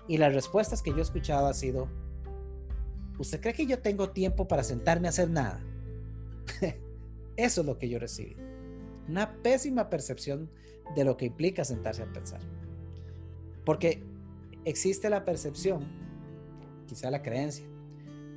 Y 0.08 0.18
las 0.18 0.34
respuestas 0.34 0.82
que 0.82 0.90
yo 0.90 0.96
he 0.96 1.02
escuchado 1.02 1.46
ha 1.46 1.54
sido, 1.54 1.86
¿usted 3.20 3.40
cree 3.40 3.54
que 3.54 3.64
yo 3.64 3.78
tengo 3.78 4.10
tiempo 4.10 4.48
para 4.48 4.64
sentarme 4.64 5.06
a 5.06 5.10
hacer 5.10 5.30
nada? 5.30 5.60
Eso 7.36 7.60
es 7.60 7.64
lo 7.64 7.78
que 7.78 7.88
yo 7.88 8.00
recibí. 8.00 8.34
Una 9.08 9.40
pésima 9.40 9.88
percepción 9.88 10.50
de 10.96 11.04
lo 11.04 11.16
que 11.16 11.26
implica 11.26 11.64
sentarse 11.64 12.02
a 12.02 12.12
pensar. 12.12 12.40
Porque 13.64 14.02
existe 14.64 15.08
la 15.10 15.24
percepción, 15.24 15.84
quizá 16.88 17.12
la 17.12 17.22
creencia, 17.22 17.68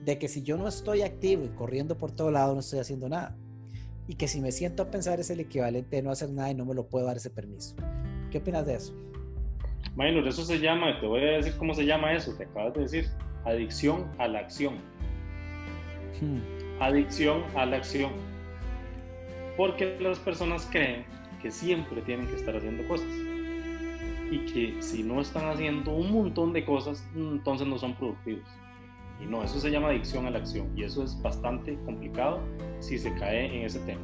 de 0.06 0.20
que 0.20 0.28
si 0.28 0.44
yo 0.44 0.58
no 0.58 0.68
estoy 0.68 1.02
activo 1.02 1.44
y 1.44 1.50
corriendo 1.50 1.98
por 1.98 2.12
todo 2.12 2.30
lado, 2.30 2.54
no 2.54 2.60
estoy 2.60 2.78
haciendo 2.78 3.10
nada. 3.10 3.36
Y 4.08 4.16
que 4.16 4.28
si 4.28 4.40
me 4.42 4.52
siento 4.52 4.84
a 4.84 4.92
pensar 4.92 5.20
es 5.20 5.30
el 5.30 5.40
equivalente 5.40 5.98
de 5.98 6.02
no 6.02 6.12
hacer 6.12 6.30
nada 6.30 6.50
y 6.50 6.56
no 6.56 6.66
me 6.66 6.74
lo 6.74 6.88
puedo 6.88 7.06
dar 7.06 7.18
ese 7.18 7.30
permiso. 7.30 7.76
¿Qué 8.32 8.38
opinas 8.38 8.66
de 8.66 8.76
eso? 8.76 8.96
Maynor, 9.96 10.28
eso 10.28 10.46
se 10.46 10.60
llama, 10.60 11.00
te 11.00 11.08
voy 11.08 11.22
a 11.22 11.38
decir 11.38 11.56
cómo 11.58 11.74
se 11.74 11.86
llama 11.86 12.14
eso, 12.14 12.34
te 12.36 12.44
acabas 12.44 12.74
de 12.76 12.82
decir, 12.82 13.10
adicción 13.46 14.10
a 14.18 14.28
la 14.28 14.40
acción. 14.40 14.76
Hmm. 16.22 16.40
Adicción 16.80 17.44
a 17.56 17.66
la 17.66 17.78
acción. 17.78 18.12
Porque 19.58 19.98
las 20.00 20.20
personas 20.20 20.68
creen 20.72 21.06
que 21.42 21.52
siempre 21.52 22.02
tienen 22.02 22.28
que 22.28 22.36
estar 22.36 22.56
haciendo 22.56 22.88
cosas 22.88 23.08
y 24.30 24.40
que 24.46 24.82
si 24.82 25.04
no 25.04 25.22
están 25.22 25.50
haciendo 25.50 25.96
un 25.96 26.12
montón 26.12 26.54
de 26.54 26.66
cosas, 26.66 27.06
entonces 27.16 27.68
no 27.68 27.78
son 27.78 27.96
productivos. 27.96 28.48
Y 29.22 29.26
no, 29.26 29.44
eso 29.44 29.60
se 29.60 29.72
llama 29.72 29.90
adicción 29.90 30.26
a 30.28 30.32
la 30.32 30.40
acción 30.40 30.70
y 30.76 30.84
eso 30.84 31.04
es 31.04 31.20
bastante 31.22 31.78
complicado 31.86 32.40
si 32.80 32.98
se 32.98 33.14
cae 33.16 33.58
en 33.58 33.66
ese 33.66 33.80
tema. 33.80 34.02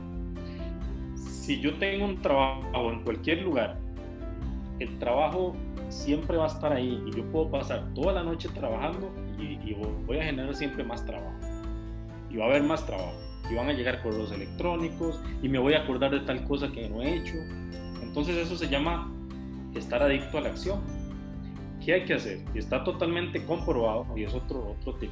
Si 1.15 1.59
yo 1.59 1.73
tengo 1.75 2.05
un 2.05 2.21
trabajo 2.21 2.91
en 2.91 3.03
cualquier 3.03 3.41
lugar, 3.41 3.77
el 4.79 4.97
trabajo 4.97 5.55
siempre 5.89 6.37
va 6.37 6.45
a 6.45 6.47
estar 6.47 6.73
ahí 6.73 7.03
y 7.05 7.11
yo 7.15 7.23
puedo 7.31 7.49
pasar 7.49 7.93
toda 7.93 8.13
la 8.13 8.23
noche 8.23 8.49
trabajando 8.53 9.11
y, 9.37 9.59
y 9.69 9.77
voy 10.07 10.19
a 10.19 10.23
generar 10.23 10.55
siempre 10.55 10.83
más 10.83 11.05
trabajo. 11.05 11.33
Y 12.29 12.37
va 12.37 12.45
a 12.45 12.47
haber 12.49 12.63
más 12.63 12.85
trabajo. 12.85 13.13
Y 13.51 13.55
van 13.55 13.69
a 13.69 13.73
llegar 13.73 14.01
correos 14.01 14.31
electrónicos 14.31 15.21
y 15.41 15.49
me 15.49 15.59
voy 15.59 15.73
a 15.73 15.83
acordar 15.83 16.11
de 16.11 16.21
tal 16.21 16.43
cosa 16.45 16.71
que 16.71 16.89
no 16.89 17.01
he 17.01 17.17
hecho. 17.17 17.35
Entonces 18.01 18.37
eso 18.37 18.55
se 18.55 18.69
llama 18.69 19.11
estar 19.75 20.01
adicto 20.01 20.37
a 20.37 20.41
la 20.41 20.49
acción. 20.49 20.81
¿Qué 21.83 21.93
hay 21.93 22.05
que 22.05 22.13
hacer? 22.13 22.39
Y 22.53 22.59
está 22.59 22.83
totalmente 22.83 23.43
comprobado, 23.45 24.05
y 24.17 24.23
es 24.23 24.33
otro, 24.33 24.71
otro 24.71 24.95
tip, 24.95 25.11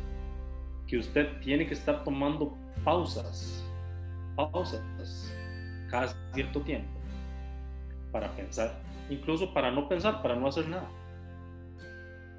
que 0.88 0.98
usted 0.98 1.40
tiene 1.42 1.68
que 1.68 1.74
estar 1.74 2.04
tomando 2.04 2.56
pausas, 2.84 3.66
pausas, 4.36 4.82
cada 5.90 6.14
cierto 6.34 6.62
tiempo, 6.62 6.90
para 8.12 8.34
pensar, 8.36 8.82
incluso 9.10 9.54
para 9.54 9.72
no 9.72 9.90
pensar, 9.90 10.22
para 10.22 10.36
no 10.36 10.48
hacer 10.48 10.68
nada. 10.70 10.90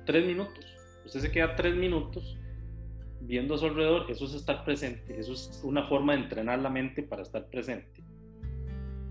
Tres 0.06 0.26
minutos. 0.26 0.64
Usted 1.04 1.20
se 1.20 1.30
queda 1.30 1.54
tres 1.54 1.74
minutos 1.74 2.38
viendo 3.20 3.54
a 3.54 3.58
su 3.58 3.66
alrededor, 3.66 4.10
eso 4.10 4.24
es 4.24 4.34
estar 4.34 4.64
presente, 4.64 5.18
eso 5.18 5.32
es 5.32 5.60
una 5.62 5.86
forma 5.88 6.14
de 6.14 6.22
entrenar 6.22 6.58
la 6.58 6.70
mente 6.70 7.02
para 7.02 7.22
estar 7.22 7.46
presente 7.46 8.02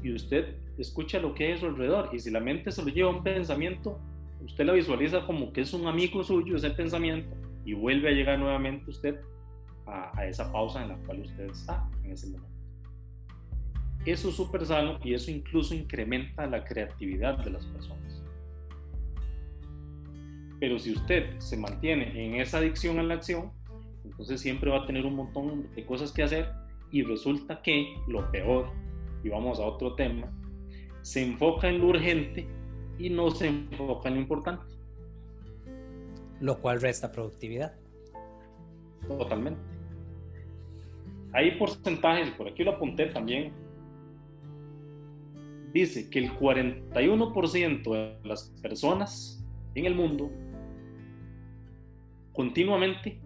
y 0.03 0.13
usted 0.13 0.55
escucha 0.78 1.19
lo 1.19 1.34
que 1.34 1.47
hay 1.47 1.51
a 1.53 1.57
su 1.57 1.67
alrededor 1.67 2.09
y 2.11 2.19
si 2.19 2.32
la 2.32 2.39
mente 2.39 2.72
se 2.72 2.84
lo 2.84 2.89
lleva 2.89 3.11
a 3.11 3.15
un 3.15 3.24
pensamiento, 3.24 3.99
usted 4.44 4.66
la 4.66 4.74
visualiza 4.74 5.26
como 5.26 5.54
que 5.54 5.62
es 5.62 5.74
un 5.74 5.88
amigo 5.88 6.24
suyo 6.24 6.56
ese 6.56 6.72
pensamiento 6.72 7.36
y 7.66 7.74
vuelve 7.74 8.10
a 8.10 8.12
llegar 8.12 8.39
nuevamente 8.39 8.89
usted 8.89 9.20
a, 9.86 10.26
esa 10.26 10.52
pausa 10.52 10.82
en 10.82 10.89
la 10.89 10.98
cual 10.98 11.22
usted 11.22 11.50
está 11.50 11.89
en 12.04 12.12
ese 12.12 12.28
momento. 12.28 12.50
Eso 14.06 14.30
es 14.30 14.36
súper 14.36 14.66
sano 14.66 15.00
y 15.04 15.14
eso 15.14 15.30
incluso 15.30 15.76
incrementa 15.76 16.48
la 16.48 16.64
creatividad 16.64 17.38
de 17.44 17.52
las 17.52 17.66
personas. 17.68 18.24
Pero 20.60 20.80
si 20.80 20.94
usted 20.94 21.39
se 21.39 21.58
mantiene 21.58 22.26
en 22.26 22.36
esa 22.36 22.60
adicción 22.60 23.00
a 23.00 23.04
la 23.04 23.16
acción, 23.16 23.52
entonces 24.04 24.42
siempre 24.42 24.72
va 24.72 24.84
a 24.84 24.86
tener 24.86 25.06
un 25.06 25.16
montón 25.16 25.70
de 25.76 25.86
cosas 25.86 26.12
que 26.12 26.24
hacer 26.24 26.50
y 26.92 27.04
resulta 27.04 27.62
que 27.62 27.96
lo 28.08 28.32
peor 28.32 28.72
y 29.24 29.30
vamos 29.30 29.60
a 29.60 29.64
otro 29.64 29.96
tema, 29.96 30.32
se 31.02 31.24
enfoca 31.24 31.70
en 31.70 31.80
lo 31.80 31.88
urgente 31.88 32.48
y 32.98 33.10
no 33.10 33.32
se 33.32 33.48
enfoca 33.48 34.10
en 34.10 34.16
lo 34.16 34.22
importante. 34.22 34.66
Lo 36.39 36.60
cual 36.60 36.82
resta 36.82 37.12
productividad. 37.12 37.74
Totalmente. 39.08 39.62
Hay 41.34 41.52
porcentajes, 41.58 42.32
por 42.32 42.48
aquí 42.48 42.64
lo 42.64 42.72
apunté 42.72 43.06
también, 43.08 43.54
dice 45.74 46.10
que 46.10 46.20
el 46.20 46.32
41% 46.38 47.94
de 47.94 48.28
las 48.28 48.50
personas 48.62 49.44
en 49.76 49.86
el 49.86 49.96
mundo 49.96 50.30
continuamente 52.34 53.20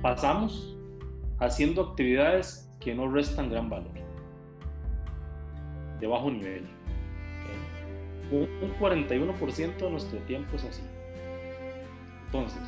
pasamos 0.00 0.76
haciendo 1.38 1.82
actividades 1.82 2.70
que 2.80 2.94
no 2.94 3.10
restan 3.10 3.50
gran 3.50 3.68
valor 3.68 3.92
de 6.00 6.06
bajo 6.06 6.30
nivel. 6.30 6.64
Un, 8.32 8.48
41% 8.80 9.76
de 9.76 9.90
nuestro 9.90 10.18
tiempo 10.20 10.56
es 10.56 10.64
así. 10.64 10.82
Entonces, 12.26 12.62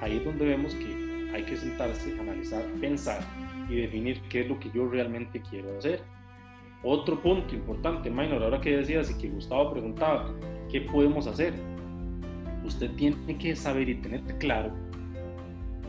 ahí 0.00 0.18
es 0.18 0.24
donde 0.24 0.44
vemos 0.44 0.74
que 0.74 1.30
hay 1.34 1.42
que 1.44 1.56
sentarse, 1.56 2.18
analizar, 2.20 2.62
pensar 2.80 3.20
y 3.68 3.76
definir 3.76 4.20
qué 4.28 4.42
es 4.42 4.48
lo 4.48 4.60
que 4.60 4.70
yo 4.70 4.86
realmente 4.86 5.40
quiero 5.48 5.76
hacer. 5.78 6.02
Otro 6.82 7.20
punto 7.20 7.54
importante, 7.54 8.10
Minor, 8.10 8.42
ahora 8.42 8.60
que 8.60 8.76
decías 8.76 9.10
y 9.10 9.14
que 9.18 9.28
Gustavo 9.28 9.72
preguntaba, 9.72 10.32
¿qué 10.70 10.82
podemos 10.82 11.26
hacer? 11.26 11.54
Usted 12.64 12.90
tiene 12.92 13.38
que 13.38 13.56
saber 13.56 13.88
y 13.88 13.94
tener 13.96 14.22
claro 14.38 14.72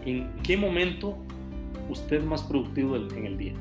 en 0.05 0.31
qué 0.43 0.55
momento 0.55 1.17
usted 1.89 2.17
es 2.17 2.25
más 2.25 2.41
productivo 2.43 2.95
en 2.95 3.25
el 3.25 3.37
día. 3.37 3.53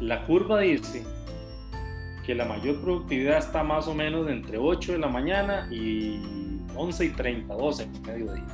La 0.00 0.24
curva 0.24 0.60
dice 0.60 1.04
que 2.24 2.34
la 2.34 2.46
mayor 2.46 2.80
productividad 2.80 3.36
está 3.36 3.62
más 3.62 3.86
o 3.86 3.94
menos 3.94 4.28
entre 4.28 4.56
8 4.56 4.92
de 4.92 4.98
la 4.98 5.08
mañana 5.08 5.68
y 5.70 6.18
11 6.74 7.04
y 7.04 7.08
30, 7.10 7.54
12 7.54 7.82
en 7.82 8.02
mediodía. 8.02 8.46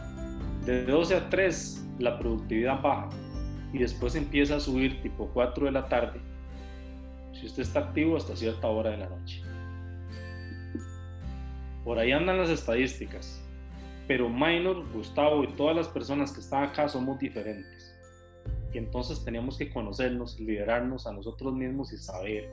De 0.64 0.84
12 0.84 1.14
a 1.14 1.30
3 1.30 1.86
la 2.00 2.18
productividad 2.18 2.82
baja 2.82 3.08
y 3.72 3.78
después 3.78 4.16
empieza 4.16 4.56
a 4.56 4.60
subir 4.60 5.00
tipo 5.02 5.30
4 5.32 5.66
de 5.66 5.72
la 5.72 5.86
tarde 5.86 6.20
si 7.32 7.46
usted 7.46 7.62
está 7.62 7.80
activo 7.80 8.16
hasta 8.16 8.34
cierta 8.34 8.66
hora 8.66 8.90
de 8.90 8.96
la 8.96 9.08
noche. 9.08 9.40
Por 11.84 12.00
ahí 12.00 12.10
andan 12.10 12.38
las 12.38 12.50
estadísticas, 12.50 13.40
pero 14.08 14.28
Minor, 14.28 14.84
Gustavo 14.92 15.44
y 15.44 15.48
todas 15.48 15.76
las 15.76 15.86
personas 15.86 16.32
que 16.32 16.40
están 16.40 16.64
acá 16.64 16.88
somos 16.88 17.20
diferentes 17.20 17.75
entonces 18.74 19.24
tenemos 19.24 19.56
que 19.56 19.70
conocernos, 19.70 20.38
liderarnos 20.38 21.06
a 21.06 21.12
nosotros 21.12 21.54
mismos 21.54 21.92
y 21.92 21.96
saber 21.96 22.50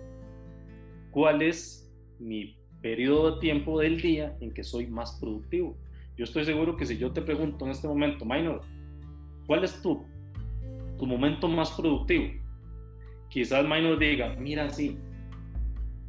cuál 1.11 1.41
es 1.41 1.91
mi 2.19 2.55
periodo 2.81 3.35
de 3.35 3.39
tiempo 3.39 3.79
del 3.79 4.01
día 4.01 4.37
en 4.41 4.53
que 4.53 4.63
soy 4.63 4.87
más 4.87 5.17
productivo. 5.19 5.75
Yo 6.17 6.25
estoy 6.25 6.45
seguro 6.45 6.75
que 6.77 6.85
si 6.85 6.97
yo 6.97 7.11
te 7.11 7.21
pregunto 7.21 7.65
en 7.65 7.71
este 7.71 7.87
momento, 7.87 8.25
Minor, 8.25 8.61
¿cuál 9.47 9.63
es 9.63 9.81
tu, 9.81 10.05
tu 10.97 11.05
momento 11.05 11.47
más 11.47 11.71
productivo? 11.71 12.25
Quizás 13.29 13.65
Minor 13.65 13.97
diga, 13.97 14.35
mira, 14.37 14.69
sí, 14.69 14.97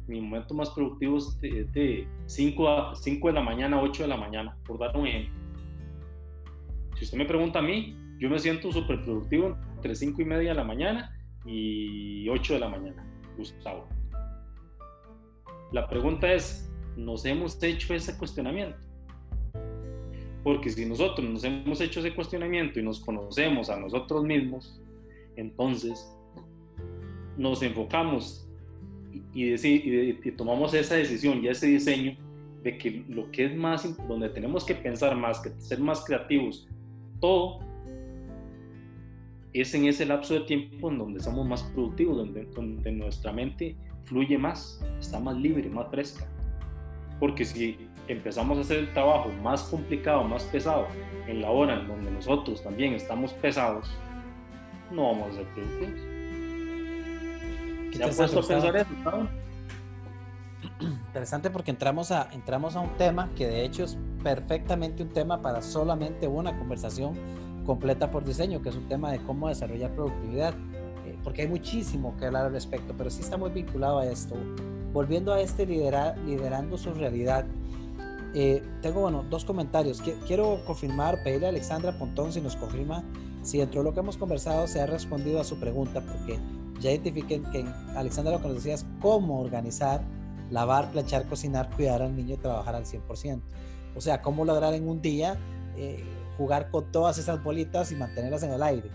mi 0.07 0.21
momento 0.21 0.53
más 0.53 0.69
productivo 0.69 1.17
es 1.17 1.39
de, 1.41 2.07
5, 2.27 2.69
a, 2.69 2.95
5 2.95 3.27
de 3.27 3.33
la 3.33 3.41
mañana 3.41 3.77
a 3.77 3.81
8 3.81 4.03
de 4.03 4.09
la 4.09 4.17
mañana, 4.17 4.55
por 4.65 4.77
dar 4.77 4.95
un 4.95 5.07
ejemplo. 5.07 5.33
Si 6.95 7.05
usted 7.05 7.17
me 7.17 7.25
pregunta 7.25 7.59
a 7.59 7.61
mí, 7.61 7.97
yo 8.19 8.29
me 8.29 8.39
siento 8.39 8.71
súper 8.71 9.03
productivo 9.03 9.57
entre 9.85 9.95
5 9.95 10.19
y 10.19 10.25
media 10.25 10.49
de 10.49 10.55
la 10.55 10.63
mañana 10.63 11.15
y 11.45 12.27
8 12.27 12.55
de 12.55 12.59
la 12.59 12.69
mañana, 12.69 13.05
Gustavo. 13.37 13.87
La 15.71 15.87
pregunta 15.87 16.33
es, 16.33 16.71
¿nos 16.97 17.23
hemos 17.25 17.61
hecho 17.61 17.93
ese 17.93 18.17
cuestionamiento? 18.17 18.77
Porque 20.43 20.71
si 20.71 20.87
nosotros 20.87 21.29
nos 21.29 21.43
hemos 21.43 21.79
hecho 21.81 21.99
ese 21.99 22.15
cuestionamiento 22.15 22.79
y 22.79 22.83
nos 22.83 22.99
conocemos 22.99 23.69
a 23.69 23.79
nosotros 23.79 24.23
mismos, 24.23 24.81
entonces 25.35 26.11
nos 27.37 27.61
enfocamos 27.61 28.47
y, 29.33 29.53
y, 29.53 30.31
tomamos 30.31 30.73
esa 30.73 30.95
decisión 30.95 31.43
y 31.43 31.47
ese 31.47 31.67
diseño 31.67 32.17
de 32.63 32.75
que 32.79 33.05
lo 33.07 33.29
que 33.29 33.45
es 33.45 33.55
más, 33.55 33.87
donde 34.07 34.29
tenemos 34.29 34.65
que 34.65 34.73
pensar 34.73 35.15
más, 35.15 35.41
que 35.41 35.51
ser 35.59 35.79
más 35.79 36.03
creativos, 36.03 36.67
todo 37.19 37.59
es 39.61 39.73
en 39.73 39.85
ese 39.85 40.05
lapso 40.05 40.33
de 40.33 40.41
tiempo 40.41 40.91
en 40.91 40.97
donde 40.97 41.19
somos 41.19 41.47
más 41.47 41.63
productivos, 41.63 42.17
donde, 42.17 42.45
donde 42.45 42.91
nuestra 42.91 43.31
mente 43.31 43.75
fluye 44.03 44.37
más, 44.37 44.83
está 44.99 45.19
más 45.19 45.35
libre, 45.37 45.69
más 45.69 45.89
fresca. 45.89 46.27
Porque 47.19 47.45
si 47.45 47.77
empezamos 48.07 48.57
a 48.57 48.61
hacer 48.61 48.79
el 48.79 48.93
trabajo 48.93 49.29
más 49.41 49.63
complicado, 49.63 50.23
más 50.23 50.43
pesado, 50.43 50.87
en 51.27 51.41
la 51.41 51.49
hora 51.49 51.79
en 51.79 51.87
donde 51.87 52.11
nosotros 52.11 52.61
también 52.63 52.93
estamos 52.93 53.33
pesados, 53.33 53.89
no 54.91 55.11
vamos 55.11 55.29
a 55.29 55.33
ser 55.33 55.45
productivos. 55.53 56.01
¿Se 57.95 58.03
ha 58.03 58.09
puesto 58.09 58.39
a 58.39 58.47
pensar 58.47 58.75
eso? 58.75 58.89
Interesante 61.07 61.49
porque 61.49 61.71
entramos 61.71 62.11
a, 62.11 62.29
entramos 62.33 62.75
a 62.75 62.81
un 62.81 62.89
tema 62.97 63.29
que 63.35 63.47
de 63.47 63.63
hecho 63.63 63.85
es 63.85 63.97
perfectamente 64.23 65.03
un 65.03 65.09
tema 65.09 65.41
para 65.41 65.61
solamente 65.61 66.27
una 66.27 66.57
conversación 66.57 67.13
completa 67.65 68.11
por 68.11 68.23
diseño, 68.23 68.61
que 68.61 68.69
es 68.69 68.75
un 68.75 68.87
tema 68.87 69.11
de 69.11 69.19
cómo 69.19 69.49
desarrollar 69.49 69.93
productividad, 69.93 70.53
eh, 71.05 71.17
porque 71.23 71.43
hay 71.43 71.47
muchísimo 71.47 72.15
que 72.17 72.25
hablar 72.25 72.45
al 72.45 72.53
respecto, 72.53 72.93
pero 72.97 73.09
sí 73.09 73.21
está 73.21 73.37
muy 73.37 73.49
vinculado 73.51 73.99
a 73.99 74.05
esto. 74.05 74.35
Volviendo 74.93 75.33
a 75.33 75.41
este 75.41 75.65
liderar, 75.65 76.17
liderando 76.19 76.77
su 76.77 76.93
realidad, 76.93 77.45
eh, 78.33 78.61
tengo 78.81 79.01
bueno, 79.01 79.25
dos 79.29 79.45
comentarios. 79.45 80.01
Quiero 80.27 80.59
confirmar, 80.65 81.23
pedirle 81.23 81.47
a 81.47 81.49
Alexandra 81.49 81.97
Pontón 81.97 82.33
si 82.33 82.41
nos 82.41 82.55
confirma 82.55 83.03
si 83.45 83.59
dentro 83.59 83.81
de 83.81 83.85
lo 83.85 83.93
que 83.93 83.99
hemos 83.99 84.17
conversado 84.17 84.67
se 84.67 84.81
ha 84.81 84.87
respondido 84.87 85.39
a 85.39 85.43
su 85.43 85.59
pregunta, 85.59 86.01
porque 86.01 86.39
ya 86.79 86.91
identifiquen 86.91 87.43
que 87.51 87.63
Alexandra 87.95 88.33
lo 88.33 88.41
que 88.41 88.47
nos 88.47 88.55
decía 88.57 88.73
es 88.73 88.85
cómo 88.99 89.39
organizar, 89.39 90.01
lavar, 90.49 90.91
planchar, 90.91 91.27
cocinar, 91.27 91.69
cuidar 91.75 92.01
al 92.01 92.15
niño 92.15 92.33
y 92.33 92.37
trabajar 92.37 92.75
al 92.75 92.85
100%. 92.85 93.41
O 93.95 94.01
sea, 94.01 94.21
cómo 94.21 94.45
lograr 94.45 94.73
en 94.73 94.89
un 94.89 94.99
día 95.01 95.37
eh, 95.77 96.03
jugar 96.37 96.69
con 96.69 96.91
todas 96.91 97.17
esas 97.17 97.43
bolitas 97.43 97.91
y 97.91 97.95
mantenerlas 97.95 98.43
en 98.43 98.51
el 98.51 98.63
aire. 98.63 98.89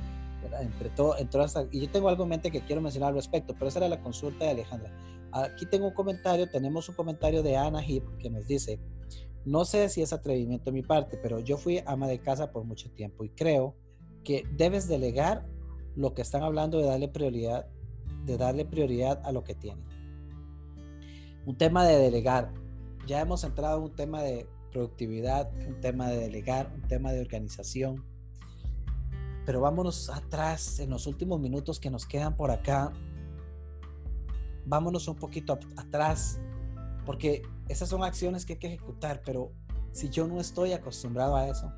Entre 0.61 0.88
todo, 0.91 1.16
entre 1.18 1.43
y 1.70 1.80
yo 1.80 1.91
tengo 1.91 2.09
algo 2.09 2.24
en 2.24 2.30
mente 2.30 2.51
que 2.51 2.62
quiero 2.62 2.80
mencionar 2.80 3.11
al 3.11 3.14
respecto, 3.16 3.55
pero 3.55 3.68
esa 3.68 3.80
era 3.80 3.88
la 3.88 4.01
consulta 4.01 4.45
de 4.45 4.53
Alejandra. 4.53 4.91
Aquí 5.32 5.66
tengo 5.66 5.86
un 5.88 5.95
comentario, 5.95 6.51
tenemos 6.51 6.88
un 6.88 6.95
comentario 6.95 7.43
de 7.43 7.57
Ana 7.57 7.86
Hip 7.86 8.05
que 8.18 8.30
nos 8.30 8.47
dice, 8.47 8.80
no 9.45 9.64
sé 9.64 9.88
si 9.88 10.03
es 10.03 10.12
atrevimiento 10.12 10.66
de 10.66 10.72
mi 10.72 10.82
parte, 10.82 11.18
pero 11.22 11.38
yo 11.41 11.57
fui 11.57 11.82
ama 11.86 12.09
de 12.09 12.18
casa 12.18 12.51
por 12.51 12.64
mucho 12.64 12.91
tiempo 12.91 13.24
y 13.24 13.30
creo 13.30 13.76
que 14.24 14.45
debes 14.57 14.88
delegar 14.88 15.47
lo 15.95 16.14
que 16.14 16.22
están 16.22 16.43
hablando 16.43 16.78
de 16.78 16.86
darle 16.86 17.09
prioridad, 17.09 17.66
de 18.24 18.36
darle 18.36 18.64
prioridad 18.64 19.20
a 19.24 19.32
lo 19.32 19.45
que 19.45 19.55
tienen. 19.55 19.84
Un 21.47 21.57
tema 21.57 21.86
de 21.86 21.97
delegar. 21.97 22.53
Ya 23.07 23.20
hemos 23.20 23.45
entrado 23.45 23.78
en 23.78 23.84
un 23.84 23.97
tema 23.97 24.22
de 24.22 24.47
productividad, 24.70 25.50
un 25.66 25.80
tema 25.80 26.08
de 26.08 26.18
delegar, 26.18 26.72
un 26.74 26.82
tema 26.88 27.12
de 27.12 27.20
organización. 27.20 28.04
Pero 29.46 29.60
vámonos 29.60 30.10
atrás 30.10 30.78
en 30.80 30.90
los 30.90 31.06
últimos 31.06 31.40
minutos 31.40 31.80
que 31.80 31.90
nos 31.90 32.06
quedan 32.06 32.36
por 32.36 32.50
acá. 32.50 32.92
Vámonos 34.66 35.08
un 35.08 35.16
poquito 35.16 35.58
atrás, 35.76 36.40
porque 37.04 37.42
esas 37.68 37.88
son 37.88 38.04
acciones 38.04 38.46
que 38.46 38.54
hay 38.54 38.58
que 38.58 38.66
ejecutar, 38.68 39.22
pero 39.24 39.52
si 39.92 40.08
yo 40.08 40.26
no 40.26 40.40
estoy 40.40 40.72
acostumbrado 40.72 41.36
a 41.36 41.48
eso, 41.48 41.72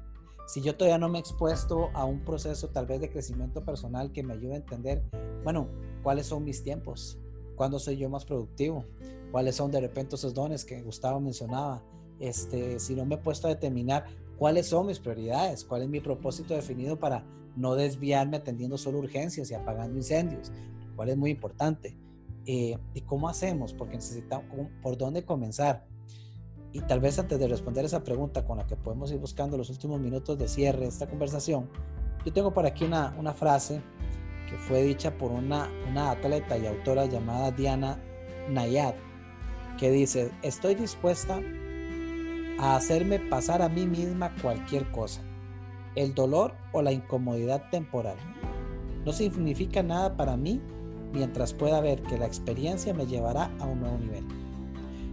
si 0.47 0.61
yo 0.61 0.77
todavía 0.77 0.99
no 0.99 1.09
me 1.09 1.19
he 1.19 1.21
expuesto 1.21 1.91
a 1.95 2.05
un 2.05 2.25
proceso 2.25 2.69
tal 2.69 2.87
vez 2.87 3.01
de 3.01 3.11
crecimiento 3.11 3.65
personal 3.65 4.13
que 4.13 4.23
me 4.23 4.35
ayude 4.35 4.55
a 4.55 4.57
entender, 4.57 5.03
bueno, 5.45 5.69
cuáles 6.03 6.27
son 6.27 6.45
mis 6.45 6.63
tiempos, 6.63 7.19
cuándo 7.57 7.79
soy 7.79 7.97
yo 7.97 8.11
más 8.11 8.25
productivo, 8.25 8.85
cuáles 9.31 9.57
son 9.57 9.71
de 9.71 9.81
repente 9.81 10.17
esos 10.17 10.35
dones 10.35 10.65
que 10.65 10.83
Gustavo 10.83 11.21
mencionaba, 11.21 11.83
este, 12.21 12.79
si 12.79 12.95
no 12.95 13.05
me 13.05 13.17
he 13.17 13.19
puesto 13.19 13.47
a 13.47 13.51
determinar 13.51 14.07
cuáles 14.39 14.67
son 14.67 14.87
mis 14.87 14.99
prioridades, 14.99 15.65
cuál 15.65 15.83
es 15.83 15.89
mi 15.89 16.01
propósito 16.01 16.55
definido 16.55 16.99
para 16.99 17.25
no 17.57 17.75
desviarme 17.75 18.39
atendiendo 18.39 18.79
solo 18.79 18.99
urgencias 18.99 19.51
y 19.51 19.55
apagando 19.55 19.97
incendios, 19.97 20.51
cuál 20.97 21.11
es 21.11 21.17
muy 21.17 21.31
importante. 21.31 21.97
Eh, 22.47 22.77
¿Y 22.95 23.01
cómo 23.03 23.29
hacemos? 23.29 23.73
Porque 23.73 23.97
necesitamos, 23.97 24.47
¿por 24.83 24.97
dónde 24.97 25.25
comenzar? 25.25 25.87
Y 26.73 26.81
tal 26.81 27.01
vez 27.01 27.19
antes 27.19 27.39
de 27.39 27.47
responder 27.47 27.85
esa 27.85 28.03
pregunta 28.03 28.45
con 28.47 28.59
la 28.59 28.67
que 28.67 28.77
podemos 28.77 29.13
ir 29.13 29.19
buscando 29.19 29.57
los 29.57 29.69
últimos 29.71 30.01
minutos 30.01 30.39
de 30.39 30.49
cierre 30.49 30.81
de 30.81 30.89
esta 30.89 31.07
conversación, 31.07 31.69
yo 32.25 32.33
tengo 32.33 32.53
por 32.53 32.67
aquí 32.67 32.85
una, 32.85 33.15
una 33.19 33.35
frase 33.35 33.83
que 34.49 34.57
fue 34.57 34.83
dicha 34.83 35.17
por 35.19 35.31
una, 35.31 35.71
una 35.89 36.11
atleta 36.11 36.57
y 36.57 36.67
autora 36.67 37.07
llamada 37.07 37.51
Diana 37.51 38.03
Nayad, 38.49 38.95
que 39.79 39.91
dice, 39.91 40.31
estoy 40.43 40.75
dispuesta 40.75 41.41
a 42.59 42.77
hacerme 42.77 43.19
pasar 43.19 43.63
a 43.63 43.69
mí 43.69 43.87
misma 43.87 44.35
cualquier 44.41 44.91
cosa, 44.91 45.21
el 45.95 46.15
dolor 46.15 46.55
o 46.73 46.83
la 46.83 46.93
incomodidad 46.93 47.69
temporal. 47.71 48.17
No 49.05 49.13
significa 49.13 49.83
nada 49.83 50.17
para 50.17 50.37
mí 50.37 50.61
mientras 51.13 51.53
pueda 51.53 51.81
ver 51.81 52.03
que 52.03 52.19
la 52.19 52.27
experiencia 52.27 52.95
me 52.95 53.07
llevará 53.07 53.51
a 53.59 53.67
un 53.67 53.81
nuevo 53.81 53.99
nivel. 53.99 54.25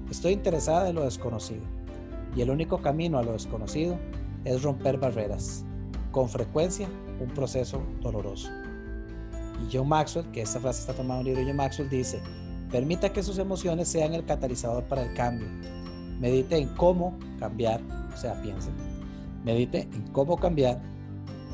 Estoy 0.10 0.34
interesada 0.34 0.90
en 0.90 0.96
lo 0.96 1.04
desconocido 1.04 1.64
y 2.36 2.42
el 2.42 2.50
único 2.50 2.82
camino 2.82 3.18
a 3.18 3.24
lo 3.24 3.34
desconocido 3.34 3.98
es 4.46 4.64
romper 4.64 4.98
barreras, 4.98 5.66
con 6.12 6.30
frecuencia 6.30 6.88
un 7.20 7.30
proceso 7.30 7.82
doloroso. 8.02 8.50
Y 9.62 9.76
John 9.76 9.90
Maxwell, 9.90 10.30
que 10.32 10.42
esta 10.42 10.60
frase 10.60 10.82
está 10.82 10.94
tomada 10.94 11.20
en 11.20 11.20
un 11.20 11.26
libro 11.26 11.42
de 11.42 11.48
John 11.48 11.58
Maxwell, 11.58 11.90
dice, 11.90 12.22
permita 12.72 13.12
que 13.12 13.24
sus 13.24 13.38
emociones 13.38 13.88
sean 13.88 14.14
el 14.14 14.26
catalizador 14.26 14.84
para 14.86 15.04
el 15.04 15.14
cambio. 15.14 15.48
Medite 16.20 16.58
en 16.58 16.68
cómo 16.76 17.18
cambiar, 17.40 17.82
o 18.14 18.18
sea, 18.18 18.42
piense, 18.42 18.70
medite 19.44 19.82
en 19.94 20.08
cómo 20.12 20.38
cambiar 20.38 20.82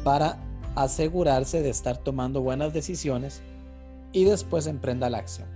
para 0.04 0.40
asegurarse 0.76 1.62
de 1.62 1.70
estar 1.70 1.98
tomando 1.98 2.42
buenas 2.42 2.74
decisiones 2.74 3.42
y 4.12 4.26
después 4.26 4.68
emprenda 4.68 5.10
la 5.10 5.20
acción. 5.20 5.48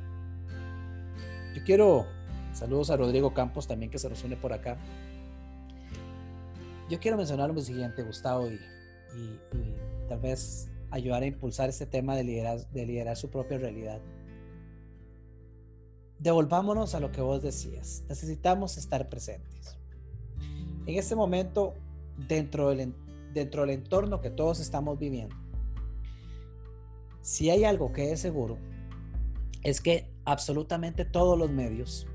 Yo 1.55 1.63
quiero 1.63 2.05
Saludos 2.53 2.89
a 2.89 2.97
Rodrigo 2.97 3.33
Campos 3.33 3.67
también 3.67 3.91
que 3.91 3.99
se 3.99 4.09
nos 4.09 4.23
une 4.23 4.35
por 4.35 4.51
acá. 4.53 4.77
Yo 6.89 6.99
quiero 6.99 7.15
mencionar 7.15 7.51
lo 7.51 7.61
siguiente, 7.61 8.03
Gustavo, 8.03 8.47
y, 8.47 8.59
tal 10.07 10.19
vez 10.19 10.69
ayudar 10.91 11.23
a 11.23 11.25
impulsar 11.25 11.69
este 11.69 11.85
tema 11.85 12.15
de 12.15 12.23
liderar, 12.23 12.59
de 12.71 12.85
liderar 12.85 13.15
su 13.15 13.29
propia 13.29 13.59
realidad. 13.59 14.01
Devolvámonos 16.19 16.95
a 16.95 16.99
lo 16.99 17.11
que 17.11 17.21
vos 17.21 17.41
decías. 17.41 18.03
Necesitamos 18.09 18.77
estar 18.77 19.09
presentes. 19.09 19.77
En 20.85 20.97
este 20.97 21.15
momento, 21.15 21.75
dentro 22.27 22.69
del, 22.69 22.93
dentro 23.33 23.61
del 23.61 23.71
entorno 23.71 24.21
que 24.21 24.29
todos 24.29 24.59
estamos 24.59 24.99
viviendo, 24.99 25.35
si 27.21 27.49
hay 27.49 27.63
algo 27.63 27.93
que 27.93 28.11
es 28.11 28.19
seguro, 28.19 28.57
es 29.63 29.81
que 29.81 30.09
absolutamente 30.25 31.05
todos 31.05 31.37
los 31.37 31.51
medios 31.51 32.07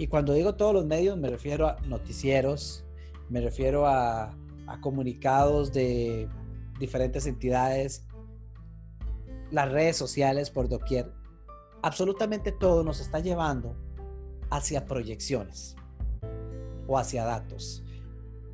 y 0.00 0.06
cuando 0.06 0.32
digo 0.32 0.54
todos 0.54 0.72
los 0.72 0.86
medios, 0.86 1.18
me 1.18 1.28
refiero 1.28 1.68
a 1.68 1.76
noticieros, 1.80 2.86
me 3.28 3.42
refiero 3.42 3.86
a, 3.86 4.34
comunicados 4.80 5.74
de 5.74 6.26
diferentes 6.78 7.26
entidades, 7.26 8.06
las 9.50 9.70
redes 9.70 9.98
sociales 9.98 10.48
por 10.48 10.70
doquier. 10.70 11.12
Absolutamente 11.82 12.52
todo 12.52 12.84
nos 12.84 13.00
está 13.00 13.20
llevando 13.20 13.74
hacia 14.50 14.86
proyecciones 14.86 15.76
o 16.86 16.98
hacia 16.98 17.24
datos. 17.24 17.82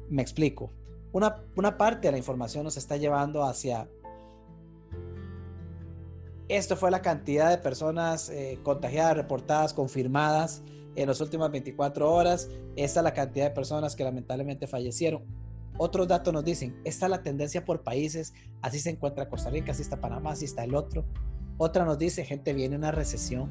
Me 0.09 0.23
explico. 0.23 0.71
Una, 1.13 1.79
parte 1.79 2.09
de 2.09 2.13
la 2.13 2.19
información 2.19 2.65
nos 2.65 2.77
está 2.77 2.97
llevando 2.97 3.43
hacia 3.43 3.89
esto 6.49 6.77
fue 6.77 6.91
la 6.93 7.03
cantidad 7.03 7.51
de 7.51 7.59
personas 7.59 8.29
eh, 8.29 8.61
contagiadas, 8.63 9.17
reportadas, 9.17 9.75
confirmadas 9.75 10.63
en 10.95 11.09
las 11.09 11.21
últimas 11.21 11.51
24 11.51 12.13
horas. 12.13 12.49
Esta 12.77 13.01
es 13.01 13.05
la 13.05 13.15
cantidad 13.15 13.47
de 13.47 13.51
personas 13.51 13.97
que 13.97 14.05
lamentablemente 14.05 14.69
fallecieron. 14.69 15.25
Otros 15.79 16.07
datos 16.07 16.33
nos 16.33 16.45
dicen, 16.45 16.81
esta 16.85 17.07
es 17.07 17.11
la 17.11 17.23
tendencia 17.23 17.65
por 17.65 17.83
países, 17.83 18.33
así 18.63 18.79
se 18.79 18.91
encuentra 18.91 19.29
Costa 19.29 19.51
Rica, 19.51 19.73
así 19.73 19.83
está 19.83 20.01
Panamá, 20.01 20.33
así 20.33 20.45
está 20.45 20.65
el 20.65 20.75
otro. 20.75 21.05
Otra 21.59 21.85
nos 21.85 21.99
dice, 21.99 22.25
gente, 22.25 22.53
viene 22.53 22.77
una 22.77 22.93
recesión. 22.93 23.51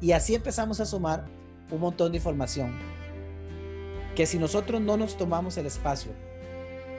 Y 0.00 0.12
así 0.12 0.34
empezamos 0.34 0.80
a 0.80 0.86
sumar 0.86 1.26
un 1.70 1.80
montón 1.80 2.12
de 2.12 2.18
información 2.18 2.72
que 4.14 4.26
si 4.26 4.38
nosotros 4.38 4.80
no 4.80 4.96
nos 4.96 5.16
tomamos 5.16 5.56
el 5.56 5.66
espacio, 5.66 6.12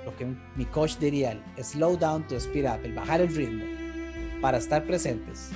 lo 0.05 0.15
que 0.15 0.25
mi 0.55 0.65
coach 0.65 0.97
diría, 0.97 1.31
el 1.31 1.63
slow 1.63 1.97
down 1.97 2.27
to 2.27 2.35
speed 2.35 2.65
up, 2.65 2.83
el 2.83 2.93
bajar 2.93 3.21
el 3.21 3.33
ritmo, 3.33 3.63
para 4.41 4.57
estar 4.57 4.85
presentes, 4.85 5.51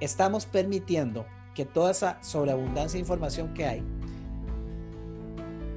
estamos 0.00 0.46
permitiendo 0.46 1.26
que 1.54 1.64
toda 1.64 1.90
esa 1.90 2.22
sobreabundancia 2.22 2.96
de 2.96 3.00
información 3.00 3.54
que 3.54 3.66
hay 3.66 3.82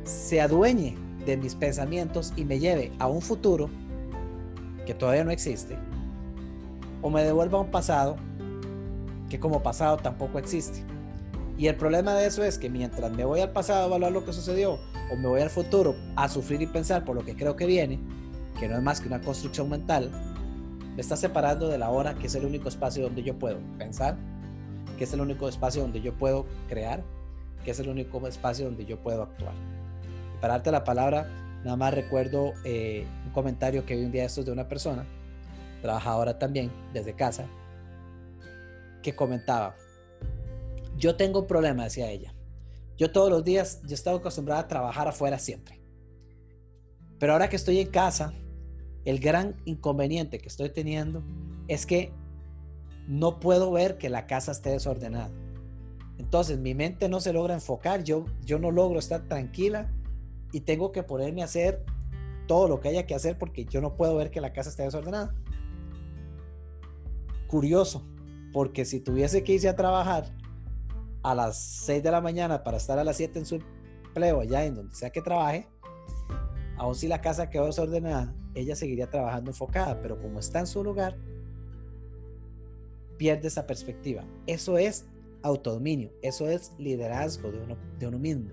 se 0.04 0.42
adueñe 0.42 0.98
de 1.26 1.38
mis 1.38 1.56
pensamientos 1.56 2.34
y 2.36 2.46
me 2.46 2.60
lleve 2.60 2.92
a 3.00 3.08
un 3.08 3.22
futuro 3.22 3.70
que 4.86 4.94
todavía 4.94 5.26
no 5.26 5.32
existe, 5.32 5.78
o 7.08 7.10
me 7.10 7.24
devuelva 7.24 7.58
a 7.58 7.62
un 7.62 7.72
pasado 7.72 8.18
que 9.30 9.40
como 9.40 9.64
pasado 9.64 9.96
tampoco 9.96 10.40
existe. 10.40 10.84
Y 11.58 11.68
el 11.68 11.76
problema 11.76 12.14
de 12.14 12.28
eso 12.28 12.44
es 12.44 12.60
que 12.60 12.70
mientras 12.70 13.12
me 13.14 13.24
voy 13.24 13.40
al 13.40 13.52
pasado 13.52 13.84
a 13.84 13.86
evaluar 13.88 14.12
lo 14.12 14.26
que 14.26 14.34
sucedió, 14.34 14.78
o 15.10 15.16
me 15.16 15.28
voy 15.28 15.40
al 15.40 15.50
futuro 15.50 15.96
a 16.18 16.28
sufrir 16.28 16.62
y 16.62 16.68
pensar 16.68 17.06
por 17.06 17.16
lo 17.16 17.24
que 17.24 17.38
creo 17.38 17.56
que 17.56 17.66
viene, 17.66 17.98
que 18.60 18.68
no 18.68 18.76
es 18.76 18.84
más 18.84 19.00
que 19.00 19.08
una 19.08 19.22
construcción 19.22 19.70
mental, 19.70 20.12
me 20.96 21.02
está 21.02 21.16
separando 21.16 21.70
de 21.70 21.78
la 21.78 21.90
hora, 21.92 22.14
que 22.16 22.28
es 22.28 22.36
el 22.36 22.46
único 22.46 22.68
espacio 22.68 23.04
donde 23.04 23.24
yo 23.24 23.40
puedo 23.40 23.58
pensar, 23.78 24.18
que 24.98 25.06
es 25.06 25.14
el 25.14 25.22
único 25.22 25.48
espacio 25.48 25.84
donde 25.84 26.02
yo 26.02 26.14
puedo 26.14 26.46
crear, 26.68 27.04
que 27.64 27.72
es 27.72 27.80
el 27.80 27.88
único 27.88 28.28
espacio 28.28 28.66
donde 28.66 28.86
yo 28.86 29.00
puedo 29.00 29.24
actuar. 29.24 29.54
Y 30.36 30.42
para 30.42 30.56
darte 30.56 30.72
la 30.72 30.84
palabra, 30.84 31.26
nada 31.64 31.78
más 31.78 31.94
recuerdo 31.94 32.52
eh, 32.66 33.08
un 33.26 33.32
comentario 33.32 33.86
que 33.86 33.96
vi 33.96 34.04
un 34.04 34.12
día 34.12 34.26
estos 34.26 34.46
de 34.46 34.52
una 34.52 34.68
persona, 34.68 35.06
trabajadora 35.82 36.38
también, 36.40 36.72
desde 36.94 37.16
casa, 37.16 37.48
que 39.02 39.16
comentaba, 39.16 39.76
yo 40.98 41.16
tengo 41.16 41.42
un 41.42 41.48
problema, 41.48 41.84
decía 41.84 42.10
ella. 42.10 42.34
Yo 42.98 43.12
todos 43.12 43.30
los 43.30 43.44
días, 43.44 43.82
yo 43.86 43.94
estaba 43.94 44.18
acostumbrada 44.18 44.62
a 44.62 44.68
trabajar 44.68 45.08
afuera 45.08 45.38
siempre. 45.38 45.80
Pero 47.20 47.34
ahora 47.34 47.50
que 47.50 47.56
estoy 47.56 47.80
en 47.80 47.90
casa, 47.90 48.34
el 49.06 49.20
gran 49.20 49.56
inconveniente 49.66 50.40
que 50.40 50.48
estoy 50.48 50.70
teniendo 50.70 51.24
es 51.68 51.86
que 51.86 52.12
no 53.08 53.40
puedo 53.40 53.72
ver 53.72 53.98
que 53.98 54.10
la 54.10 54.28
casa 54.28 54.52
esté 54.52 54.72
desordenada. 54.72 55.30
Entonces 56.18 56.58
mi 56.58 56.74
mente 56.74 57.08
no 57.08 57.20
se 57.20 57.32
logra 57.32 57.54
enfocar, 57.54 58.04
yo, 58.04 58.26
yo 58.44 58.60
no 58.60 58.72
logro 58.72 59.00
estar 59.00 59.22
tranquila 59.28 59.90
y 60.52 60.62
tengo 60.62 60.92
que 60.92 61.04
ponerme 61.04 61.42
a 61.42 61.46
hacer 61.46 61.86
todo 62.48 62.68
lo 62.68 62.80
que 62.80 62.90
haya 62.90 63.06
que 63.06 63.14
hacer 63.14 63.38
porque 63.38 63.66
yo 63.66 63.82
no 63.82 63.96
puedo 63.96 64.16
ver 64.16 64.32
que 64.32 64.42
la 64.42 64.54
casa 64.54 64.70
esté 64.70 64.84
desordenada. 64.84 65.36
Curioso, 67.48 68.06
porque 68.54 68.86
si 68.86 69.00
tuviese 69.00 69.44
que 69.44 69.54
irse 69.54 69.70
a 69.70 69.76
trabajar 69.76 70.34
a 71.24 71.34
las 71.36 71.58
6 71.58 72.04
de 72.04 72.12
la 72.12 72.22
mañana 72.22 72.64
para 72.64 72.78
estar 72.78 73.00
a 73.00 73.04
las 73.04 73.18
7 73.18 73.40
en 73.40 73.46
su 73.46 73.56
empleo, 73.56 74.42
allá 74.42 74.66
en 74.66 74.76
donde 74.76 74.96
sea 74.96 75.10
que 75.10 75.22
trabaje, 75.22 75.68
aun 76.78 76.96
si 76.96 77.08
la 77.08 77.22
casa 77.22 77.50
quedó 77.50 77.66
desordenada, 77.66 78.34
ella 78.54 78.76
seguiría 78.76 79.10
trabajando 79.10 79.52
enfocada, 79.52 80.02
pero 80.02 80.22
como 80.22 80.40
está 80.40 80.60
en 80.60 80.68
su 80.68 80.84
lugar, 80.84 81.18
pierde 83.18 83.48
esa 83.48 83.66
perspectiva. 83.68 84.24
Eso 84.46 84.78
es 84.78 85.06
autodominio, 85.44 86.12
eso 86.22 86.48
es 86.48 86.74
liderazgo 86.78 87.52
de 87.52 87.60
uno, 87.60 87.78
de 88.00 88.08
uno 88.08 88.20
mismo. 88.20 88.52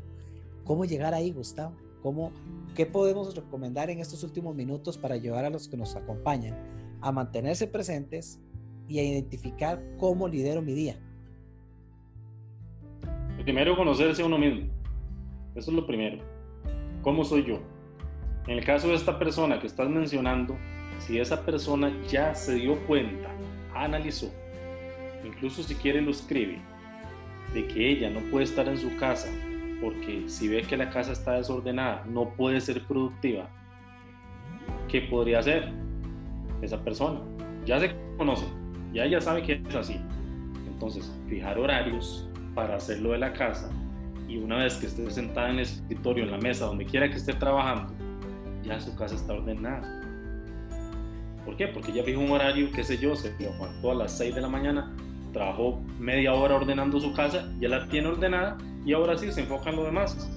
¿Cómo 0.65 0.85
llegar 0.85 1.15
ahí, 1.15 1.33
Gustavo? 1.33 1.77
¿Cómo, 2.03 2.33
¿Qué 2.75 2.87
podemos 2.87 3.35
recomendar 3.35 3.91
en 3.91 4.01
estos 4.01 4.23
últimos 4.23 4.55
minutos 4.55 4.99
para 4.99 5.15
ayudar 5.15 5.45
a 5.45 5.51
los 5.51 5.69
que 5.69 5.77
nos 5.77 5.97
acompañan 5.97 6.55
a 7.01 7.13
mantenerse 7.13 7.67
presentes 7.67 8.41
y 8.89 8.99
a 8.99 9.03
identificar 9.03 9.83
cómo 9.99 10.29
lidero 10.29 10.63
mi 10.63 10.73
día? 10.75 10.97
Primero, 13.43 13.77
conocerse 13.77 14.23
uno 14.23 14.39
mismo. 14.39 14.67
Eso 15.55 15.71
es 15.71 15.77
lo 15.77 15.87
primero. 15.87 16.19
¿Cómo 17.03 17.25
soy 17.25 17.45
yo? 17.45 17.61
En 18.47 18.59
el 18.59 18.65
caso 18.65 18.89
de 18.89 18.95
esta 18.95 19.19
persona 19.19 19.61
que 19.61 19.67
estás 19.67 19.89
mencionando, 19.89 20.57
si 20.99 21.19
esa 21.19 21.45
persona 21.45 21.93
ya 22.09 22.35
se 22.35 22.55
dio 22.55 22.79
cuenta, 22.87 23.31
analizó, 23.75 24.31
incluso 25.25 25.63
si 25.63 25.75
quiere 25.75 26.01
lo 26.01 26.11
escribe, 26.11 26.59
de 27.53 27.67
que 27.67 27.91
ella 27.91 28.11
no 28.11 28.21
puede 28.31 28.45
estar 28.45 28.69
en 28.69 28.79
su 28.79 28.95
casa 28.97 29.31
porque 29.85 30.29
si 30.29 30.49
ve 30.49 30.63
que 30.63 30.77
la 30.77 30.91
casa 30.91 31.13
está 31.13 31.33
desordenada, 31.33 32.05
no 32.07 32.31
puede 32.31 32.61
ser 32.61 32.83
productiva, 32.87 33.49
¿qué 34.89 35.03
podría 35.03 35.41
hacer 35.41 35.73
esa 36.63 36.83
persona? 36.83 37.21
Ya 37.67 37.79
se 37.79 37.95
conoce, 38.17 38.47
ya 38.95 39.05
ella 39.05 39.21
sabe 39.21 39.43
que 39.43 39.61
es 39.69 39.75
así. 39.75 40.01
Entonces, 40.67 41.13
fijar 41.29 41.59
horarios 41.59 42.29
para 42.55 42.77
hacerlo 42.77 43.13
de 43.13 43.19
la 43.19 43.33
casa 43.33 43.71
y 44.29 44.39
una 44.39 44.57
vez 44.59 44.77
que 44.77 44.87
esté 44.87 45.11
sentada 45.11 45.51
en 45.51 45.57
el 45.57 45.63
escritorio, 45.63 46.25
en 46.25 46.31
la 46.31 46.39
mesa, 46.39 46.67
donde 46.67 46.87
quiera 46.87 47.11
que 47.11 47.17
esté 47.17 47.35
trabajando, 47.35 47.93
ya 48.65 48.81
su 48.81 48.95
casa 48.97 49.15
está 49.15 49.35
ordenada. 49.35 49.83
¿Por 51.45 51.57
qué? 51.57 51.69
Porque 51.69 51.93
ya 51.93 52.03
fijó 52.03 52.21
un 52.21 52.31
horario, 52.31 52.71
qué 52.73 52.83
sé 52.85 52.97
yo, 52.97 53.15
se 53.15 53.35
levantó 53.39 53.91
a 53.91 53.95
las 53.95 54.17
6 54.17 54.35
de 54.35 54.41
la 54.41 54.49
mañana, 54.49 54.95
trabajó 55.33 55.83
media 55.99 56.33
hora 56.33 56.55
ordenando 56.55 56.99
su 57.01 57.13
casa, 57.13 57.53
ya 57.61 57.69
la 57.69 57.87
tiene 57.89 58.09
ordenada 58.09 58.57
y 58.87 58.93
ahora 58.95 59.19
sí 59.19 59.31
se 59.31 59.43
enfoca 59.43 59.71
en 59.71 59.77
lo 59.77 59.85
demás. 59.85 60.31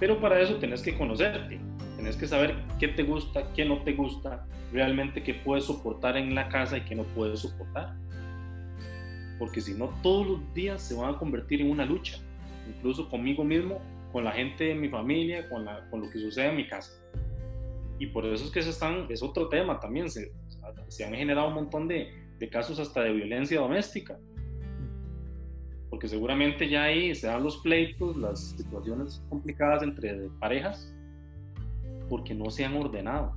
Pero 0.00 0.20
para 0.20 0.40
eso 0.40 0.56
tenés 0.56 0.82
que 0.82 0.96
conocerte, 0.96 1.60
tenés 1.98 2.16
que 2.16 2.28
saber 2.28 2.54
qué 2.78 2.86
te 2.86 3.02
gusta, 3.02 3.52
qué 3.54 3.64
no 3.64 3.82
te 3.82 3.92
gusta, 3.92 4.46
realmente 4.72 5.24
qué 5.24 5.34
puedes 5.34 5.64
soportar 5.64 6.16
en 6.16 6.32
la 6.32 6.48
casa 6.48 6.78
y 6.78 6.82
qué 6.82 6.94
no 6.94 7.02
puedes 7.02 7.40
soportar. 7.40 7.96
Porque 9.36 9.60
si 9.60 9.74
no, 9.74 9.88
todos 10.00 10.26
los 10.28 10.54
días 10.54 10.80
se 10.80 10.94
van 10.94 11.16
a 11.16 11.18
convertir 11.18 11.60
en 11.60 11.72
una 11.72 11.84
lucha, 11.84 12.18
incluso 12.68 13.08
conmigo 13.08 13.42
mismo, 13.42 13.82
con 14.12 14.22
la 14.22 14.30
gente 14.30 14.64
de 14.64 14.74
mi 14.76 14.88
familia, 14.88 15.48
con, 15.48 15.64
la, 15.64 15.90
con 15.90 16.00
lo 16.00 16.08
que 16.08 16.20
sucede 16.20 16.50
en 16.50 16.56
mi 16.56 16.68
casa. 16.68 16.92
Y 17.98 18.06
por 18.06 18.24
eso 18.26 18.44
es 18.44 18.52
que 18.52 18.62
se 18.62 18.70
están, 18.70 19.06
es 19.08 19.20
otro 19.20 19.48
tema 19.48 19.80
también, 19.80 20.08
se, 20.08 20.30
se 20.86 21.04
han 21.04 21.14
generado 21.14 21.48
un 21.48 21.54
montón 21.54 21.88
de, 21.88 22.12
de 22.38 22.48
casos 22.48 22.78
hasta 22.78 23.02
de 23.02 23.12
violencia 23.12 23.58
doméstica 23.58 24.16
porque 25.90 26.06
seguramente 26.06 26.68
ya 26.68 26.84
ahí 26.84 27.14
se 27.14 27.26
dan 27.26 27.42
los 27.42 27.56
pleitos, 27.58 28.16
las 28.16 28.50
situaciones 28.50 29.24
complicadas 29.30 29.82
entre 29.82 30.28
parejas, 30.38 30.94
porque 32.08 32.34
no 32.34 32.50
se 32.50 32.64
han 32.64 32.76
ordenado 32.76 33.36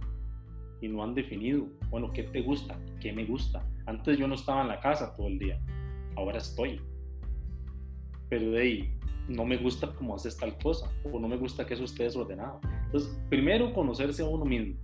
y 0.81 0.87
no 0.87 1.03
han 1.03 1.13
definido, 1.13 1.67
bueno, 1.89 2.11
¿qué 2.11 2.23
te 2.23 2.41
gusta? 2.41 2.79
¿Qué 2.99 3.13
me 3.13 3.25
gusta? 3.25 3.65
Antes 3.85 4.17
yo 4.17 4.27
no 4.27 4.35
estaba 4.35 4.61
en 4.61 4.69
la 4.69 4.79
casa 4.79 5.15
todo 5.15 5.27
el 5.27 5.37
día, 5.37 5.61
ahora 6.15 6.37
estoy. 6.37 6.81
Pero 8.29 8.51
de 8.51 8.61
ahí, 8.61 8.99
no 9.27 9.45
me 9.45 9.57
gusta 9.57 9.93
cómo 9.95 10.15
haces 10.15 10.37
tal 10.37 10.57
cosa, 10.57 10.91
o 11.03 11.19
no 11.19 11.27
me 11.27 11.37
gusta 11.37 11.65
que 11.65 11.73
eso 11.73 11.83
esté 11.83 12.03
desordenado. 12.03 12.59
Entonces, 12.85 13.19
primero 13.29 13.73
conocerse 13.73 14.23
a 14.23 14.27
uno 14.27 14.45
mismo. 14.45 14.75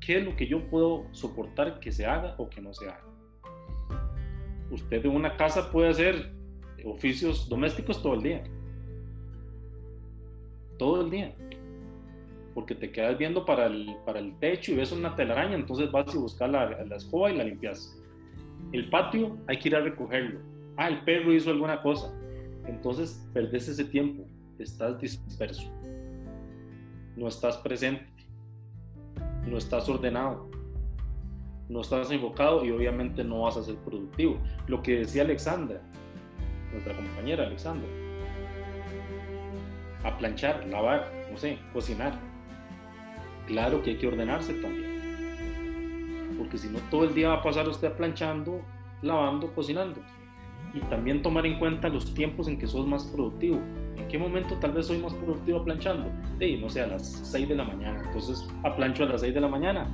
¿Qué 0.00 0.18
es 0.18 0.24
lo 0.24 0.36
que 0.36 0.46
yo 0.46 0.68
puedo 0.68 1.06
soportar 1.12 1.80
que 1.80 1.90
se 1.90 2.06
haga 2.06 2.34
o 2.38 2.48
que 2.48 2.60
no 2.60 2.72
se 2.72 2.88
haga? 2.88 3.04
Usted 4.70 5.04
en 5.04 5.12
una 5.12 5.36
casa 5.36 5.70
puede 5.70 5.88
hacer 5.88 6.32
oficios 6.84 7.48
domésticos 7.48 8.02
todo 8.02 8.14
el 8.14 8.22
día. 8.22 8.44
Todo 10.78 11.00
el 11.02 11.10
día. 11.10 11.34
Porque 12.56 12.74
te 12.74 12.90
quedas 12.90 13.18
viendo 13.18 13.44
para 13.44 13.66
el, 13.66 13.94
para 14.06 14.18
el 14.18 14.36
techo 14.40 14.72
y 14.72 14.76
ves 14.76 14.90
una 14.90 15.14
telaraña, 15.14 15.54
entonces 15.54 15.92
vas 15.92 16.12
y 16.12 16.18
buscas 16.18 16.50
la, 16.50 16.70
la 16.84 16.96
escoba 16.96 17.30
y 17.30 17.36
la 17.36 17.44
limpias. 17.44 17.94
El 18.72 18.88
patio 18.90 19.36
hay 19.46 19.58
que 19.58 19.68
ir 19.68 19.76
a 19.76 19.80
recogerlo. 19.80 20.40
Ah, 20.78 20.88
el 20.88 21.04
perro 21.04 21.34
hizo 21.34 21.50
alguna 21.50 21.82
cosa. 21.82 22.12
Entonces 22.66 23.28
perdes 23.32 23.68
ese 23.68 23.84
tiempo, 23.84 24.24
estás 24.58 24.98
disperso, 24.98 25.70
no 27.16 27.28
estás 27.28 27.58
presente, 27.58 28.06
no 29.46 29.58
estás 29.58 29.88
ordenado, 29.88 30.50
no 31.68 31.80
estás 31.80 32.10
enfocado 32.10 32.64
y 32.64 32.70
obviamente 32.70 33.22
no 33.22 33.42
vas 33.42 33.56
a 33.56 33.62
ser 33.62 33.76
productivo. 33.76 34.38
Lo 34.66 34.82
que 34.82 34.98
decía 34.98 35.22
Alexandra, 35.22 35.80
nuestra 36.72 36.94
compañera 36.94 37.46
Alexandra. 37.46 37.88
A 40.04 40.16
planchar, 40.18 40.66
lavar, 40.66 41.12
no 41.30 41.36
sé, 41.36 41.58
cocinar. 41.72 42.18
Claro 43.46 43.82
que 43.82 43.90
hay 43.90 43.96
que 43.96 44.06
ordenarse 44.06 44.54
también. 44.54 46.34
Porque 46.38 46.58
si 46.58 46.68
no, 46.68 46.78
todo 46.90 47.04
el 47.04 47.14
día 47.14 47.28
va 47.28 47.34
a 47.36 47.42
pasar 47.42 47.68
usted 47.68 47.92
planchando, 47.92 48.60
lavando, 49.02 49.52
cocinando. 49.54 50.00
Y 50.74 50.80
también 50.90 51.22
tomar 51.22 51.46
en 51.46 51.58
cuenta 51.58 51.88
los 51.88 52.12
tiempos 52.12 52.48
en 52.48 52.58
que 52.58 52.66
sos 52.66 52.86
más 52.86 53.04
productivo. 53.04 53.58
¿En 53.96 54.06
qué 54.08 54.18
momento 54.18 54.56
tal 54.56 54.72
vez 54.72 54.86
soy 54.86 54.98
más 54.98 55.14
productivo 55.14 55.64
planchando? 55.64 56.10
No 56.60 56.68
sé, 56.68 56.82
a 56.82 56.88
las 56.88 57.06
6 57.30 57.48
de 57.48 57.54
la 57.54 57.64
mañana. 57.64 58.02
Entonces, 58.04 58.46
a 58.64 58.76
plancho 58.76 59.04
a 59.04 59.06
las 59.06 59.22
6 59.22 59.34
de 59.34 59.40
la 59.40 59.48
mañana 59.48 59.88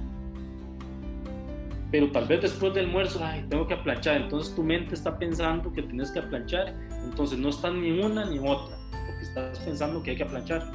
pero 1.92 2.10
tal 2.10 2.26
vez 2.26 2.40
después 2.40 2.72
del 2.72 2.86
almuerzo, 2.86 3.20
ay, 3.22 3.44
tengo 3.50 3.66
que 3.66 3.74
aplanchar, 3.74 4.22
entonces 4.22 4.54
tu 4.54 4.64
mente 4.64 4.94
está 4.94 5.18
pensando 5.18 5.70
que 5.70 5.82
tienes 5.82 6.10
que 6.10 6.20
aplanchar, 6.20 6.74
entonces 7.04 7.38
no 7.38 7.50
estás 7.50 7.74
ni 7.74 8.00
una 8.00 8.24
ni 8.24 8.38
otra, 8.38 8.78
porque 9.06 9.22
estás 9.22 9.58
pensando 9.58 10.02
que 10.02 10.12
hay 10.12 10.16
que 10.16 10.22
aplanchar. 10.22 10.72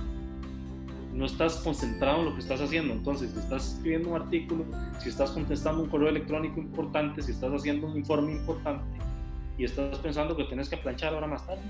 No 1.18 1.26
estás 1.26 1.56
concentrado 1.58 2.20
en 2.20 2.26
lo 2.26 2.34
que 2.36 2.42
estás 2.42 2.62
haciendo, 2.62 2.94
entonces 2.94 3.32
si 3.32 3.40
estás 3.40 3.74
escribiendo 3.74 4.10
un 4.10 4.22
artículo, 4.22 4.66
si 5.00 5.10
estás 5.10 5.32
contestando 5.32 5.82
un 5.82 5.90
correo 5.90 6.10
electrónico 6.10 6.60
importante, 6.60 7.24
si 7.24 7.32
estás 7.32 7.52
haciendo 7.52 7.88
un 7.88 7.98
informe 7.98 8.34
importante 8.34 8.86
y 9.58 9.64
estás 9.64 9.98
pensando 9.98 10.38
que 10.38 10.44
tienes 10.44 10.70
que 10.70 10.76
aplanchar 10.76 11.16
ahora 11.16 11.26
más 11.26 11.44
tarde. 11.48 11.64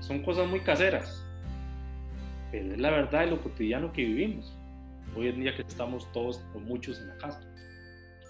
Son 0.00 0.22
cosas 0.22 0.48
muy 0.48 0.60
caseras, 0.60 1.22
pero 2.50 2.72
es 2.72 2.80
la 2.80 2.90
verdad 2.90 3.20
de 3.20 3.32
lo 3.32 3.42
cotidiano 3.42 3.92
que 3.92 4.06
vivimos 4.06 4.56
hoy 5.14 5.28
en 5.28 5.40
día 5.42 5.54
que 5.54 5.60
estamos 5.60 6.10
todos 6.12 6.42
o 6.54 6.58
muchos 6.58 7.00
en 7.00 7.08
la 7.08 7.18
casa. 7.18 7.42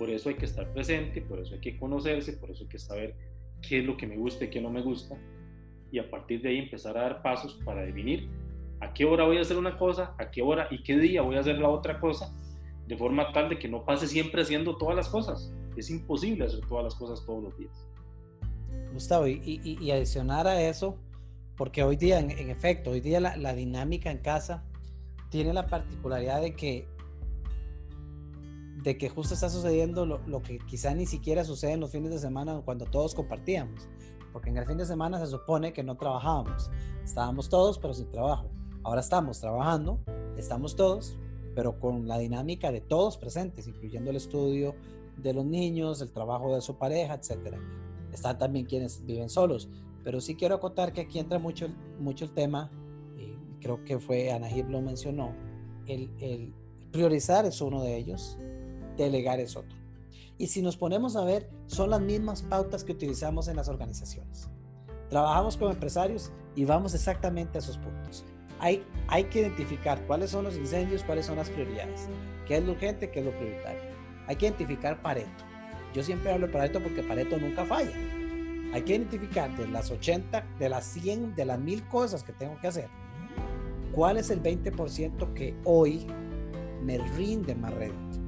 Por 0.01 0.11
eso 0.11 0.31
hay 0.31 0.35
que 0.35 0.47
estar 0.47 0.67
presente, 0.73 1.23
por 1.23 1.39
eso 1.39 1.55
hay 1.55 1.61
que 1.61 1.79
conocerse, 1.79 2.33
por 2.33 2.51
eso 2.51 2.65
hay 2.65 2.71
que 2.71 2.79
saber 2.81 3.15
qué 3.63 3.79
es 3.79 3.85
lo 3.85 3.97
que 3.97 4.09
me 4.09 4.17
gusta 4.17 4.47
y 4.47 4.51
qué 4.51 4.61
no 4.61 4.69
me 4.69 4.83
gusta, 4.83 5.17
y 5.93 5.99
a 5.99 6.11
partir 6.11 6.43
de 6.43 6.51
ahí 6.51 6.59
empezar 6.59 6.97
a 6.97 7.03
dar 7.03 7.23
pasos 7.23 7.59
para 7.65 7.83
definir 7.83 8.29
a 8.81 8.93
qué 8.93 9.05
hora 9.05 9.25
voy 9.25 9.39
a 9.39 9.43
hacer 9.43 9.59
una 9.59 9.77
cosa, 9.77 10.15
a 10.19 10.31
qué 10.31 10.43
hora 10.43 10.67
y 10.71 10.83
qué 10.83 10.99
día 10.99 11.23
voy 11.23 11.37
a 11.37 11.41
hacer 11.41 11.59
la 11.59 11.69
otra 11.69 12.01
cosa, 12.01 12.35
de 12.87 12.97
forma 12.97 13.33
tal 13.33 13.49
de 13.49 13.59
que 13.59 13.69
no 13.69 13.85
pase 13.85 14.07
siempre 14.07 14.43
haciendo 14.43 14.77
todas 14.77 14.97
las 14.97 15.09
cosas. 15.09 15.53
Es 15.77 15.91
imposible 15.91 16.47
hacer 16.47 16.61
todas 16.67 16.85
las 16.85 16.95
cosas 16.95 17.25
todos 17.25 17.45
los 17.45 17.59
días. 17.59 17.87
Gustavo, 18.93 19.27
y, 19.27 19.91
adicionar 19.91 20.47
a 20.47 20.61
eso, 20.63 20.97
porque 21.57 21.83
hoy 21.83 21.97
día, 21.97 22.19
en, 22.19 22.31
efecto, 22.51 22.91
hoy 22.91 23.01
día 23.01 23.21
la, 23.21 23.55
dinámica 23.55 24.11
en 24.11 24.19
casa 24.19 24.65
tiene 25.31 25.53
la 25.53 25.67
particularidad 25.67 26.41
de 26.41 26.55
que 26.55 26.89
de 28.83 28.97
que 28.97 29.11
justo 29.11 29.35
está 29.35 29.51
sucediendo 29.51 30.07
lo, 30.07 30.43
que 30.43 30.59
quizá 30.59 30.95
ni 30.95 31.05
siquiera 31.05 31.45
sucede 31.45 31.73
en 31.73 31.81
los 31.81 31.93
fines 31.93 32.11
de 32.11 32.19
semana 32.19 32.63
cuando 32.65 32.87
todos 32.87 33.15
compartíamos, 33.15 33.91
porque 34.33 34.51
en 34.51 34.57
el 34.57 34.67
fin 34.67 34.79
de 34.79 34.87
semana 34.87 35.19
se 35.19 35.27
supone 35.27 35.73
que 35.73 35.83
no 35.83 35.97
trabajábamos, 35.97 36.71
estábamos 37.05 37.49
todos 37.49 37.79
pero 37.79 37.95
sin 37.95 38.11
trabajo. 38.11 38.51
Ahora 38.83 39.01
estamos 39.01 39.41
trabajando, 39.41 40.01
estamos 40.37 40.77
todos, 40.77 41.19
pero 41.55 41.79
con 41.79 42.09
la 42.09 42.19
dinámica 42.19 42.73
de 42.73 42.81
todos 42.81 43.17
presentes, 43.19 43.67
incluyendo 43.67 44.11
el 44.11 44.17
estudio 44.17 44.75
de 45.17 45.35
los 45.35 45.45
niños, 45.45 46.01
el 46.01 46.11
trabajo 46.13 46.55
de 46.55 46.61
su 46.61 46.77
pareja, 46.77 47.15
etc. 47.15 47.57
Están 48.13 48.39
también 48.39 48.67
quienes 48.67 49.05
viven 49.05 49.29
solos, 49.29 49.69
pero 50.03 50.21
sí 50.21 50.35
quiero 50.35 50.55
acotar 50.55 50.93
que 50.93 51.03
aquí 51.03 51.19
entra 51.19 51.39
mucho, 51.39 51.69
mucho 51.99 52.25
el 52.25 52.33
tema, 52.33 52.71
creo 53.61 53.85
que 53.85 53.99
fue 53.99 54.33
Anahib 54.33 54.71
lo 54.71 54.81
mencionó, 54.81 55.35
el 55.87 56.55
priorizar 56.91 57.45
es 57.45 57.61
uno 57.61 57.83
de 57.83 57.97
ellos, 57.97 58.39
delegar 58.97 59.41
es 59.41 59.57
otro. 59.57 59.80
Y 60.41 60.49
si 60.49 60.63
nos 60.63 60.77
ponemos 60.77 61.15
a 61.15 61.25
ver, 61.25 61.49
son 61.67 61.91
las 61.91 62.01
mismas 62.01 62.43
pautas 62.43 62.83
que 62.83 62.93
utilizamos 62.93 63.47
en 63.47 63.57
las 63.57 63.69
organizaciones. 63.69 64.49
Trabajamos 65.09 65.57
con 65.57 65.71
empresarios 65.71 66.33
y 66.57 66.65
vamos 66.65 66.95
exactamente 66.95 67.59
a 67.59 67.61
esos 67.61 67.79
puntos 67.79 68.25
hay, 68.61 68.85
hay 69.09 69.25
que 69.25 69.41
identificar 69.41 70.07
cuáles 70.07 70.31
son 70.31 70.45
los 70.45 70.57
incendios, 70.57 71.03
cuáles 71.03 71.27
son 71.27 71.37
las 71.37 71.49
prioridades, 71.49 72.09
qué 72.47 72.59
es 72.59 72.65
lo 72.65 72.73
urgente, 72.73 73.11
qué 73.11 73.21
es 73.21 73.25
lo 73.25 73.33
prioritario. 73.33 73.81
Hay 74.27 74.37
que 74.37 74.47
identificar 74.47 75.01
Pareto. 75.03 75.45
Yo 75.95 76.03
siempre 76.03 76.31
hablo 76.31 76.47
de 76.47 76.53
Pareto 76.53 76.81
porque 76.81 77.03
Pareto 77.03 77.39
nunca 77.39 77.65
falla. 77.65 77.91
Hay 78.73 78.83
que 78.83 78.95
identificar 78.95 79.57
de 79.57 79.67
las 79.67 79.91
80, 79.91 80.47
de 80.59 80.69
las 80.69 80.85
100, 80.85 81.35
de 81.35 81.45
las 81.45 81.59
1000 81.59 81.89
cosas 81.89 82.23
que 82.23 82.33
tengo 82.33 82.57
que 82.61 82.69
hacer, 82.69 82.89
cuál 83.93 84.17
es 84.17 84.31
el 84.31 84.41
20% 84.43 85.33
que 85.33 85.57
hoy 85.65 86.07
me 86.83 86.99
rinde 86.99 87.55
más 87.55 87.75
rédito. 87.75 88.20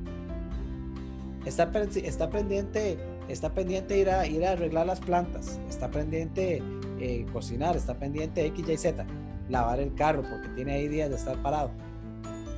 Está, 1.44 1.70
está 1.94 2.30
pendiente 2.30 2.98
está 3.28 3.52
pendiente 3.54 3.98
ir 3.98 4.10
a, 4.10 4.26
ir 4.26 4.44
a 4.44 4.52
arreglar 4.52 4.86
las 4.86 5.00
plantas, 5.00 5.60
está 5.68 5.90
pendiente 5.90 6.62
eh, 6.98 7.26
cocinar, 7.32 7.76
está 7.76 7.98
pendiente 7.98 8.44
X, 8.46 8.68
Y, 8.68 8.76
Z 8.76 9.06
lavar 9.48 9.80
el 9.80 9.94
carro 9.94 10.22
porque 10.22 10.48
tiene 10.54 10.72
ahí 10.72 10.88
días 10.88 11.10
de 11.10 11.16
estar 11.16 11.40
parado. 11.42 11.70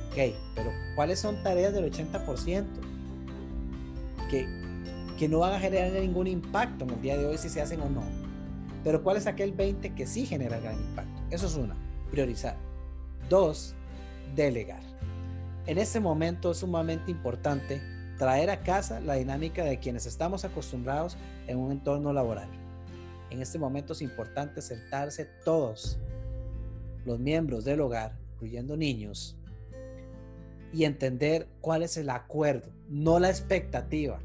Ok, 0.09 0.33
pero 0.55 0.71
¿cuáles 0.95 1.19
son 1.19 1.41
tareas 1.43 1.73
del 1.73 1.91
80% 1.91 2.65
que, 4.29 4.47
que 5.17 5.27
no 5.27 5.39
van 5.39 5.53
a 5.53 5.59
generar 5.59 5.91
ningún 5.91 6.27
impacto 6.27 6.85
en 6.85 6.91
el 6.91 7.01
día 7.01 7.17
de 7.17 7.25
hoy 7.25 7.37
si 7.37 7.49
se 7.49 7.61
hacen 7.61 7.81
o 7.81 7.89
no? 7.89 8.03
Pero 8.83 9.03
¿cuál 9.03 9.17
es 9.17 9.27
aquel 9.27 9.51
20 9.51 9.93
que 9.93 10.07
sí 10.07 10.25
genera 10.25 10.59
gran 10.59 10.75
impacto? 10.75 11.21
Eso 11.31 11.47
es 11.47 11.55
una, 11.55 11.75
priorizar. 12.11 12.55
Dos, 13.29 13.75
delegar. 14.35 14.81
En 15.65 15.79
este 15.79 15.99
momento 15.99 16.51
es 16.51 16.59
sumamente 16.59 17.09
importante 17.09 17.81
traer 18.17 18.49
a 18.49 18.63
casa 18.63 18.99
la 18.99 19.15
dinámica 19.15 19.63
de 19.63 19.79
quienes 19.79 20.05
estamos 20.05 20.45
acostumbrados 20.45 21.17
en 21.47 21.57
un 21.57 21.71
entorno 21.71 22.13
laboral. 22.13 22.49
En 23.29 23.41
este 23.41 23.59
momento 23.59 23.93
es 23.93 24.01
importante 24.01 24.61
sentarse 24.61 25.25
todos 25.43 25.97
los 27.05 27.19
miembros 27.19 27.65
del 27.65 27.81
hogar, 27.81 28.17
incluyendo 28.33 28.77
niños, 28.77 29.37
y 30.71 30.83
entender 30.83 31.47
cuál 31.61 31.83
es 31.83 31.97
el 31.97 32.09
acuerdo, 32.09 32.69
no 32.89 33.19
la 33.19 33.29
expectativa, 33.29 34.19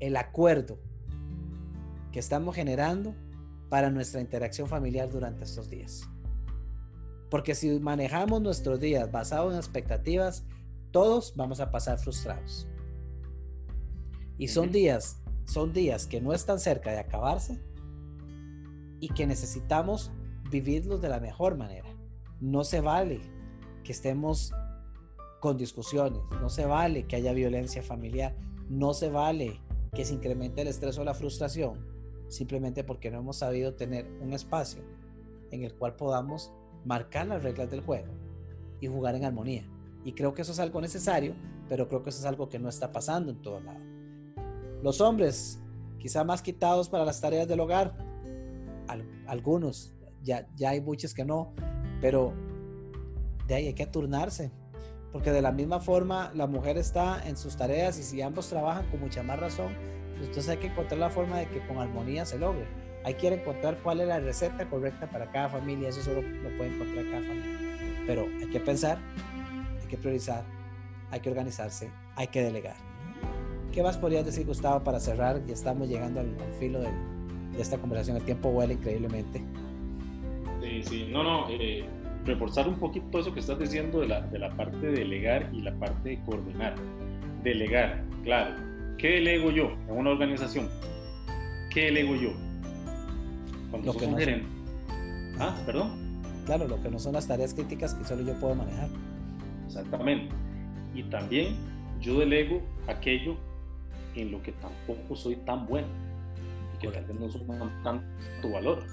el 0.00 0.16
acuerdo 0.16 0.78
que 2.12 2.18
estamos 2.18 2.54
generando 2.54 3.14
para 3.68 3.90
nuestra 3.90 4.20
interacción 4.20 4.68
familiar 4.68 5.08
durante 5.08 5.44
estos 5.44 5.68
días. 5.68 6.08
Porque 7.30 7.54
si 7.54 7.78
manejamos 7.80 8.40
nuestros 8.42 8.80
días 8.80 9.10
basados 9.10 9.52
en 9.52 9.58
expectativas, 9.58 10.44
todos 10.94 11.34
vamos 11.34 11.58
a 11.58 11.72
pasar 11.72 11.98
frustrados. 11.98 12.68
Y 14.38 14.46
son 14.46 14.70
días, 14.70 15.20
son 15.44 15.72
días 15.72 16.06
que 16.06 16.20
no 16.20 16.32
están 16.32 16.60
cerca 16.60 16.92
de 16.92 17.00
acabarse 17.00 17.60
y 19.00 19.08
que 19.08 19.26
necesitamos 19.26 20.12
vivirlos 20.52 21.02
de 21.02 21.08
la 21.08 21.18
mejor 21.18 21.56
manera. 21.56 21.88
No 22.40 22.62
se 22.62 22.80
vale 22.80 23.20
que 23.82 23.90
estemos 23.90 24.52
con 25.40 25.58
discusiones, 25.58 26.22
no 26.40 26.48
se 26.48 26.64
vale 26.64 27.08
que 27.08 27.16
haya 27.16 27.32
violencia 27.32 27.82
familiar, 27.82 28.36
no 28.68 28.94
se 28.94 29.10
vale 29.10 29.60
que 29.94 30.04
se 30.04 30.14
incremente 30.14 30.62
el 30.62 30.68
estrés 30.68 30.96
o 30.98 31.04
la 31.04 31.14
frustración 31.14 31.92
simplemente 32.28 32.84
porque 32.84 33.10
no 33.10 33.18
hemos 33.18 33.38
sabido 33.38 33.74
tener 33.74 34.06
un 34.20 34.32
espacio 34.32 34.84
en 35.50 35.64
el 35.64 35.74
cual 35.74 35.96
podamos 35.96 36.52
marcar 36.84 37.26
las 37.26 37.42
reglas 37.42 37.68
del 37.68 37.80
juego 37.80 38.12
y 38.80 38.86
jugar 38.86 39.16
en 39.16 39.24
armonía. 39.24 39.73
Y 40.04 40.12
creo 40.12 40.34
que 40.34 40.42
eso 40.42 40.52
es 40.52 40.58
algo 40.60 40.80
necesario, 40.80 41.34
pero 41.68 41.88
creo 41.88 42.02
que 42.02 42.10
eso 42.10 42.20
es 42.20 42.26
algo 42.26 42.48
que 42.48 42.58
no 42.58 42.68
está 42.68 42.92
pasando 42.92 43.32
en 43.32 43.40
todo 43.40 43.60
lado. 43.60 43.80
Los 44.82 45.00
hombres, 45.00 45.58
quizá 45.98 46.24
más 46.24 46.42
quitados 46.42 46.88
para 46.88 47.04
las 47.04 47.20
tareas 47.20 47.48
del 47.48 47.60
hogar, 47.60 47.96
algunos 49.26 49.94
ya, 50.22 50.46
ya 50.54 50.70
hay 50.70 50.80
muchos 50.80 51.14
que 51.14 51.24
no, 51.24 51.54
pero 52.00 52.32
de 53.46 53.54
ahí 53.54 53.66
hay 53.68 53.74
que 53.74 53.86
turnarse, 53.86 54.50
porque 55.12 55.30
de 55.30 55.42
la 55.42 55.52
misma 55.52 55.80
forma 55.80 56.32
la 56.34 56.46
mujer 56.46 56.76
está 56.78 57.26
en 57.26 57.36
sus 57.36 57.56
tareas 57.56 57.98
y 57.98 58.02
si 58.02 58.20
ambos 58.22 58.48
trabajan 58.48 58.86
con 58.90 59.00
mucha 59.00 59.22
más 59.22 59.38
razón, 59.38 59.72
pues 60.16 60.28
entonces 60.28 60.48
hay 60.48 60.58
que 60.58 60.66
encontrar 60.68 60.98
la 60.98 61.10
forma 61.10 61.38
de 61.38 61.48
que 61.48 61.66
con 61.66 61.78
armonía 61.78 62.24
se 62.24 62.38
logre. 62.38 62.66
Hay 63.04 63.14
que 63.14 63.28
encontrar 63.28 63.78
cuál 63.82 64.00
es 64.00 64.08
la 64.08 64.18
receta 64.18 64.68
correcta 64.68 65.08
para 65.10 65.30
cada 65.30 65.50
familia, 65.50 65.90
eso 65.90 66.02
solo 66.02 66.22
lo 66.22 66.56
puede 66.56 66.74
encontrar 66.74 67.04
cada 67.04 67.20
familia. 67.20 68.04
Pero 68.06 68.22
hay 68.22 68.48
que 68.48 68.60
pensar, 68.60 68.98
que 69.94 70.02
priorizar, 70.02 70.44
hay 71.10 71.20
que 71.20 71.30
organizarse, 71.30 71.90
hay 72.16 72.26
que 72.28 72.42
delegar. 72.42 72.76
¿Qué 73.72 73.82
más 73.82 73.96
podrías 73.96 74.24
decir, 74.24 74.46
Gustavo, 74.46 74.82
para 74.84 75.00
cerrar? 75.00 75.44
Ya 75.46 75.54
estamos 75.54 75.88
llegando 75.88 76.20
al, 76.20 76.36
filo 76.58 76.80
de, 76.80 76.88
de 77.52 77.62
esta 77.62 77.78
conversación. 77.78 78.16
El 78.16 78.24
tiempo 78.24 78.50
vuela 78.50 78.72
increíblemente. 78.72 79.42
Sí, 80.62 80.82
sí, 80.82 81.08
no, 81.10 81.22
no, 81.22 81.46
eh, 81.50 81.84
reforzar 82.24 82.68
un 82.68 82.76
poquito 82.76 83.18
eso 83.18 83.32
que 83.34 83.40
estás 83.40 83.58
diciendo 83.58 84.00
de 84.00 84.08
la, 84.08 84.20
de 84.22 84.38
la 84.38 84.50
parte 84.50 84.78
de 84.78 84.92
delegar 84.92 85.50
y 85.52 85.60
la 85.60 85.74
parte 85.74 86.10
de 86.10 86.20
coordinar. 86.22 86.74
Delegar, 87.42 88.02
claro. 88.22 88.54
¿Qué 88.96 89.08
delego 89.08 89.50
yo 89.50 89.72
en 89.88 89.96
una 89.96 90.10
organización? 90.10 90.68
¿Qué 91.72 91.86
delego 91.86 92.14
yo? 92.14 92.30
Cuando 93.70 93.92
lo 93.92 93.98
que 93.98 94.06
no 94.06 94.16
gerente. 94.16 94.46
Ah, 95.38 95.54
perdón. 95.66 96.22
Claro, 96.46 96.68
lo 96.68 96.80
que 96.82 96.90
no 96.90 96.98
son 96.98 97.14
las 97.14 97.26
tareas 97.26 97.54
críticas 97.54 97.94
que 97.94 98.04
solo 98.04 98.22
yo 98.22 98.34
puedo 98.34 98.54
manejar. 98.54 98.88
Exactamente. 99.80 100.34
Y 100.94 101.02
también 101.04 101.56
yo 102.00 102.18
delego 102.18 102.62
aquello 102.86 103.36
en 104.14 104.30
lo 104.30 104.42
que 104.42 104.52
tampoco 104.52 105.16
soy 105.16 105.36
tan 105.36 105.66
bueno 105.66 105.88
y 106.74 106.78
que 106.78 106.88
tal 106.88 107.04
vez 107.04 107.18
no 107.18 107.30
suman 107.30 107.82
tanto 107.82 108.50
valor 108.50 108.84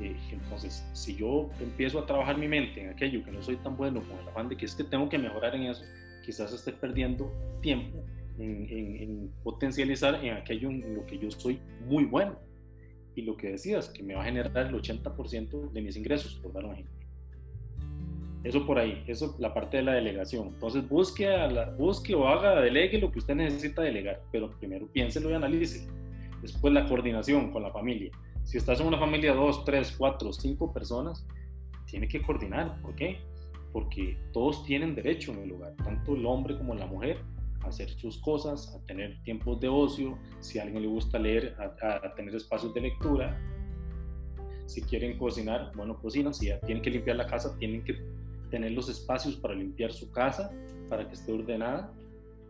entonces, 0.00 0.84
si 0.92 1.16
yo 1.16 1.50
empiezo 1.60 1.98
a 1.98 2.06
trabajar 2.06 2.38
mi 2.38 2.48
mente 2.48 2.82
en 2.82 2.90
aquello 2.90 3.24
que 3.24 3.30
no 3.30 3.42
soy 3.42 3.56
tan 3.56 3.76
bueno, 3.76 4.00
con 4.00 4.18
el 4.18 4.28
afán 4.28 4.48
de 4.48 4.56
que 4.56 4.64
es 4.66 4.74
que 4.74 4.84
tengo 4.84 5.08
que 5.08 5.18
mejorar 5.18 5.54
en 5.54 5.64
eso, 5.64 5.84
quizás 6.24 6.52
esté 6.52 6.72
perdiendo 6.72 7.32
tiempo 7.60 8.04
en, 8.38 9.30
potencializar 9.42 10.24
en 10.24 10.34
aquello 10.34 10.70
en 10.70 10.94
lo 10.94 11.06
que 11.06 11.18
yo 11.18 11.30
soy 11.30 11.60
muy 11.86 12.04
bueno. 12.04 12.38
Y 13.14 13.22
lo 13.22 13.36
que 13.36 13.50
decías, 13.50 13.90
que 13.90 14.02
me 14.02 14.14
va 14.14 14.22
a 14.22 14.24
generar 14.24 14.66
el 14.66 14.74
80% 14.74 15.70
de 15.70 15.82
mis 15.82 15.96
ingresos, 15.96 16.36
por 16.36 16.52
dar 16.52 16.64
un 16.64 16.72
ejemplo. 16.72 17.01
Eso 18.44 18.66
por 18.66 18.78
ahí, 18.78 19.04
eso 19.06 19.36
la 19.38 19.54
parte 19.54 19.76
de 19.76 19.84
la 19.84 19.92
delegación. 19.92 20.48
Entonces 20.48 20.88
busque, 20.88 21.28
busque 21.78 22.14
o 22.14 22.26
haga, 22.26 22.60
delegue 22.60 22.98
lo 22.98 23.12
que 23.12 23.20
usted 23.20 23.34
necesita 23.34 23.82
delegar, 23.82 24.20
pero 24.32 24.50
primero 24.58 24.88
piénselo 24.88 25.30
y 25.30 25.34
analice. 25.34 25.86
Después 26.40 26.74
la 26.74 26.88
coordinación 26.88 27.52
con 27.52 27.62
la 27.62 27.70
familia 27.70 28.10
si 28.44 28.58
estás 28.58 28.80
en 28.80 28.86
una 28.86 28.98
familia 28.98 29.32
de 29.32 29.38
dos, 29.38 29.64
tres, 29.64 29.94
cuatro, 29.96 30.32
cinco 30.32 30.72
personas, 30.72 31.26
tiene 31.86 32.08
que 32.08 32.22
coordinar. 32.22 32.80
¿Por 32.82 32.94
qué? 32.94 33.18
Porque 33.72 34.18
todos 34.32 34.64
tienen 34.64 34.94
derecho 34.94 35.32
en 35.32 35.42
el 35.42 35.52
hogar, 35.52 35.74
tanto 35.76 36.14
el 36.14 36.26
hombre 36.26 36.58
como 36.58 36.74
la 36.74 36.86
mujer, 36.86 37.18
a 37.62 37.68
hacer 37.68 37.90
sus 37.90 38.18
cosas, 38.18 38.74
a 38.74 38.84
tener 38.86 39.22
tiempos 39.22 39.60
de 39.60 39.68
ocio, 39.68 40.18
si 40.40 40.58
a 40.58 40.62
alguien 40.62 40.82
le 40.82 40.88
gusta 40.88 41.18
leer, 41.18 41.56
a, 41.58 42.14
tener 42.14 42.34
espacios 42.34 42.74
de 42.74 42.80
lectura. 42.80 43.40
Si 44.66 44.82
quieren 44.82 45.18
cocinar, 45.18 45.72
bueno, 45.76 45.98
cocinan. 45.98 46.34
Si 46.34 46.50
tienen 46.66 46.82
que 46.82 46.90
limpiar 46.90 47.16
la 47.16 47.26
casa, 47.26 47.56
tienen 47.58 47.84
que 47.84 47.94
tener 48.52 48.72
los 48.72 48.90
espacios 48.90 49.34
para 49.34 49.54
limpiar 49.54 49.92
su 49.92 50.12
casa, 50.12 50.52
para 50.90 51.08
que 51.08 51.14
esté 51.14 51.32
ordenada, 51.32 51.90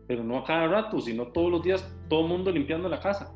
pero 0.05 0.21
no 0.21 0.37
a 0.37 0.43
cada 0.43 0.67
rato, 0.67 0.99
sino 0.99 1.27
todos 1.27 1.49
los 1.49 1.63
días 1.63 1.89
todo 2.09 2.23
el 2.23 2.27
mundo 2.27 2.51
limpiando 2.51 2.89
la 2.89 2.99
casa. 2.99 3.33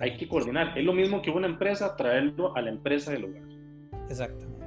Hay 0.00 0.16
que 0.16 0.28
coordinar. 0.28 0.76
Es 0.76 0.84
lo 0.84 0.92
mismo 0.92 1.22
que 1.22 1.30
una 1.30 1.46
empresa 1.46 1.94
traerlo 1.94 2.56
a 2.56 2.60
la 2.60 2.70
empresa 2.70 3.12
del 3.12 3.26
hogar. 3.26 3.44
Exactamente. 4.10 4.58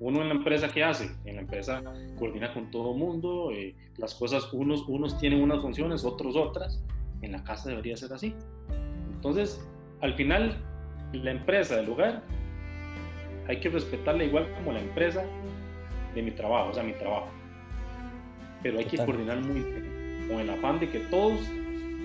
Uno 0.00 0.20
en 0.20 0.28
la 0.28 0.34
empresa, 0.34 0.68
¿qué 0.68 0.84
hace? 0.84 1.10
En 1.24 1.36
la 1.36 1.42
empresa 1.42 1.82
coordina 2.18 2.52
con 2.52 2.70
todo 2.70 2.92
el 2.92 2.98
mundo, 2.98 3.50
eh, 3.52 3.74
las 3.96 4.14
cosas, 4.14 4.52
unos, 4.52 4.86
unos 4.86 5.18
tienen 5.18 5.42
unas 5.42 5.62
funciones, 5.62 6.04
otros 6.04 6.36
otras. 6.36 6.84
En 7.22 7.32
la 7.32 7.42
casa 7.42 7.70
debería 7.70 7.96
ser 7.96 8.12
así. 8.12 8.34
Entonces, 9.14 9.66
al 10.02 10.12
final, 10.14 10.62
la 11.14 11.30
empresa 11.30 11.76
del 11.76 11.88
hogar 11.88 12.22
hay 13.48 13.60
que 13.60 13.68
respetarla 13.68 14.24
igual 14.24 14.48
como 14.56 14.72
la 14.72 14.80
empresa 14.80 15.24
de 16.14 16.22
mi 16.22 16.30
trabajo, 16.30 16.70
o 16.70 16.74
sea, 16.74 16.82
mi 16.82 16.92
trabajo. 16.92 17.28
Pero 18.62 18.78
hay 18.78 18.84
que 18.84 18.96
coordinar 18.98 19.40
muy 19.40 19.60
bien, 19.60 20.26
con 20.28 20.40
el 20.40 20.50
afán 20.50 20.78
de 20.78 20.88
que 20.88 21.00
todos 21.00 21.40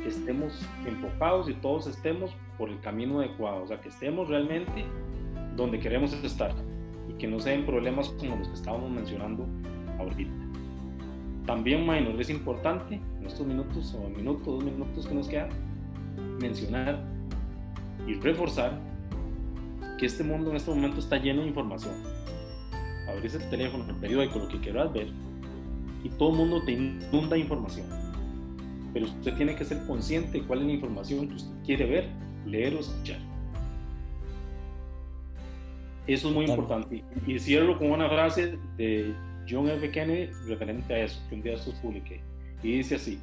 estemos 0.06 0.66
enfocados 0.86 1.50
y 1.50 1.54
todos 1.54 1.88
estemos 1.88 2.32
por 2.58 2.70
el 2.70 2.80
camino 2.80 3.20
adecuado, 3.20 3.64
o 3.64 3.68
sea, 3.68 3.80
que 3.80 3.90
estemos 3.90 4.30
realmente 4.30 4.86
donde 5.56 5.80
queremos 5.80 6.14
estar 6.14 6.54
y 7.10 7.14
que 7.14 7.28
no 7.28 7.40
sean 7.40 7.66
problemas 7.66 8.10
como 8.10 8.38
los 8.38 8.48
que 8.48 8.56
estábamos 8.56 8.90
mencionando 8.90 9.46
ahorita. 10.00 10.32
También, 11.46 11.82
Minor, 11.82 12.20
es 12.20 12.30
importante 12.30 12.96
en 12.96 13.26
estos 13.26 13.46
minutos 13.46 13.94
o 13.96 14.10
minutos, 14.10 14.46
dos 14.46 14.64
minutos 14.64 15.08
que 15.08 15.14
nos 15.14 15.28
quedan, 15.28 15.50
mencionar 16.42 17.02
y 18.06 18.16
reforzar 18.16 18.80
que 19.98 20.06
este 20.06 20.24
mundo 20.24 20.52
en 20.52 20.58
este 20.58 20.70
momento 20.70 21.00
está 21.00 21.18
lleno 21.18 21.42
de 21.42 21.48
información. 21.48 21.94
Abrís 23.10 23.36
el 23.36 23.50
teléfono, 23.50 23.86
el 23.90 23.96
periódico, 23.96 24.40
lo 24.40 24.48
que 24.48 24.60
quieras 24.60 24.92
ver, 24.94 25.08
y 26.04 26.10
todo 26.10 26.32
el 26.32 26.36
mundo 26.36 26.62
te 26.64 26.74
inunda 26.74 27.38
información. 27.38 27.88
Pero 28.94 29.06
usted 29.06 29.34
tiene 29.36 29.56
que 29.56 29.66
ser 29.66 29.86
consciente 29.86 30.40
de 30.40 30.46
cuál 30.46 30.60
es 30.60 30.66
la 30.68 30.74
información 30.74 31.28
que 31.28 31.36
usted 31.36 31.54
quiere 31.66 31.86
ver, 31.86 32.10
leer 32.46 32.76
o 32.76 32.80
escuchar. 32.80 33.20
Eso 36.06 36.30
es 36.30 36.34
muy 36.34 36.46
importante. 36.46 37.04
Y 37.26 37.40
cierro 37.40 37.78
con 37.78 37.92
una 37.92 38.08
frase 38.08 38.58
de 38.78 39.14
John 39.50 39.70
F. 39.70 39.92
Kennedy 39.92 40.32
referente 40.48 40.94
a 40.94 41.00
eso, 41.00 41.20
que 41.28 41.36
un 41.36 41.42
día 41.42 41.54
esto 41.54 41.74
publiqué. 41.82 42.22
Y 42.64 42.78
dice 42.78 42.96
así, 42.96 43.20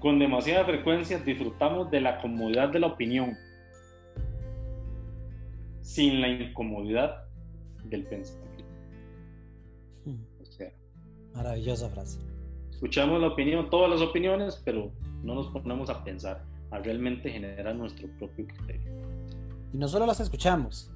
con 0.00 0.18
demasiada 0.18 0.64
frecuencia 0.64 1.18
disfrutamos 1.18 1.90
de 1.90 2.00
la 2.00 2.18
comodidad 2.18 2.70
de 2.70 2.80
la 2.80 2.88
opinión, 2.88 3.36
sin 5.84 6.22
la 6.22 6.28
incomodidad 6.28 7.24
del 7.84 8.06
pensamiento. 8.06 8.64
Hmm. 10.06 10.24
Maravillosa 11.34 11.90
frase. 11.90 12.18
Escuchamos 12.70 13.20
la 13.20 13.28
opinión, 13.28 13.68
todas 13.68 13.90
las 13.90 14.00
opiniones, 14.00 14.60
pero 14.64 14.90
no 15.22 15.34
nos 15.34 15.48
ponemos 15.48 15.90
a 15.90 16.02
pensar, 16.02 16.42
a 16.70 16.78
realmente 16.78 17.30
generar 17.30 17.76
nuestro 17.76 18.08
propio 18.18 18.46
criterio. 18.46 18.92
Y 19.72 19.76
no 19.76 19.86
solo 19.86 20.06
las 20.06 20.20
escuchamos, 20.20 20.90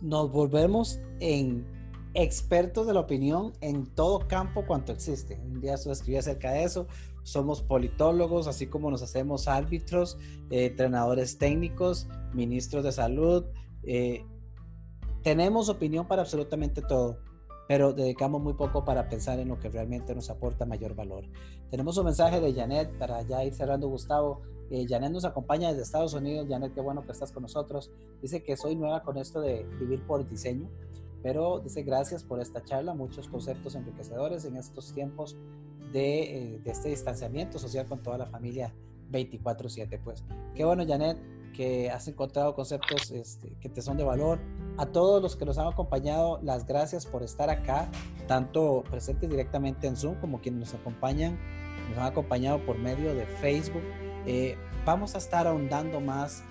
nos 0.00 0.30
volvemos 0.30 1.00
en 1.18 1.66
expertos 2.14 2.86
de 2.86 2.94
la 2.94 3.00
opinión 3.00 3.52
en 3.60 3.86
todo 3.86 4.28
campo 4.28 4.64
cuanto 4.66 4.92
existe. 4.92 5.40
Un 5.42 5.60
día 5.60 5.74
escribí 5.74 6.16
acerca 6.16 6.52
de 6.52 6.62
eso. 6.62 6.86
Somos 7.24 7.60
politólogos, 7.60 8.46
así 8.46 8.66
como 8.66 8.90
nos 8.90 9.02
hacemos 9.02 9.48
árbitros, 9.48 10.16
eh, 10.50 10.66
entrenadores 10.66 11.38
técnicos, 11.38 12.08
ministros 12.34 12.84
de 12.84 12.92
salud, 12.92 13.46
eh, 13.84 14.24
tenemos 15.22 15.68
opinión 15.68 16.06
para 16.06 16.22
absolutamente 16.22 16.82
todo, 16.82 17.18
pero 17.68 17.92
dedicamos 17.92 18.42
muy 18.42 18.54
poco 18.54 18.84
para 18.84 19.08
pensar 19.08 19.38
en 19.38 19.48
lo 19.48 19.58
que 19.58 19.68
realmente 19.68 20.14
nos 20.14 20.30
aporta 20.30 20.66
mayor 20.66 20.94
valor. 20.94 21.24
Tenemos 21.70 21.96
un 21.96 22.06
mensaje 22.06 22.40
de 22.40 22.52
Janet 22.52 22.98
para 22.98 23.22
ya 23.22 23.44
ir 23.44 23.54
cerrando, 23.54 23.88
Gustavo. 23.88 24.42
Eh, 24.70 24.84
Janet 24.88 25.12
nos 25.12 25.24
acompaña 25.24 25.68
desde 25.68 25.82
Estados 25.82 26.12
Unidos. 26.14 26.46
Janet, 26.48 26.74
qué 26.74 26.80
bueno 26.80 27.04
que 27.04 27.12
estás 27.12 27.30
con 27.30 27.42
nosotros. 27.42 27.90
Dice 28.20 28.42
que 28.42 28.56
soy 28.56 28.74
nueva 28.74 29.02
con 29.02 29.16
esto 29.16 29.40
de 29.40 29.64
vivir 29.78 30.04
por 30.06 30.28
diseño, 30.28 30.68
pero 31.22 31.60
dice 31.60 31.82
gracias 31.82 32.24
por 32.24 32.40
esta 32.40 32.64
charla, 32.64 32.94
muchos 32.94 33.28
conceptos 33.28 33.74
enriquecedores 33.74 34.44
en 34.44 34.56
estos 34.56 34.92
tiempos 34.92 35.36
de, 35.92 36.54
eh, 36.54 36.60
de 36.64 36.70
este 36.70 36.88
distanciamiento 36.88 37.58
social 37.58 37.86
con 37.86 38.02
toda 38.02 38.18
la 38.18 38.26
familia 38.26 38.74
24/7. 39.10 40.00
Pues 40.02 40.24
qué 40.54 40.64
bueno, 40.64 40.84
Janet 40.86 41.18
que 41.52 41.90
has 41.90 42.08
encontrado 42.08 42.54
conceptos 42.54 43.10
este, 43.10 43.52
que 43.60 43.68
te 43.68 43.82
son 43.82 43.96
de 43.96 44.04
valor. 44.04 44.38
A 44.78 44.86
todos 44.86 45.22
los 45.22 45.36
que 45.36 45.44
nos 45.44 45.58
han 45.58 45.66
acompañado, 45.66 46.40
las 46.42 46.66
gracias 46.66 47.06
por 47.06 47.22
estar 47.22 47.50
acá, 47.50 47.90
tanto 48.26 48.84
presentes 48.90 49.28
directamente 49.28 49.86
en 49.86 49.96
Zoom 49.96 50.14
como 50.16 50.40
quienes 50.40 50.60
nos 50.60 50.74
acompañan, 50.74 51.38
nos 51.90 51.98
han 51.98 52.06
acompañado 52.06 52.64
por 52.64 52.78
medio 52.78 53.14
de 53.14 53.26
Facebook. 53.26 53.82
Eh, 54.26 54.56
vamos 54.84 55.14
a 55.14 55.18
estar 55.18 55.46
ahondando 55.46 56.00
más 56.00 56.42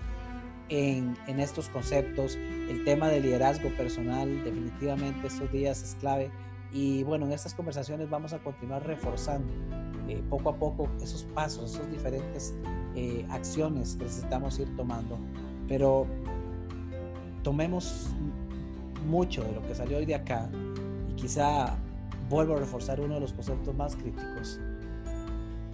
en, 0.69 1.17
en, 1.27 1.39
estos 1.39 1.69
conceptos. 1.69 2.35
El 2.35 2.83
tema 2.85 3.09
de 3.09 3.21
liderazgo 3.21 3.69
personal 3.75 4.43
definitivamente 4.43 5.27
estos 5.27 5.51
días 5.51 5.81
es 5.81 5.95
clave. 5.95 6.31
Y 6.71 7.03
bueno, 7.03 7.25
en 7.25 7.33
estas 7.33 7.53
conversaciones 7.53 8.09
vamos 8.09 8.33
a 8.33 8.39
continuar 8.39 8.85
reforzando 8.85 9.51
eh, 10.07 10.23
poco 10.29 10.49
a 10.49 10.55
poco 10.55 10.89
esos 11.01 11.23
pasos, 11.23 11.75
esos 11.75 11.89
diferentes 11.91 12.55
eh, 12.95 13.25
acciones 13.29 13.95
que 13.95 14.03
necesitamos 14.03 14.59
ir 14.59 14.75
tomando. 14.75 15.17
Pero 15.67 16.05
tomemos 17.43 18.07
mucho 19.07 19.43
de 19.43 19.53
lo 19.53 19.61
que 19.63 19.75
salió 19.75 19.97
hoy 19.97 20.05
de 20.05 20.15
acá 20.15 20.49
y 21.09 21.13
quizá 21.13 21.75
vuelvo 22.29 22.55
a 22.55 22.59
reforzar 22.59 22.99
uno 22.99 23.15
de 23.15 23.19
los 23.19 23.33
conceptos 23.33 23.75
más 23.75 23.95
críticos. 23.95 24.59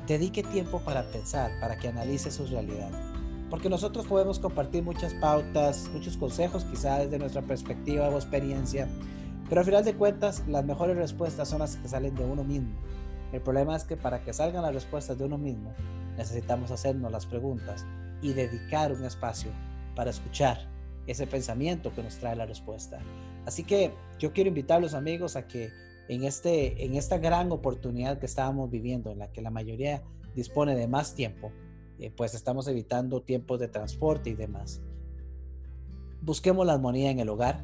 Dedique 0.07 0.43
tiempo 0.43 0.79
para 0.79 1.03
pensar, 1.11 1.51
para 1.59 1.77
que 1.77 1.89
analice 1.89 2.31
su 2.31 2.45
realidad. 2.45 2.89
Porque 3.49 3.69
nosotros 3.69 4.05
podemos 4.07 4.39
compartir 4.39 4.83
muchas 4.83 5.13
pautas, 5.15 5.89
muchos 5.93 6.17
consejos, 6.17 6.65
quizá 6.65 6.99
desde 6.99 7.17
nuestra 7.17 7.41
perspectiva 7.41 8.09
o 8.09 8.15
experiencia, 8.15 8.87
pero 9.49 9.61
al 9.61 9.65
final 9.65 9.85
de 9.85 9.93
cuentas 9.93 10.43
las 10.47 10.65
mejores 10.65 10.97
respuestas 10.97 11.47
son 11.47 11.59
las 11.59 11.77
que 11.77 11.87
salen 11.87 12.15
de 12.15 12.25
uno 12.25 12.43
mismo. 12.43 12.69
El 13.33 13.41
problema 13.41 13.75
es 13.75 13.83
que 13.83 13.97
para 13.97 14.23
que 14.23 14.33
salgan 14.33 14.63
las 14.63 14.73
respuestas 14.73 15.17
de 15.17 15.25
uno 15.25 15.37
mismo, 15.37 15.73
necesitamos 16.17 16.71
hacernos 16.71 17.11
las 17.11 17.25
preguntas 17.25 17.85
y 18.21 18.33
dedicar 18.33 18.91
un 18.91 19.03
espacio 19.03 19.51
para 19.95 20.09
escuchar 20.09 20.59
ese 21.07 21.27
pensamiento 21.27 21.93
que 21.93 22.03
nos 22.03 22.17
trae 22.17 22.35
la 22.35 22.45
respuesta. 22.45 22.99
Así 23.45 23.63
que 23.63 23.93
yo 24.19 24.33
quiero 24.33 24.49
invitar 24.49 24.77
a 24.77 24.81
los 24.81 24.93
amigos 24.93 25.35
a 25.35 25.47
que 25.47 25.71
en, 26.09 26.23
este, 26.23 26.85
en 26.85 26.95
esta 26.95 27.17
gran 27.17 27.51
oportunidad 27.51 28.19
que 28.19 28.25
estábamos 28.25 28.69
viviendo, 28.69 29.11
en 29.11 29.19
la 29.19 29.31
que 29.31 29.41
la 29.41 29.51
mayoría 29.51 30.03
dispone 30.35 30.75
de 30.75 30.87
más 30.87 31.15
tiempo, 31.15 31.51
eh, 31.99 32.11
pues 32.15 32.33
estamos 32.33 32.67
evitando 32.67 33.21
tiempos 33.21 33.59
de 33.59 33.67
transporte 33.67 34.29
y 34.29 34.33
demás. 34.33 34.81
Busquemos 36.21 36.65
la 36.65 36.73
armonía 36.73 37.09
en 37.09 37.19
el 37.19 37.29
hogar. 37.29 37.63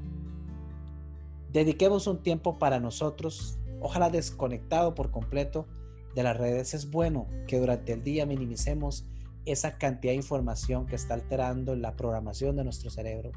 Dediquemos 1.51 2.07
un 2.07 2.23
tiempo 2.23 2.57
para 2.57 2.79
nosotros, 2.79 3.59
ojalá 3.83 4.09
desconectado 4.09 4.95
por 4.95 5.11
completo 5.11 5.67
de 6.15 6.23
las 6.23 6.37
redes. 6.37 6.73
Es 6.73 6.89
bueno 6.89 7.27
que 7.47 7.59
durante 7.59 7.93
el 7.93 8.03
día 8.03 8.25
minimicemos 8.25 9.05
esa 9.45 9.77
cantidad 9.77 10.13
de 10.13 10.17
información 10.17 10.85
que 10.85 10.95
está 10.95 11.13
alterando 11.13 11.75
la 11.75 11.95
programación 11.95 12.55
de 12.55 12.63
nuestro 12.63 12.89
cerebro. 12.89 13.31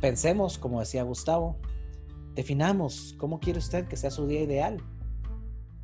Pensemos, 0.00 0.58
como 0.58 0.80
decía 0.80 1.02
Gustavo, 1.02 1.58
definamos 2.34 3.14
cómo 3.18 3.40
quiere 3.40 3.58
usted 3.58 3.86
que 3.88 3.96
sea 3.96 4.10
su 4.10 4.26
día 4.26 4.42
ideal. 4.42 4.78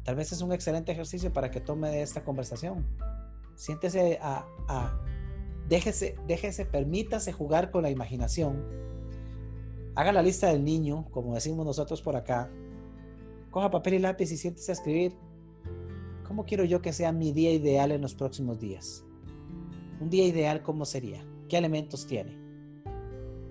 Tal 0.04 0.14
vez 0.14 0.32
es 0.32 0.40
un 0.40 0.52
excelente 0.52 0.92
ejercicio 0.92 1.32
para 1.32 1.50
que 1.50 1.61
tome 1.61 1.90
de 1.90 2.02
esta 2.02 2.24
conversación. 2.24 2.86
Siéntese 3.56 4.18
a, 4.22 4.46
a 4.68 5.02
déjese, 5.68 6.16
déjese, 6.26 6.64
permítase 6.64 7.32
jugar 7.32 7.70
con 7.70 7.82
la 7.82 7.90
imaginación. 7.90 8.64
Haga 9.96 10.12
la 10.12 10.22
lista 10.22 10.46
del 10.46 10.64
niño, 10.64 11.06
como 11.11 11.34
decimos 11.34 11.66
nosotros 11.66 12.00
por 12.00 12.14
acá. 12.14 12.48
Coja 13.59 13.72
papel 13.72 13.94
y 13.94 13.98
lápiz 13.98 14.30
y 14.30 14.36
siéntese 14.36 14.70
a 14.70 14.74
escribir 14.74 15.16
¿Cómo 16.28 16.46
quiero 16.46 16.62
yo 16.62 16.80
que 16.80 16.92
sea 16.92 17.11
mi 17.11 17.32
día 17.32 17.50
ideal 17.50 17.90
en 17.90 18.00
los 18.00 18.14
próximos 18.14 18.61
días? 18.61 19.04
Un 20.00 20.11
día 20.11 20.24
ideal, 20.24 20.62
¿cómo 20.62 20.84
sería? 20.84 21.26
¿Qué 21.48 21.59
elementos 21.59 22.06
tiene? 22.06 22.38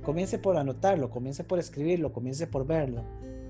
Comience 0.03 0.39
por 0.39 0.55
anotarlo, 0.55 1.09
comience 1.09 1.43
por 1.43 1.59
escribirlo, 1.59 2.13
comience 2.13 2.47
por 2.47 2.65
verlo 2.65 3.03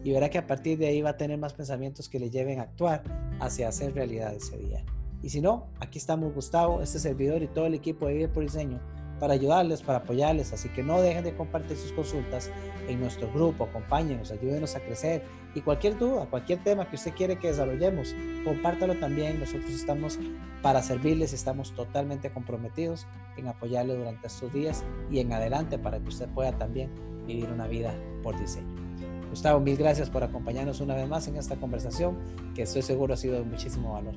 y 0.03 0.11
verá 0.13 0.31
que 0.31 0.39
a 0.39 0.47
partir 0.47 0.79
de 0.79 0.87
ahí 0.87 1.03
va 1.03 1.11
a 1.11 1.17
tener 1.17 1.37
más 1.37 1.53
pensamientos 1.53 2.09
que 2.09 2.19
le 2.19 2.31
lleven 2.31 2.59
a 2.59 2.63
actuar 2.63 3.03
hacia 3.39 3.67
hacer 3.67 3.93
realidad 3.93 4.33
ese 4.33 4.57
día. 4.57 4.83
Y 5.21 5.29
si 5.29 5.41
no, 5.41 5.67
aquí 5.79 5.99
estamos 5.99 6.33
Gustavo, 6.33 6.81
este 6.81 6.97
servidor 6.97 7.43
y 7.43 7.47
todo 7.49 7.67
el 7.67 7.75
equipo 7.75 8.07
de 8.07 8.13
Vive 8.13 8.29
por 8.29 8.41
Diseño 8.41 8.79
para 9.19 9.33
ayudarles, 9.33 9.81
para 9.81 9.99
apoyarles. 9.99 10.53
Así 10.53 10.69
que 10.69 10.83
no 10.83 11.01
dejen 11.01 11.23
de 11.23 11.35
compartir 11.35 11.77
sus 11.77 11.91
consultas 11.91 12.51
en 12.87 12.99
nuestro 12.99 13.31
grupo, 13.31 13.65
acompáñenos, 13.65 14.31
ayúdenos 14.31 14.75
a 14.75 14.79
crecer. 14.79 15.23
Y 15.55 15.61
cualquier 15.61 15.97
duda, 15.97 16.27
cualquier 16.29 16.63
tema 16.63 16.89
que 16.89 16.95
usted 16.95 17.13
quiere 17.13 17.37
que 17.37 17.47
desarrollemos, 17.47 18.15
compártalo 18.43 18.95
también. 18.95 19.39
Nosotros 19.39 19.71
estamos 19.71 20.19
para 20.61 20.83
servirles, 20.83 21.33
estamos 21.33 21.73
totalmente 21.73 22.31
comprometidos 22.31 23.07
en 23.37 23.47
apoyarle 23.47 23.95
durante 23.95 24.27
estos 24.27 24.53
días 24.53 24.83
y 25.11 25.19
en 25.19 25.33
adelante 25.33 25.77
para 25.77 25.99
que 25.99 26.07
usted 26.07 26.27
pueda 26.29 26.51
también 26.57 26.91
vivir 27.25 27.49
una 27.49 27.67
vida 27.67 27.93
por 28.23 28.39
diseño. 28.39 28.67
Gustavo, 29.29 29.59
mil 29.59 29.77
gracias 29.77 30.09
por 30.09 30.23
acompañarnos 30.23 30.79
una 30.79 30.95
vez 30.95 31.07
más 31.07 31.27
en 31.27 31.35
esta 31.35 31.57
conversación 31.57 32.17
que 32.55 32.63
estoy 32.63 32.81
seguro 32.81 33.13
ha 33.13 33.17
sido 33.17 33.35
de 33.35 33.43
muchísimo 33.43 33.93
valor. 33.93 34.15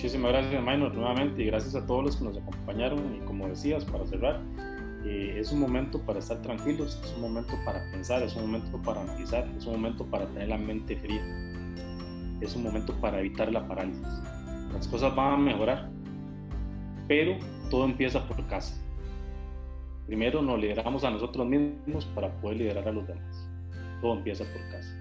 Muchísimas 0.00 0.32
gracias, 0.32 0.62
Minor, 0.62 0.94
nuevamente, 0.94 1.42
y 1.42 1.44
gracias 1.44 1.74
a 1.74 1.84
todos 1.84 2.02
los 2.02 2.16
que 2.16 2.24
nos 2.24 2.34
acompañaron. 2.34 3.16
Y 3.16 3.18
como 3.26 3.46
decías, 3.46 3.84
para 3.84 4.06
cerrar, 4.06 4.40
eh, 5.04 5.36
es 5.38 5.52
un 5.52 5.60
momento 5.60 6.00
para 6.00 6.20
estar 6.20 6.40
tranquilos, 6.40 6.98
es 7.04 7.12
un 7.16 7.20
momento 7.20 7.52
para 7.66 7.80
pensar, 7.90 8.22
es 8.22 8.34
un 8.34 8.50
momento 8.50 8.80
para 8.80 9.02
analizar, 9.02 9.46
es 9.58 9.66
un 9.66 9.74
momento 9.74 10.06
para 10.06 10.24
tener 10.28 10.48
la 10.48 10.56
mente 10.56 10.96
fría, 10.96 11.20
es 12.40 12.56
un 12.56 12.62
momento 12.62 12.98
para 12.98 13.20
evitar 13.20 13.52
la 13.52 13.68
parálisis. 13.68 14.06
Las 14.72 14.88
cosas 14.88 15.14
van 15.14 15.34
a 15.34 15.36
mejorar, 15.36 15.90
pero 17.06 17.36
todo 17.68 17.84
empieza 17.84 18.26
por 18.26 18.46
casa. 18.46 18.82
Primero 20.06 20.40
nos 20.40 20.58
lideramos 20.58 21.04
a 21.04 21.10
nosotros 21.10 21.46
mismos 21.46 22.06
para 22.14 22.34
poder 22.40 22.56
liderar 22.56 22.88
a 22.88 22.92
los 22.92 23.06
demás. 23.06 23.50
Todo 24.00 24.14
empieza 24.14 24.44
por 24.44 24.62
casa. 24.70 24.96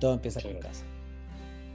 Todo 0.00 0.14
empieza 0.14 0.40
por 0.40 0.58
casa. 0.60 0.86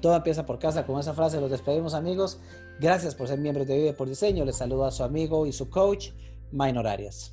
Todo 0.04 0.18
empieza 0.18 0.46
por 0.46 0.60
casa. 0.60 0.86
Con 0.86 1.00
esa 1.00 1.14
frase 1.14 1.40
los 1.40 1.50
despedimos 1.50 1.94
amigos. 1.94 2.38
Gracias 2.78 3.16
por 3.16 3.30
ser 3.30 3.40
miembros 3.40 3.68
de 3.68 3.78
Vive 3.78 3.94
por 3.94 4.10
Diseño. 4.10 4.44
Les 4.44 4.58
saluda 4.58 4.90
a 4.90 4.92
su 4.92 5.02
amigo 5.02 5.46
y 5.46 5.54
su 5.54 5.70
coach, 5.70 6.10
Minor 6.52 6.88
Arias. 6.88 7.32